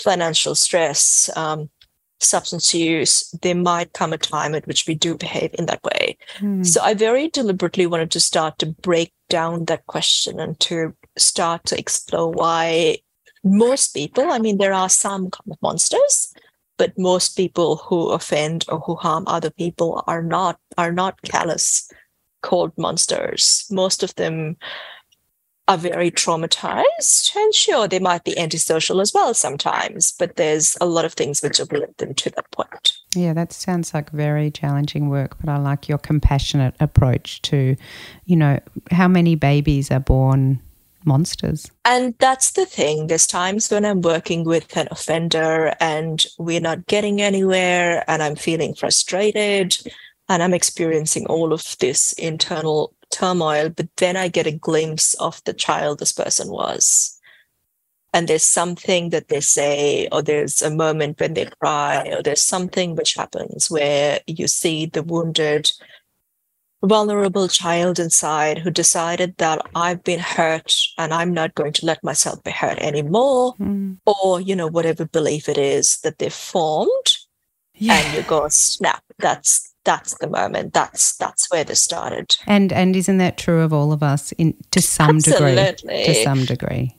financial 0.00 0.54
stress, 0.54 1.28
um, 1.36 1.68
substance 2.20 2.74
use, 2.74 3.30
there 3.42 3.54
might 3.54 3.92
come 3.92 4.12
a 4.12 4.18
time 4.18 4.54
at 4.54 4.66
which 4.66 4.86
we 4.86 4.94
do 4.94 5.16
behave 5.16 5.54
in 5.54 5.66
that 5.66 5.82
way. 5.84 6.18
Mm. 6.38 6.66
So 6.66 6.80
I 6.82 6.94
very 6.94 7.28
deliberately 7.28 7.86
wanted 7.86 8.10
to 8.12 8.20
start 8.20 8.58
to 8.58 8.66
break 8.66 9.12
down 9.28 9.66
that 9.66 9.86
question 9.86 10.40
and 10.40 10.58
to 10.60 10.94
start 11.16 11.64
to 11.66 11.78
explore 11.78 12.30
why 12.30 12.98
most 13.44 13.94
people, 13.94 14.30
I 14.30 14.38
mean, 14.38 14.58
there 14.58 14.72
are 14.72 14.88
some 14.88 15.30
kind 15.30 15.52
of 15.52 15.62
monsters, 15.62 16.34
but 16.76 16.98
most 16.98 17.36
people 17.36 17.76
who 17.76 18.10
offend 18.10 18.64
or 18.68 18.80
who 18.80 18.96
harm 18.96 19.24
other 19.26 19.50
people 19.50 20.02
are 20.06 20.22
not 20.22 20.58
are 20.76 20.92
not 20.92 21.20
callous, 21.22 21.90
cold 22.42 22.72
monsters. 22.76 23.66
Most 23.70 24.02
of 24.02 24.14
them 24.16 24.56
are 25.68 25.76
very 25.76 26.10
traumatized. 26.10 27.36
And 27.36 27.54
sure, 27.54 27.86
they 27.86 27.98
might 27.98 28.24
be 28.24 28.36
antisocial 28.38 29.00
as 29.00 29.12
well 29.12 29.34
sometimes, 29.34 30.12
but 30.12 30.36
there's 30.36 30.76
a 30.80 30.86
lot 30.86 31.04
of 31.04 31.12
things 31.12 31.42
which 31.42 31.58
have 31.58 31.70
led 31.70 31.94
them 31.98 32.14
to 32.14 32.30
that 32.30 32.50
point. 32.50 32.94
Yeah, 33.14 33.34
that 33.34 33.52
sounds 33.52 33.94
like 33.94 34.10
very 34.10 34.50
challenging 34.50 35.10
work, 35.10 35.36
but 35.40 35.50
I 35.50 35.58
like 35.58 35.88
your 35.88 35.98
compassionate 35.98 36.74
approach 36.80 37.42
to, 37.42 37.76
you 38.24 38.36
know, 38.36 38.58
how 38.90 39.08
many 39.08 39.34
babies 39.34 39.90
are 39.90 40.00
born 40.00 40.60
monsters. 41.04 41.70
And 41.84 42.14
that's 42.18 42.52
the 42.52 42.66
thing. 42.66 43.06
There's 43.06 43.26
times 43.26 43.70
when 43.70 43.84
I'm 43.84 44.00
working 44.00 44.44
with 44.44 44.76
an 44.76 44.88
offender 44.90 45.74
and 45.80 46.24
we're 46.38 46.60
not 46.60 46.86
getting 46.86 47.20
anywhere 47.20 48.04
and 48.08 48.22
I'm 48.22 48.36
feeling 48.36 48.74
frustrated 48.74 49.76
and 50.28 50.42
I'm 50.42 50.54
experiencing 50.54 51.26
all 51.26 51.52
of 51.52 51.76
this 51.78 52.12
internal 52.14 52.92
turmoil, 53.10 53.68
but 53.70 53.88
then 53.96 54.16
I 54.16 54.28
get 54.28 54.46
a 54.46 54.52
glimpse 54.52 55.14
of 55.14 55.42
the 55.44 55.52
child 55.52 55.98
this 55.98 56.12
person 56.12 56.48
was. 56.48 57.18
And 58.14 58.26
there's 58.26 58.46
something 58.46 59.10
that 59.10 59.28
they 59.28 59.40
say, 59.40 60.08
or 60.10 60.22
there's 60.22 60.62
a 60.62 60.70
moment 60.70 61.20
when 61.20 61.34
they 61.34 61.46
cry, 61.60 62.08
or 62.08 62.22
there's 62.22 62.42
something 62.42 62.96
which 62.96 63.14
happens 63.14 63.70
where 63.70 64.20
you 64.26 64.48
see 64.48 64.86
the 64.86 65.02
wounded, 65.02 65.70
vulnerable 66.82 67.48
child 67.48 67.98
inside 67.98 68.58
who 68.58 68.70
decided 68.70 69.36
that 69.36 69.60
I've 69.74 70.02
been 70.04 70.20
hurt 70.20 70.72
and 70.96 71.12
I'm 71.12 71.34
not 71.34 71.54
going 71.54 71.72
to 71.74 71.86
let 71.86 72.02
myself 72.02 72.42
be 72.42 72.50
hurt 72.50 72.78
anymore, 72.78 73.54
mm. 73.60 73.98
or, 74.06 74.40
you 74.40 74.56
know, 74.56 74.68
whatever 74.68 75.04
belief 75.04 75.48
it 75.48 75.58
is 75.58 75.98
that 76.00 76.18
they've 76.18 76.32
formed. 76.32 77.16
Yeah. 77.74 77.94
And 77.94 78.16
you 78.16 78.22
go, 78.22 78.48
snap, 78.48 79.04
that's 79.18 79.67
that's 79.84 80.16
the 80.18 80.28
moment. 80.28 80.74
That's 80.74 81.16
that's 81.16 81.50
where 81.50 81.64
this 81.64 81.82
started. 81.82 82.36
And 82.46 82.72
and 82.72 82.94
isn't 82.94 83.18
that 83.18 83.38
true 83.38 83.62
of 83.62 83.72
all 83.72 83.92
of 83.92 84.02
us 84.02 84.32
in 84.32 84.54
to 84.70 84.80
some 84.80 85.16
Absolutely. 85.16 85.54
degree? 85.54 86.04
To 86.04 86.14
some 86.14 86.44
degree. 86.44 86.94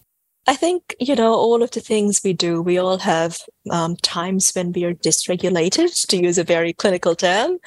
I 0.48 0.56
think 0.56 0.96
you 1.00 1.16
know 1.16 1.34
all 1.34 1.62
of 1.62 1.72
the 1.72 1.82
things 1.82 2.22
we 2.24 2.34
do. 2.34 2.62
We 2.62 2.78
all 2.78 2.98
have 2.98 3.40
um, 3.70 3.96
times 3.98 4.52
when 4.54 4.72
we 4.72 4.84
are 4.86 4.94
dysregulated, 4.94 6.08
to 6.08 6.18
use 6.18 6.38
a 6.38 6.44
very 6.44 6.74
clinical 6.74 7.16
term, 7.16 7.60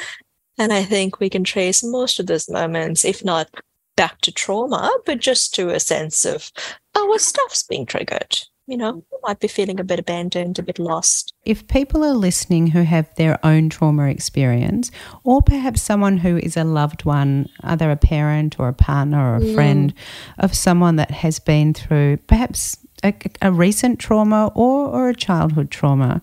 and 0.59 0.73
I 0.73 0.83
think 0.83 1.21
we 1.21 1.31
can 1.31 1.45
trace 1.45 1.83
most 1.83 2.19
of 2.19 2.27
those 2.27 2.49
moments, 2.49 3.05
if 3.05 3.25
not 3.25 3.49
back 3.97 4.21
to 4.23 4.33
trauma, 4.33 4.91
but 5.07 5.21
just 5.21 5.55
to 5.55 5.69
a 5.71 5.81
sense 5.81 6.25
of, 6.25 6.51
our 6.97 7.19
stuff's 7.19 7.63
being 7.63 7.87
triggered. 7.87 8.43
You 8.67 8.77
know, 8.77 9.05
might 9.23 9.41
be 9.41 9.49
feeling 9.49 9.81
a 9.81 9.85
bit 9.85 9.99
abandoned, 9.99 10.59
a 10.59 10.63
bit 10.63 10.79
lost. 10.79 11.33
If 11.45 11.67
people 11.69 12.05
are 12.05 12.13
listening 12.13 12.69
who 12.69 12.83
have 12.83 13.13
their 13.17 13.45
own 13.45 13.69
trauma 13.69 14.09
experience, 14.09 14.91
or 15.25 15.43
perhaps 15.43 15.83
someone 15.83 16.19
who 16.19 16.37
is 16.39 16.57
a 16.57 16.65
loved 16.65 17.05
one, 17.05 17.49
either 17.63 17.91
a 17.91 17.97
parent 17.97 18.59
or 18.59 18.69
a 18.69 18.73
partner 18.73 19.33
or 19.33 19.37
a 19.37 19.41
mm. 19.41 19.55
friend 19.55 19.95
of 20.39 20.55
someone 20.55 20.97
that 20.97 21.11
has 21.11 21.39
been 21.39 21.75
through 21.75 22.19
perhaps 22.29 22.79
a, 23.03 23.15
a 23.41 23.53
recent 23.53 23.99
trauma 23.99 24.53
or, 24.55 24.89
or 24.89 25.09
a 25.09 25.15
childhood 25.15 25.71
trauma, 25.71 26.23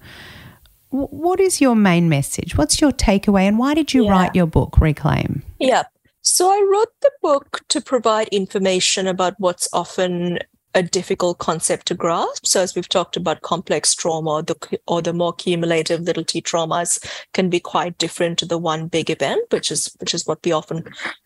what 0.89 1.39
is 1.39 1.61
your 1.61 1.75
main 1.75 2.09
message? 2.09 2.57
What's 2.57 2.81
your 2.81 2.91
takeaway? 2.91 3.43
And 3.43 3.59
why 3.59 3.73
did 3.73 3.93
you 3.93 4.05
yeah. 4.05 4.11
write 4.11 4.35
your 4.35 4.47
book, 4.47 4.77
Reclaim? 4.79 5.43
Yeah. 5.59 5.83
So 6.21 6.49
I 6.49 6.67
wrote 6.71 6.93
the 7.01 7.11
book 7.21 7.61
to 7.69 7.79
provide 7.79 8.27
information 8.29 9.07
about 9.07 9.35
what's 9.37 9.69
often 9.71 10.39
a 10.79 10.83
difficult 10.83 11.39
concept 11.39 11.87
to 11.87 11.93
grasp. 11.93 12.45
So 12.45 12.61
as 12.61 12.73
we've 12.73 12.87
talked 12.87 13.17
about 13.17 13.41
complex 13.41 13.93
trauma 13.93 14.29
or 14.29 14.41
the, 14.41 14.79
or 14.87 15.01
the 15.01 15.13
more 15.13 15.33
cumulative 15.33 16.01
little 16.01 16.23
t 16.23 16.41
traumas 16.41 17.03
can 17.33 17.49
be 17.49 17.59
quite 17.59 17.97
different 17.97 18.39
to 18.39 18.45
the 18.45 18.57
one 18.57 18.87
big 18.87 19.09
event, 19.09 19.43
which 19.51 19.71
is 19.71 19.93
which 19.99 20.13
is 20.13 20.25
what 20.25 20.39
we 20.43 20.53
often 20.53 20.85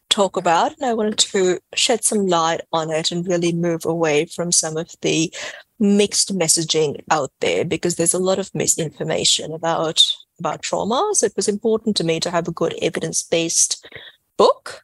talk 0.09 0.37
about. 0.37 0.73
And 0.77 0.85
I 0.85 0.93
wanted 0.93 1.19
to 1.19 1.59
shed 1.75 2.03
some 2.03 2.25
light 2.27 2.61
on 2.71 2.89
it 2.91 3.11
and 3.11 3.27
really 3.27 3.53
move 3.53 3.85
away 3.85 4.25
from 4.25 4.51
some 4.51 4.75
of 4.75 4.89
the 5.01 5.33
mixed 5.79 6.35
messaging 6.37 7.01
out 7.11 7.31
there 7.39 7.63
because 7.65 7.95
there's 7.95 8.13
a 8.13 8.25
lot 8.29 8.39
of 8.39 8.53
misinformation 8.55 9.53
about 9.53 10.03
about 10.39 10.63
trauma. 10.63 11.11
So 11.13 11.27
it 11.27 11.33
was 11.35 11.47
important 11.47 11.95
to 11.97 12.03
me 12.03 12.19
to 12.21 12.31
have 12.31 12.47
a 12.47 12.51
good 12.51 12.73
evidence-based 12.81 13.87
book 14.35 14.83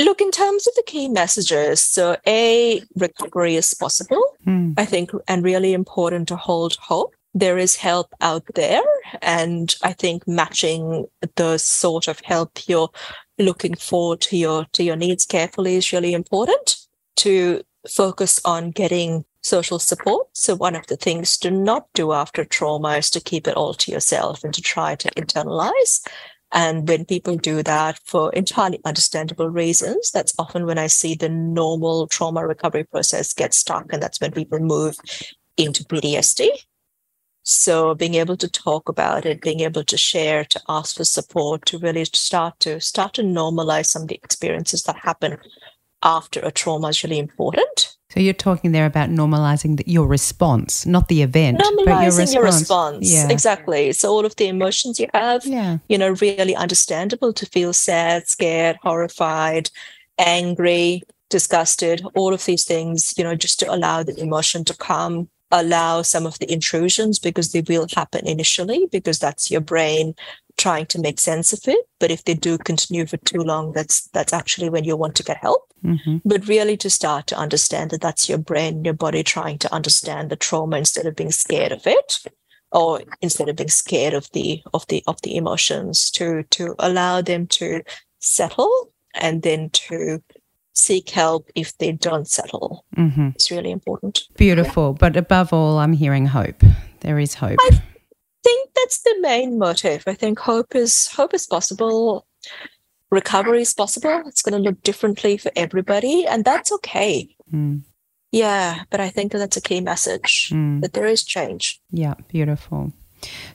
Look, 0.00 0.22
in 0.22 0.30
terms 0.30 0.66
of 0.66 0.74
the 0.76 0.82
key 0.86 1.08
messages, 1.08 1.80
so 1.82 2.16
A, 2.26 2.82
recovery 2.96 3.56
is 3.56 3.74
possible, 3.74 4.22
mm. 4.46 4.72
I 4.78 4.86
think, 4.86 5.10
and 5.28 5.44
really 5.44 5.74
important 5.74 6.28
to 6.28 6.36
hold 6.36 6.76
hope. 6.80 7.14
There 7.34 7.58
is 7.58 7.76
help 7.76 8.08
out 8.22 8.42
there. 8.54 8.82
And 9.20 9.74
I 9.82 9.92
think 9.92 10.26
matching 10.26 11.06
the 11.36 11.58
sort 11.58 12.08
of 12.08 12.20
help 12.24 12.66
you're 12.66 12.88
looking 13.38 13.74
for 13.74 14.16
to 14.16 14.36
your 14.36 14.66
to 14.72 14.82
your 14.82 14.96
needs 14.96 15.26
carefully 15.26 15.76
is 15.76 15.92
really 15.92 16.14
important 16.14 16.76
to 17.16 17.62
focus 17.88 18.40
on 18.44 18.70
getting 18.70 19.24
social 19.42 19.78
support. 19.78 20.26
So 20.34 20.54
one 20.54 20.76
of 20.76 20.86
the 20.86 20.96
things 20.96 21.36
to 21.38 21.50
not 21.50 21.86
do 21.94 22.12
after 22.12 22.44
trauma 22.44 22.96
is 22.96 23.10
to 23.10 23.20
keep 23.20 23.46
it 23.46 23.56
all 23.56 23.74
to 23.74 23.92
yourself 23.92 24.44
and 24.44 24.52
to 24.54 24.62
try 24.62 24.94
to 24.96 25.10
internalize. 25.12 26.06
And 26.52 26.88
when 26.88 27.04
people 27.04 27.36
do 27.36 27.62
that 27.62 28.00
for 28.04 28.32
entirely 28.32 28.80
understandable 28.84 29.48
reasons, 29.48 30.10
that's 30.10 30.34
often 30.38 30.66
when 30.66 30.78
I 30.78 30.88
see 30.88 31.14
the 31.14 31.28
normal 31.28 32.08
trauma 32.08 32.46
recovery 32.46 32.84
process 32.84 33.32
get 33.32 33.54
stuck. 33.54 33.92
And 33.92 34.02
that's 34.02 34.20
when 34.20 34.32
people 34.32 34.58
move 34.58 34.96
into 35.56 35.84
PTSD. 35.84 36.48
So 37.42 37.94
being 37.94 38.14
able 38.14 38.36
to 38.36 38.48
talk 38.48 38.88
about 38.88 39.24
it, 39.24 39.40
being 39.40 39.60
able 39.60 39.84
to 39.84 39.96
share, 39.96 40.44
to 40.44 40.60
ask 40.68 40.96
for 40.96 41.04
support, 41.04 41.66
to 41.66 41.78
really 41.78 42.04
start 42.04 42.58
to 42.60 42.80
start 42.80 43.14
to 43.14 43.22
normalize 43.22 43.86
some 43.86 44.02
of 44.02 44.08
the 44.08 44.20
experiences 44.22 44.82
that 44.84 44.96
happen 44.96 45.38
after 46.02 46.40
a 46.40 46.50
trauma 46.50 46.88
is 46.88 47.02
really 47.02 47.18
important. 47.18 47.96
So 48.10 48.18
you're 48.18 48.34
talking 48.34 48.72
there 48.72 48.86
about 48.86 49.08
normalizing 49.08 49.76
the, 49.76 49.84
your 49.86 50.06
response, 50.06 50.84
not 50.84 51.08
the 51.08 51.22
event, 51.22 51.58
normalizing 51.58 51.84
but 51.84 52.02
your 52.02 52.04
response. 52.04 52.34
Your 52.34 52.44
response. 52.44 53.12
Yeah. 53.12 53.28
Exactly. 53.30 53.92
So 53.92 54.10
all 54.10 54.26
of 54.26 54.34
the 54.36 54.48
emotions 54.48 54.98
you 54.98 55.06
have, 55.14 55.46
yeah. 55.46 55.78
you 55.88 55.96
know, 55.96 56.10
really 56.20 56.56
understandable 56.56 57.32
to 57.32 57.46
feel 57.46 57.72
sad, 57.72 58.26
scared, 58.26 58.78
horrified, 58.82 59.70
angry, 60.18 61.02
disgusted, 61.28 62.02
all 62.14 62.34
of 62.34 62.44
these 62.44 62.64
things, 62.64 63.14
you 63.16 63.22
know, 63.22 63.36
just 63.36 63.60
to 63.60 63.72
allow 63.72 64.02
the 64.02 64.18
emotion 64.20 64.64
to 64.64 64.76
come, 64.76 65.28
allow 65.52 66.02
some 66.02 66.26
of 66.26 66.38
the 66.40 66.52
intrusions 66.52 67.20
because 67.20 67.52
they 67.52 67.62
will 67.62 67.86
happen 67.94 68.26
initially 68.26 68.86
because 68.90 69.20
that's 69.20 69.50
your 69.50 69.60
brain 69.60 70.14
trying 70.60 70.84
to 70.84 71.00
make 71.00 71.18
sense 71.18 71.54
of 71.54 71.60
it 71.66 71.86
but 71.98 72.10
if 72.10 72.24
they 72.24 72.34
do 72.34 72.58
continue 72.58 73.06
for 73.06 73.16
too 73.18 73.40
long 73.40 73.72
that's 73.72 74.08
that's 74.08 74.32
actually 74.32 74.68
when 74.68 74.84
you 74.84 74.94
want 74.94 75.14
to 75.14 75.22
get 75.22 75.38
help 75.38 75.72
mm-hmm. 75.82 76.18
but 76.22 76.46
really 76.46 76.76
to 76.76 76.90
start 76.90 77.26
to 77.26 77.36
understand 77.36 77.90
that 77.90 78.02
that's 78.02 78.28
your 78.28 78.36
brain 78.36 78.84
your 78.84 78.94
body 78.94 79.22
trying 79.22 79.56
to 79.56 79.72
understand 79.72 80.28
the 80.28 80.36
trauma 80.36 80.76
instead 80.76 81.06
of 81.06 81.16
being 81.16 81.32
scared 81.32 81.72
of 81.72 81.86
it 81.86 82.22
or 82.72 83.00
instead 83.22 83.48
of 83.48 83.56
being 83.56 83.70
scared 83.70 84.12
of 84.12 84.30
the 84.32 84.62
of 84.74 84.86
the 84.88 85.02
of 85.06 85.20
the 85.22 85.34
emotions 85.34 86.10
to 86.10 86.42
to 86.50 86.74
allow 86.78 87.22
them 87.22 87.46
to 87.46 87.82
settle 88.18 88.92
and 89.14 89.42
then 89.42 89.70
to 89.70 90.22
seek 90.74 91.08
help 91.08 91.48
if 91.54 91.76
they 91.78 91.90
don't 91.90 92.28
settle 92.28 92.84
mm-hmm. 92.96 93.28
it's 93.34 93.50
really 93.50 93.70
important 93.70 94.24
beautiful 94.36 94.88
yeah. 94.90 94.98
but 95.00 95.16
above 95.16 95.54
all 95.54 95.78
i'm 95.78 95.94
hearing 95.94 96.26
hope 96.26 96.62
there 97.00 97.18
is 97.18 97.34
hope 97.34 97.58
I, 97.60 97.82
think 98.42 98.70
that's 98.74 99.02
the 99.02 99.16
main 99.20 99.58
motive. 99.58 100.04
I 100.06 100.14
think 100.14 100.38
hope 100.38 100.74
is 100.74 101.08
hope 101.08 101.34
is 101.34 101.46
possible. 101.46 102.26
Recovery 103.10 103.62
is 103.62 103.74
possible. 103.74 104.22
It's 104.26 104.42
going 104.42 104.62
to 104.62 104.70
look 104.70 104.82
differently 104.82 105.36
for 105.36 105.50
everybody, 105.56 106.26
and 106.26 106.44
that's 106.44 106.72
okay. 106.72 107.34
Mm. 107.52 107.82
Yeah, 108.32 108.84
but 108.90 109.00
I 109.00 109.10
think 109.10 109.32
that 109.32 109.38
that's 109.38 109.56
a 109.56 109.60
key 109.60 109.80
message 109.80 110.50
mm. 110.52 110.80
that 110.82 110.92
there 110.92 111.06
is 111.06 111.24
change. 111.24 111.80
Yeah, 111.90 112.14
beautiful. 112.28 112.92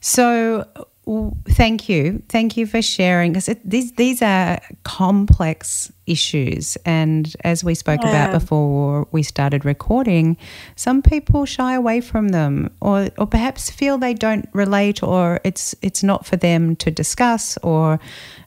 So, 0.01 0.67
thank 1.49 1.87
you, 1.87 2.23
thank 2.29 2.57
you 2.57 2.65
for 2.65 2.81
sharing 2.81 3.33
because 3.33 3.49
these 3.63 3.91
these 3.93 4.21
are 4.21 4.59
complex 4.83 5.91
issues, 6.07 6.77
and 6.85 7.35
as 7.43 7.63
we 7.63 7.75
spoke 7.75 8.01
yeah. 8.03 8.09
about 8.09 8.39
before 8.39 9.07
we 9.11 9.21
started 9.21 9.65
recording, 9.65 10.37
some 10.75 11.01
people 11.01 11.45
shy 11.45 11.75
away 11.75 12.01
from 12.01 12.29
them, 12.29 12.71
or 12.81 13.09
or 13.17 13.27
perhaps 13.27 13.69
feel 13.69 13.97
they 13.97 14.13
don't 14.13 14.49
relate, 14.53 15.03
or 15.03 15.39
it's 15.43 15.75
it's 15.81 16.01
not 16.01 16.25
for 16.25 16.37
them 16.37 16.75
to 16.77 16.89
discuss, 16.89 17.57
or 17.57 17.99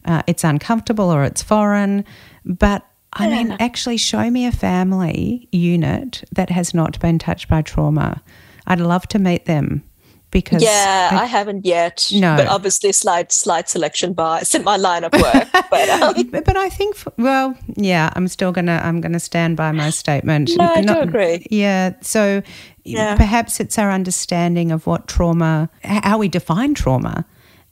uh, 0.04 0.22
it's 0.26 0.44
uncomfortable, 0.44 1.12
or 1.12 1.24
it's 1.24 1.42
foreign, 1.42 2.04
but. 2.44 2.84
I 3.10 3.26
mean, 3.26 3.56
actually, 3.58 3.96
show 3.96 4.30
me 4.30 4.46
a 4.46 4.52
family 4.52 5.48
unit 5.50 6.22
that 6.32 6.50
has 6.50 6.74
not 6.74 7.00
been 7.00 7.18
touched 7.18 7.48
by 7.48 7.62
trauma. 7.62 8.22
I'd 8.66 8.80
love 8.80 9.08
to 9.08 9.18
meet 9.18 9.46
them 9.46 9.82
because 10.30 10.62
yeah, 10.62 11.10
I, 11.12 11.22
I, 11.22 11.24
haven't 11.24 11.64
yet. 11.64 12.10
No, 12.12 12.36
but 12.36 12.46
obviously, 12.46 12.92
slide 12.92 13.32
slide 13.32 13.68
selection 13.68 14.12
bias 14.12 14.54
in 14.54 14.64
my 14.64 14.76
line 14.76 15.04
of 15.04 15.12
work. 15.12 15.48
but 15.70 15.88
um, 15.88 16.14
but 16.30 16.56
I 16.56 16.68
think 16.68 16.96
well, 17.16 17.56
yeah, 17.76 18.10
I'm 18.14 18.28
still 18.28 18.52
gonna 18.52 18.80
I'm 18.82 19.00
gonna 19.00 19.20
stand 19.20 19.56
by 19.56 19.72
my 19.72 19.90
statement. 19.90 20.50
No, 20.56 20.64
I 20.64 20.82
do 20.82 20.98
agree. 20.98 21.46
Yeah, 21.50 21.94
so 22.02 22.42
yeah. 22.84 23.16
perhaps 23.16 23.60
it's 23.60 23.78
our 23.78 23.90
understanding 23.90 24.72
of 24.72 24.86
what 24.86 25.08
trauma, 25.08 25.70
how 25.82 26.18
we 26.18 26.28
define 26.28 26.74
trauma, 26.74 27.24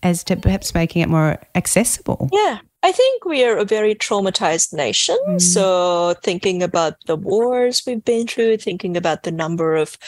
as 0.03 0.25
to 0.25 0.37
perhaps 0.37 0.75
making 0.75 1.03
it 1.03 1.09
more 1.09 1.39
accessible. 1.55 2.29
Yeah. 2.33 2.59
I 2.83 2.93
think 2.93 3.25
we 3.25 3.43
are 3.43 3.57
a 3.57 3.65
very 3.65 3.97
traumatized 3.97 4.73
nation. 4.73 5.17
Mm. 5.27 5.41
So, 5.41 6.15
thinking 6.23 6.63
about 6.63 6.95
the 7.07 7.17
wars 7.17 7.83
we've 7.85 8.05
been 8.05 8.29
through, 8.29 8.59
thinking 8.59 8.97
about 8.97 9.25
the 9.25 9.33
number 9.33 9.75
of 9.75 9.99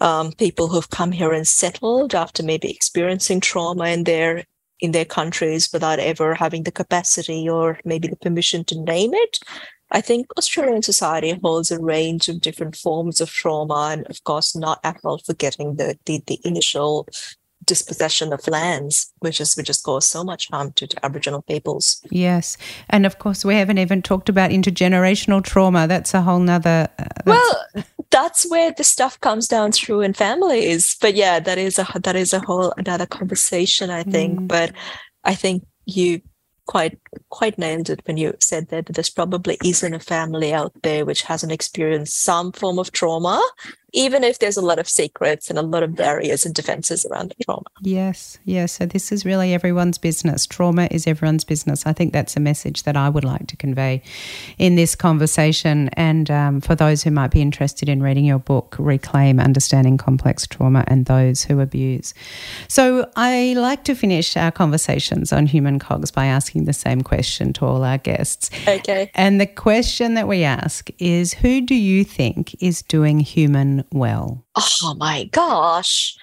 um, 0.00 0.32
people 0.32 0.68
who've 0.68 0.90
come 0.90 1.12
here 1.12 1.32
and 1.32 1.46
settled 1.46 2.14
after 2.14 2.42
maybe 2.42 2.70
experiencing 2.70 3.40
trauma 3.40 3.88
in 3.88 4.04
their 4.04 4.44
in 4.80 4.92
their 4.92 5.04
countries 5.04 5.70
without 5.72 5.98
ever 5.98 6.34
having 6.34 6.62
the 6.62 6.72
capacity 6.72 7.46
or 7.48 7.78
maybe 7.84 8.08
the 8.08 8.16
permission 8.16 8.64
to 8.64 8.80
name 8.80 9.12
it. 9.12 9.38
I 9.92 10.00
think 10.00 10.28
Australian 10.38 10.82
society 10.82 11.38
holds 11.42 11.70
a 11.70 11.80
range 11.80 12.28
of 12.28 12.40
different 12.40 12.76
forms 12.76 13.20
of 13.20 13.28
trauma, 13.28 13.90
and 13.92 14.06
of 14.06 14.22
course, 14.24 14.56
not 14.56 14.78
at 14.84 15.00
all 15.04 15.18
forgetting 15.18 15.76
the 15.76 15.98
the, 16.06 16.22
the 16.26 16.40
initial 16.44 17.08
dispossession 17.70 18.32
of 18.32 18.46
lands, 18.48 19.12
which 19.20 19.40
is 19.40 19.56
which 19.56 19.68
has 19.68 19.80
caused 19.80 20.08
so 20.10 20.24
much 20.24 20.48
harm 20.50 20.72
to, 20.72 20.88
to 20.88 21.04
Aboriginal 21.06 21.42
peoples. 21.42 22.02
Yes, 22.10 22.56
and 22.88 23.06
of 23.06 23.20
course 23.20 23.44
we 23.44 23.54
haven't 23.54 23.78
even 23.78 24.02
talked 24.02 24.28
about 24.28 24.50
intergenerational 24.50 25.42
trauma. 25.42 25.86
That's 25.86 26.12
a 26.12 26.20
whole 26.20 26.40
nother. 26.40 26.88
Uh, 26.98 27.04
well, 27.24 27.66
that's 28.10 28.50
where 28.50 28.72
the 28.72 28.82
stuff 28.82 29.20
comes 29.20 29.46
down 29.46 29.70
through 29.70 30.00
in 30.00 30.14
families. 30.14 30.96
But 31.00 31.14
yeah, 31.14 31.38
that 31.38 31.58
is 31.58 31.78
a 31.78 31.86
that 32.02 32.16
is 32.16 32.32
a 32.32 32.40
whole 32.40 32.74
another 32.76 33.06
conversation, 33.06 33.88
I 33.88 34.02
think. 34.02 34.40
Mm. 34.40 34.48
But 34.48 34.72
I 35.22 35.36
think 35.36 35.64
you 35.86 36.20
quite 36.66 36.98
quite 37.28 37.58
it 37.58 38.00
when 38.06 38.16
you 38.16 38.34
said 38.40 38.68
that 38.68 38.86
there's 38.86 39.10
probably 39.10 39.58
isn't 39.64 39.94
a 39.94 40.00
family 40.00 40.52
out 40.52 40.72
there 40.82 41.04
which 41.04 41.22
hasn't 41.22 41.52
experienced 41.52 42.22
some 42.22 42.52
form 42.52 42.78
of 42.78 42.92
trauma 42.92 43.42
even 43.92 44.24
if 44.24 44.38
there's 44.38 44.56
a 44.56 44.62
lot 44.62 44.78
of 44.78 44.88
secrets 44.88 45.50
and 45.50 45.58
a 45.58 45.62
lot 45.62 45.82
of 45.82 45.94
barriers 45.96 46.46
and 46.46 46.54
defenses 46.54 47.04
around 47.06 47.30
the 47.30 47.44
trauma. 47.44 47.64
Yes, 47.82 48.38
yes. 48.44 48.72
So 48.72 48.86
this 48.86 49.12
is 49.12 49.24
really 49.24 49.54
everyone's 49.54 49.98
business. 49.98 50.46
Trauma 50.46 50.88
is 50.90 51.06
everyone's 51.06 51.44
business. 51.44 51.86
I 51.86 51.92
think 51.92 52.12
that's 52.12 52.36
a 52.36 52.40
message 52.40 52.84
that 52.84 52.96
I 52.96 53.08
would 53.08 53.24
like 53.24 53.46
to 53.48 53.56
convey 53.56 54.02
in 54.58 54.76
this 54.76 54.94
conversation. 54.94 55.88
And 55.94 56.30
um, 56.30 56.60
for 56.60 56.74
those 56.74 57.02
who 57.02 57.10
might 57.10 57.30
be 57.30 57.40
interested 57.40 57.88
in 57.88 58.02
reading 58.02 58.24
your 58.24 58.38
book, 58.38 58.76
Reclaim 58.78 59.40
Understanding 59.40 59.98
Complex 59.98 60.46
Trauma 60.46 60.84
and 60.86 61.06
Those 61.06 61.42
Who 61.44 61.60
Abuse. 61.60 62.14
So 62.68 63.10
I 63.16 63.54
like 63.56 63.84
to 63.84 63.94
finish 63.94 64.36
our 64.36 64.50
conversations 64.50 65.32
on 65.32 65.46
human 65.46 65.78
cogs 65.78 66.10
by 66.10 66.26
asking 66.26 66.64
the 66.64 66.72
same 66.72 66.99
question 67.02 67.52
to 67.54 67.66
all 67.66 67.84
our 67.84 67.98
guests. 67.98 68.50
Okay. 68.66 69.10
And 69.14 69.40
the 69.40 69.46
question 69.46 70.14
that 70.14 70.28
we 70.28 70.44
ask 70.44 70.90
is 70.98 71.34
who 71.34 71.60
do 71.60 71.74
you 71.74 72.04
think 72.04 72.56
is 72.60 72.82
doing 72.82 73.20
human 73.20 73.84
well? 73.92 74.44
Oh 74.56 74.94
my 74.98 75.24
gosh. 75.24 76.16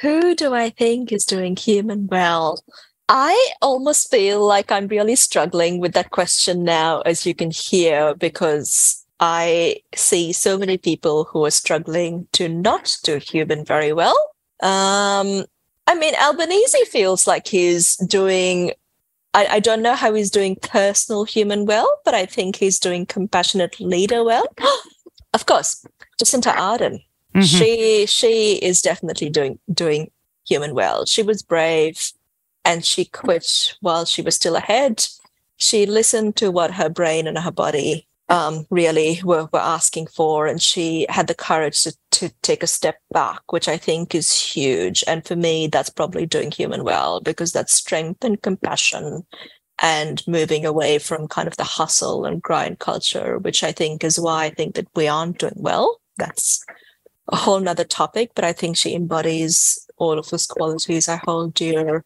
Who 0.00 0.34
do 0.34 0.54
I 0.54 0.70
think 0.70 1.12
is 1.12 1.24
doing 1.24 1.56
human 1.56 2.06
well? 2.08 2.62
I 3.08 3.52
almost 3.60 4.10
feel 4.10 4.44
like 4.46 4.72
I'm 4.72 4.88
really 4.88 5.16
struggling 5.16 5.78
with 5.78 5.92
that 5.92 6.10
question 6.10 6.64
now, 6.64 7.00
as 7.02 7.26
you 7.26 7.34
can 7.34 7.50
hear, 7.50 8.14
because 8.14 9.04
I 9.20 9.76
see 9.94 10.32
so 10.32 10.58
many 10.58 10.78
people 10.78 11.24
who 11.24 11.44
are 11.44 11.50
struggling 11.50 12.26
to 12.32 12.48
not 12.48 12.96
do 13.04 13.18
human 13.18 13.64
very 13.64 13.92
well. 13.92 14.16
Um, 14.62 15.44
I 15.86 15.94
mean, 15.94 16.14
Albanese 16.14 16.84
feels 16.86 17.26
like 17.26 17.46
he's 17.46 17.96
doing, 17.96 18.72
I, 19.34 19.46
I, 19.56 19.60
don't 19.60 19.82
know 19.82 19.94
how 19.94 20.14
he's 20.14 20.30
doing 20.30 20.56
personal 20.56 21.24
human 21.24 21.66
well, 21.66 22.00
but 22.04 22.14
I 22.14 22.24
think 22.24 22.56
he's 22.56 22.78
doing 22.78 23.04
compassionate 23.04 23.80
leader 23.80 24.22
well. 24.22 24.46
of 25.34 25.46
course, 25.46 25.84
Jacinda 26.18 26.54
Ardern. 26.54 27.02
Mm-hmm. 27.34 27.42
She 27.42 28.06
she 28.06 28.54
is 28.56 28.80
definitely 28.80 29.28
doing 29.28 29.58
doing 29.72 30.10
human 30.46 30.74
well. 30.74 31.04
She 31.04 31.22
was 31.22 31.42
brave 31.42 32.12
and 32.64 32.84
she 32.84 33.04
quit 33.04 33.76
while 33.80 34.04
she 34.04 34.22
was 34.22 34.36
still 34.36 34.56
ahead. 34.56 35.06
She 35.56 35.84
listened 35.84 36.36
to 36.36 36.50
what 36.50 36.74
her 36.74 36.88
brain 36.88 37.26
and 37.26 37.38
her 37.38 37.50
body 37.50 38.06
um, 38.28 38.66
really 38.70 39.20
were, 39.22 39.48
were 39.52 39.60
asking 39.60 40.06
for, 40.06 40.46
and 40.46 40.60
she 40.60 41.06
had 41.08 41.26
the 41.26 41.34
courage 41.34 41.82
to, 41.82 41.94
to 42.12 42.30
take 42.42 42.62
a 42.62 42.68
step 42.68 42.98
back, 43.10 43.52
which 43.52 43.68
I 43.68 43.76
think 43.76 44.14
is 44.14 44.32
huge. 44.32 45.04
And 45.06 45.26
for 45.26 45.36
me, 45.36 45.66
that's 45.66 45.90
probably 45.90 46.26
doing 46.26 46.50
human 46.50 46.84
well 46.84 47.20
because 47.20 47.52
that's 47.52 47.74
strength 47.74 48.24
and 48.24 48.40
compassion 48.40 49.26
and 49.82 50.22
moving 50.26 50.64
away 50.64 50.98
from 50.98 51.28
kind 51.28 51.48
of 51.48 51.56
the 51.56 51.64
hustle 51.64 52.24
and 52.24 52.40
grind 52.40 52.78
culture, 52.78 53.38
which 53.38 53.64
I 53.64 53.72
think 53.72 54.04
is 54.04 54.20
why 54.20 54.44
I 54.44 54.50
think 54.50 54.76
that 54.76 54.88
we 54.94 55.08
aren't 55.08 55.38
doing 55.38 55.54
well. 55.56 56.00
That's 56.16 56.64
a 57.28 57.36
whole 57.36 57.60
nother 57.60 57.84
topic, 57.84 58.30
but 58.34 58.44
I 58.44 58.52
think 58.52 58.76
she 58.76 58.94
embodies 58.94 59.86
all 59.96 60.18
of 60.18 60.28
those 60.30 60.46
qualities 60.46 61.08
I 61.08 61.16
hold 61.24 61.54
dear 61.54 62.04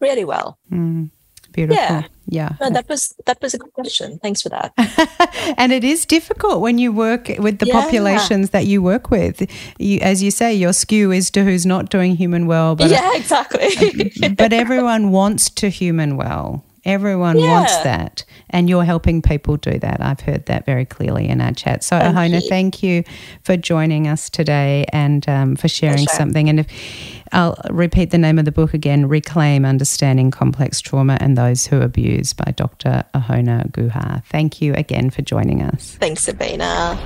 really 0.00 0.24
well. 0.24 0.58
Mm, 0.70 1.10
beautiful. 1.54 1.82
Yeah. 1.82 2.02
Yeah. 2.26 2.52
No, 2.60 2.70
that 2.70 2.88
was 2.88 3.14
that 3.26 3.40
was 3.40 3.54
a 3.54 3.58
good 3.58 3.72
question. 3.72 4.18
Thanks 4.22 4.42
for 4.42 4.48
that. 4.48 4.72
and 5.58 5.72
it 5.72 5.84
is 5.84 6.06
difficult 6.06 6.60
when 6.60 6.78
you 6.78 6.90
work 6.92 7.28
with 7.38 7.58
the 7.58 7.66
yeah. 7.66 7.80
populations 7.80 8.50
that 8.50 8.66
you 8.66 8.82
work 8.82 9.10
with. 9.10 9.48
You, 9.78 10.00
as 10.00 10.22
you 10.22 10.30
say, 10.30 10.54
your 10.54 10.72
skew 10.72 11.12
is 11.12 11.30
to 11.32 11.44
who's 11.44 11.66
not 11.66 11.90
doing 11.90 12.16
human 12.16 12.46
well. 12.46 12.76
But 12.76 12.90
yeah, 12.90 13.14
exactly. 13.14 14.12
but 14.36 14.52
everyone 14.52 15.10
wants 15.10 15.50
to 15.50 15.68
human 15.68 16.16
well. 16.16 16.64
Everyone 16.84 17.38
yeah. 17.38 17.50
wants 17.50 17.76
that. 17.78 18.24
And 18.50 18.68
you're 18.68 18.84
helping 18.84 19.22
people 19.22 19.56
do 19.56 19.78
that. 19.78 20.00
I've 20.00 20.20
heard 20.20 20.46
that 20.46 20.66
very 20.66 20.84
clearly 20.84 21.28
in 21.28 21.40
our 21.40 21.52
chat. 21.52 21.82
So, 21.82 21.98
thank 21.98 22.16
Ahona, 22.16 22.42
you. 22.42 22.48
thank 22.48 22.82
you 22.82 23.04
for 23.42 23.56
joining 23.56 24.06
us 24.06 24.28
today 24.28 24.84
and 24.92 25.26
um, 25.28 25.56
for 25.56 25.68
sharing 25.68 26.06
something. 26.06 26.48
And 26.48 26.60
if 26.60 26.66
I'll 27.34 27.58
repeat 27.68 28.10
the 28.10 28.18
name 28.18 28.38
of 28.38 28.44
the 28.44 28.52
book 28.52 28.74
again 28.74 29.08
Reclaim 29.08 29.64
Understanding 29.64 30.30
Complex 30.30 30.80
Trauma 30.80 31.18
and 31.20 31.36
Those 31.36 31.66
Who 31.66 31.80
Abuse 31.80 32.32
by 32.32 32.52
Dr. 32.52 33.04
Ahona 33.12 33.68
Guha. 33.72 34.24
Thank 34.26 34.62
you 34.62 34.72
again 34.74 35.10
for 35.10 35.22
joining 35.22 35.60
us. 35.60 35.96
Thanks, 35.98 36.22
Sabina. 36.22 36.96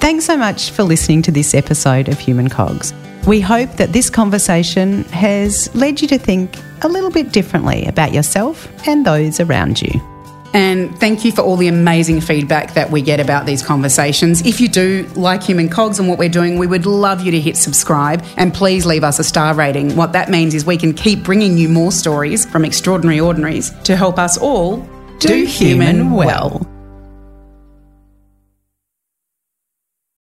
Thanks 0.00 0.24
so 0.24 0.38
much 0.38 0.70
for 0.70 0.84
listening 0.84 1.20
to 1.22 1.30
this 1.30 1.54
episode 1.54 2.08
of 2.08 2.18
Human 2.18 2.48
Cogs. 2.48 2.94
We 3.26 3.42
hope 3.42 3.72
that 3.72 3.92
this 3.92 4.08
conversation 4.08 5.04
has 5.04 5.74
led 5.74 6.00
you 6.00 6.08
to 6.08 6.18
think 6.18 6.56
a 6.80 6.88
little 6.88 7.10
bit 7.10 7.32
differently 7.32 7.84
about 7.84 8.14
yourself 8.14 8.70
and 8.88 9.04
those 9.04 9.38
around 9.38 9.82
you. 9.82 10.15
And 10.56 10.98
thank 10.98 11.22
you 11.22 11.32
for 11.32 11.42
all 11.42 11.58
the 11.58 11.68
amazing 11.68 12.22
feedback 12.22 12.72
that 12.72 12.90
we 12.90 13.02
get 13.02 13.20
about 13.20 13.44
these 13.44 13.62
conversations. 13.62 14.40
If 14.46 14.58
you 14.58 14.68
do 14.68 15.06
like 15.14 15.42
Human 15.42 15.68
Cogs 15.68 15.98
and 15.98 16.08
what 16.08 16.18
we're 16.18 16.30
doing, 16.30 16.56
we 16.56 16.66
would 16.66 16.86
love 16.86 17.20
you 17.20 17.30
to 17.32 17.38
hit 17.38 17.58
subscribe 17.58 18.24
and 18.38 18.54
please 18.54 18.86
leave 18.86 19.04
us 19.04 19.18
a 19.18 19.24
star 19.24 19.52
rating. 19.52 19.94
What 19.96 20.14
that 20.14 20.30
means 20.30 20.54
is 20.54 20.64
we 20.64 20.78
can 20.78 20.94
keep 20.94 21.22
bringing 21.22 21.58
you 21.58 21.68
more 21.68 21.92
stories 21.92 22.46
from 22.46 22.64
extraordinary 22.64 23.20
ordinaries 23.20 23.70
to 23.84 23.96
help 23.96 24.18
us 24.18 24.38
all 24.38 24.78
do, 25.18 25.28
do 25.28 25.44
human 25.44 26.12
well. 26.12 26.60
well. 26.60 26.75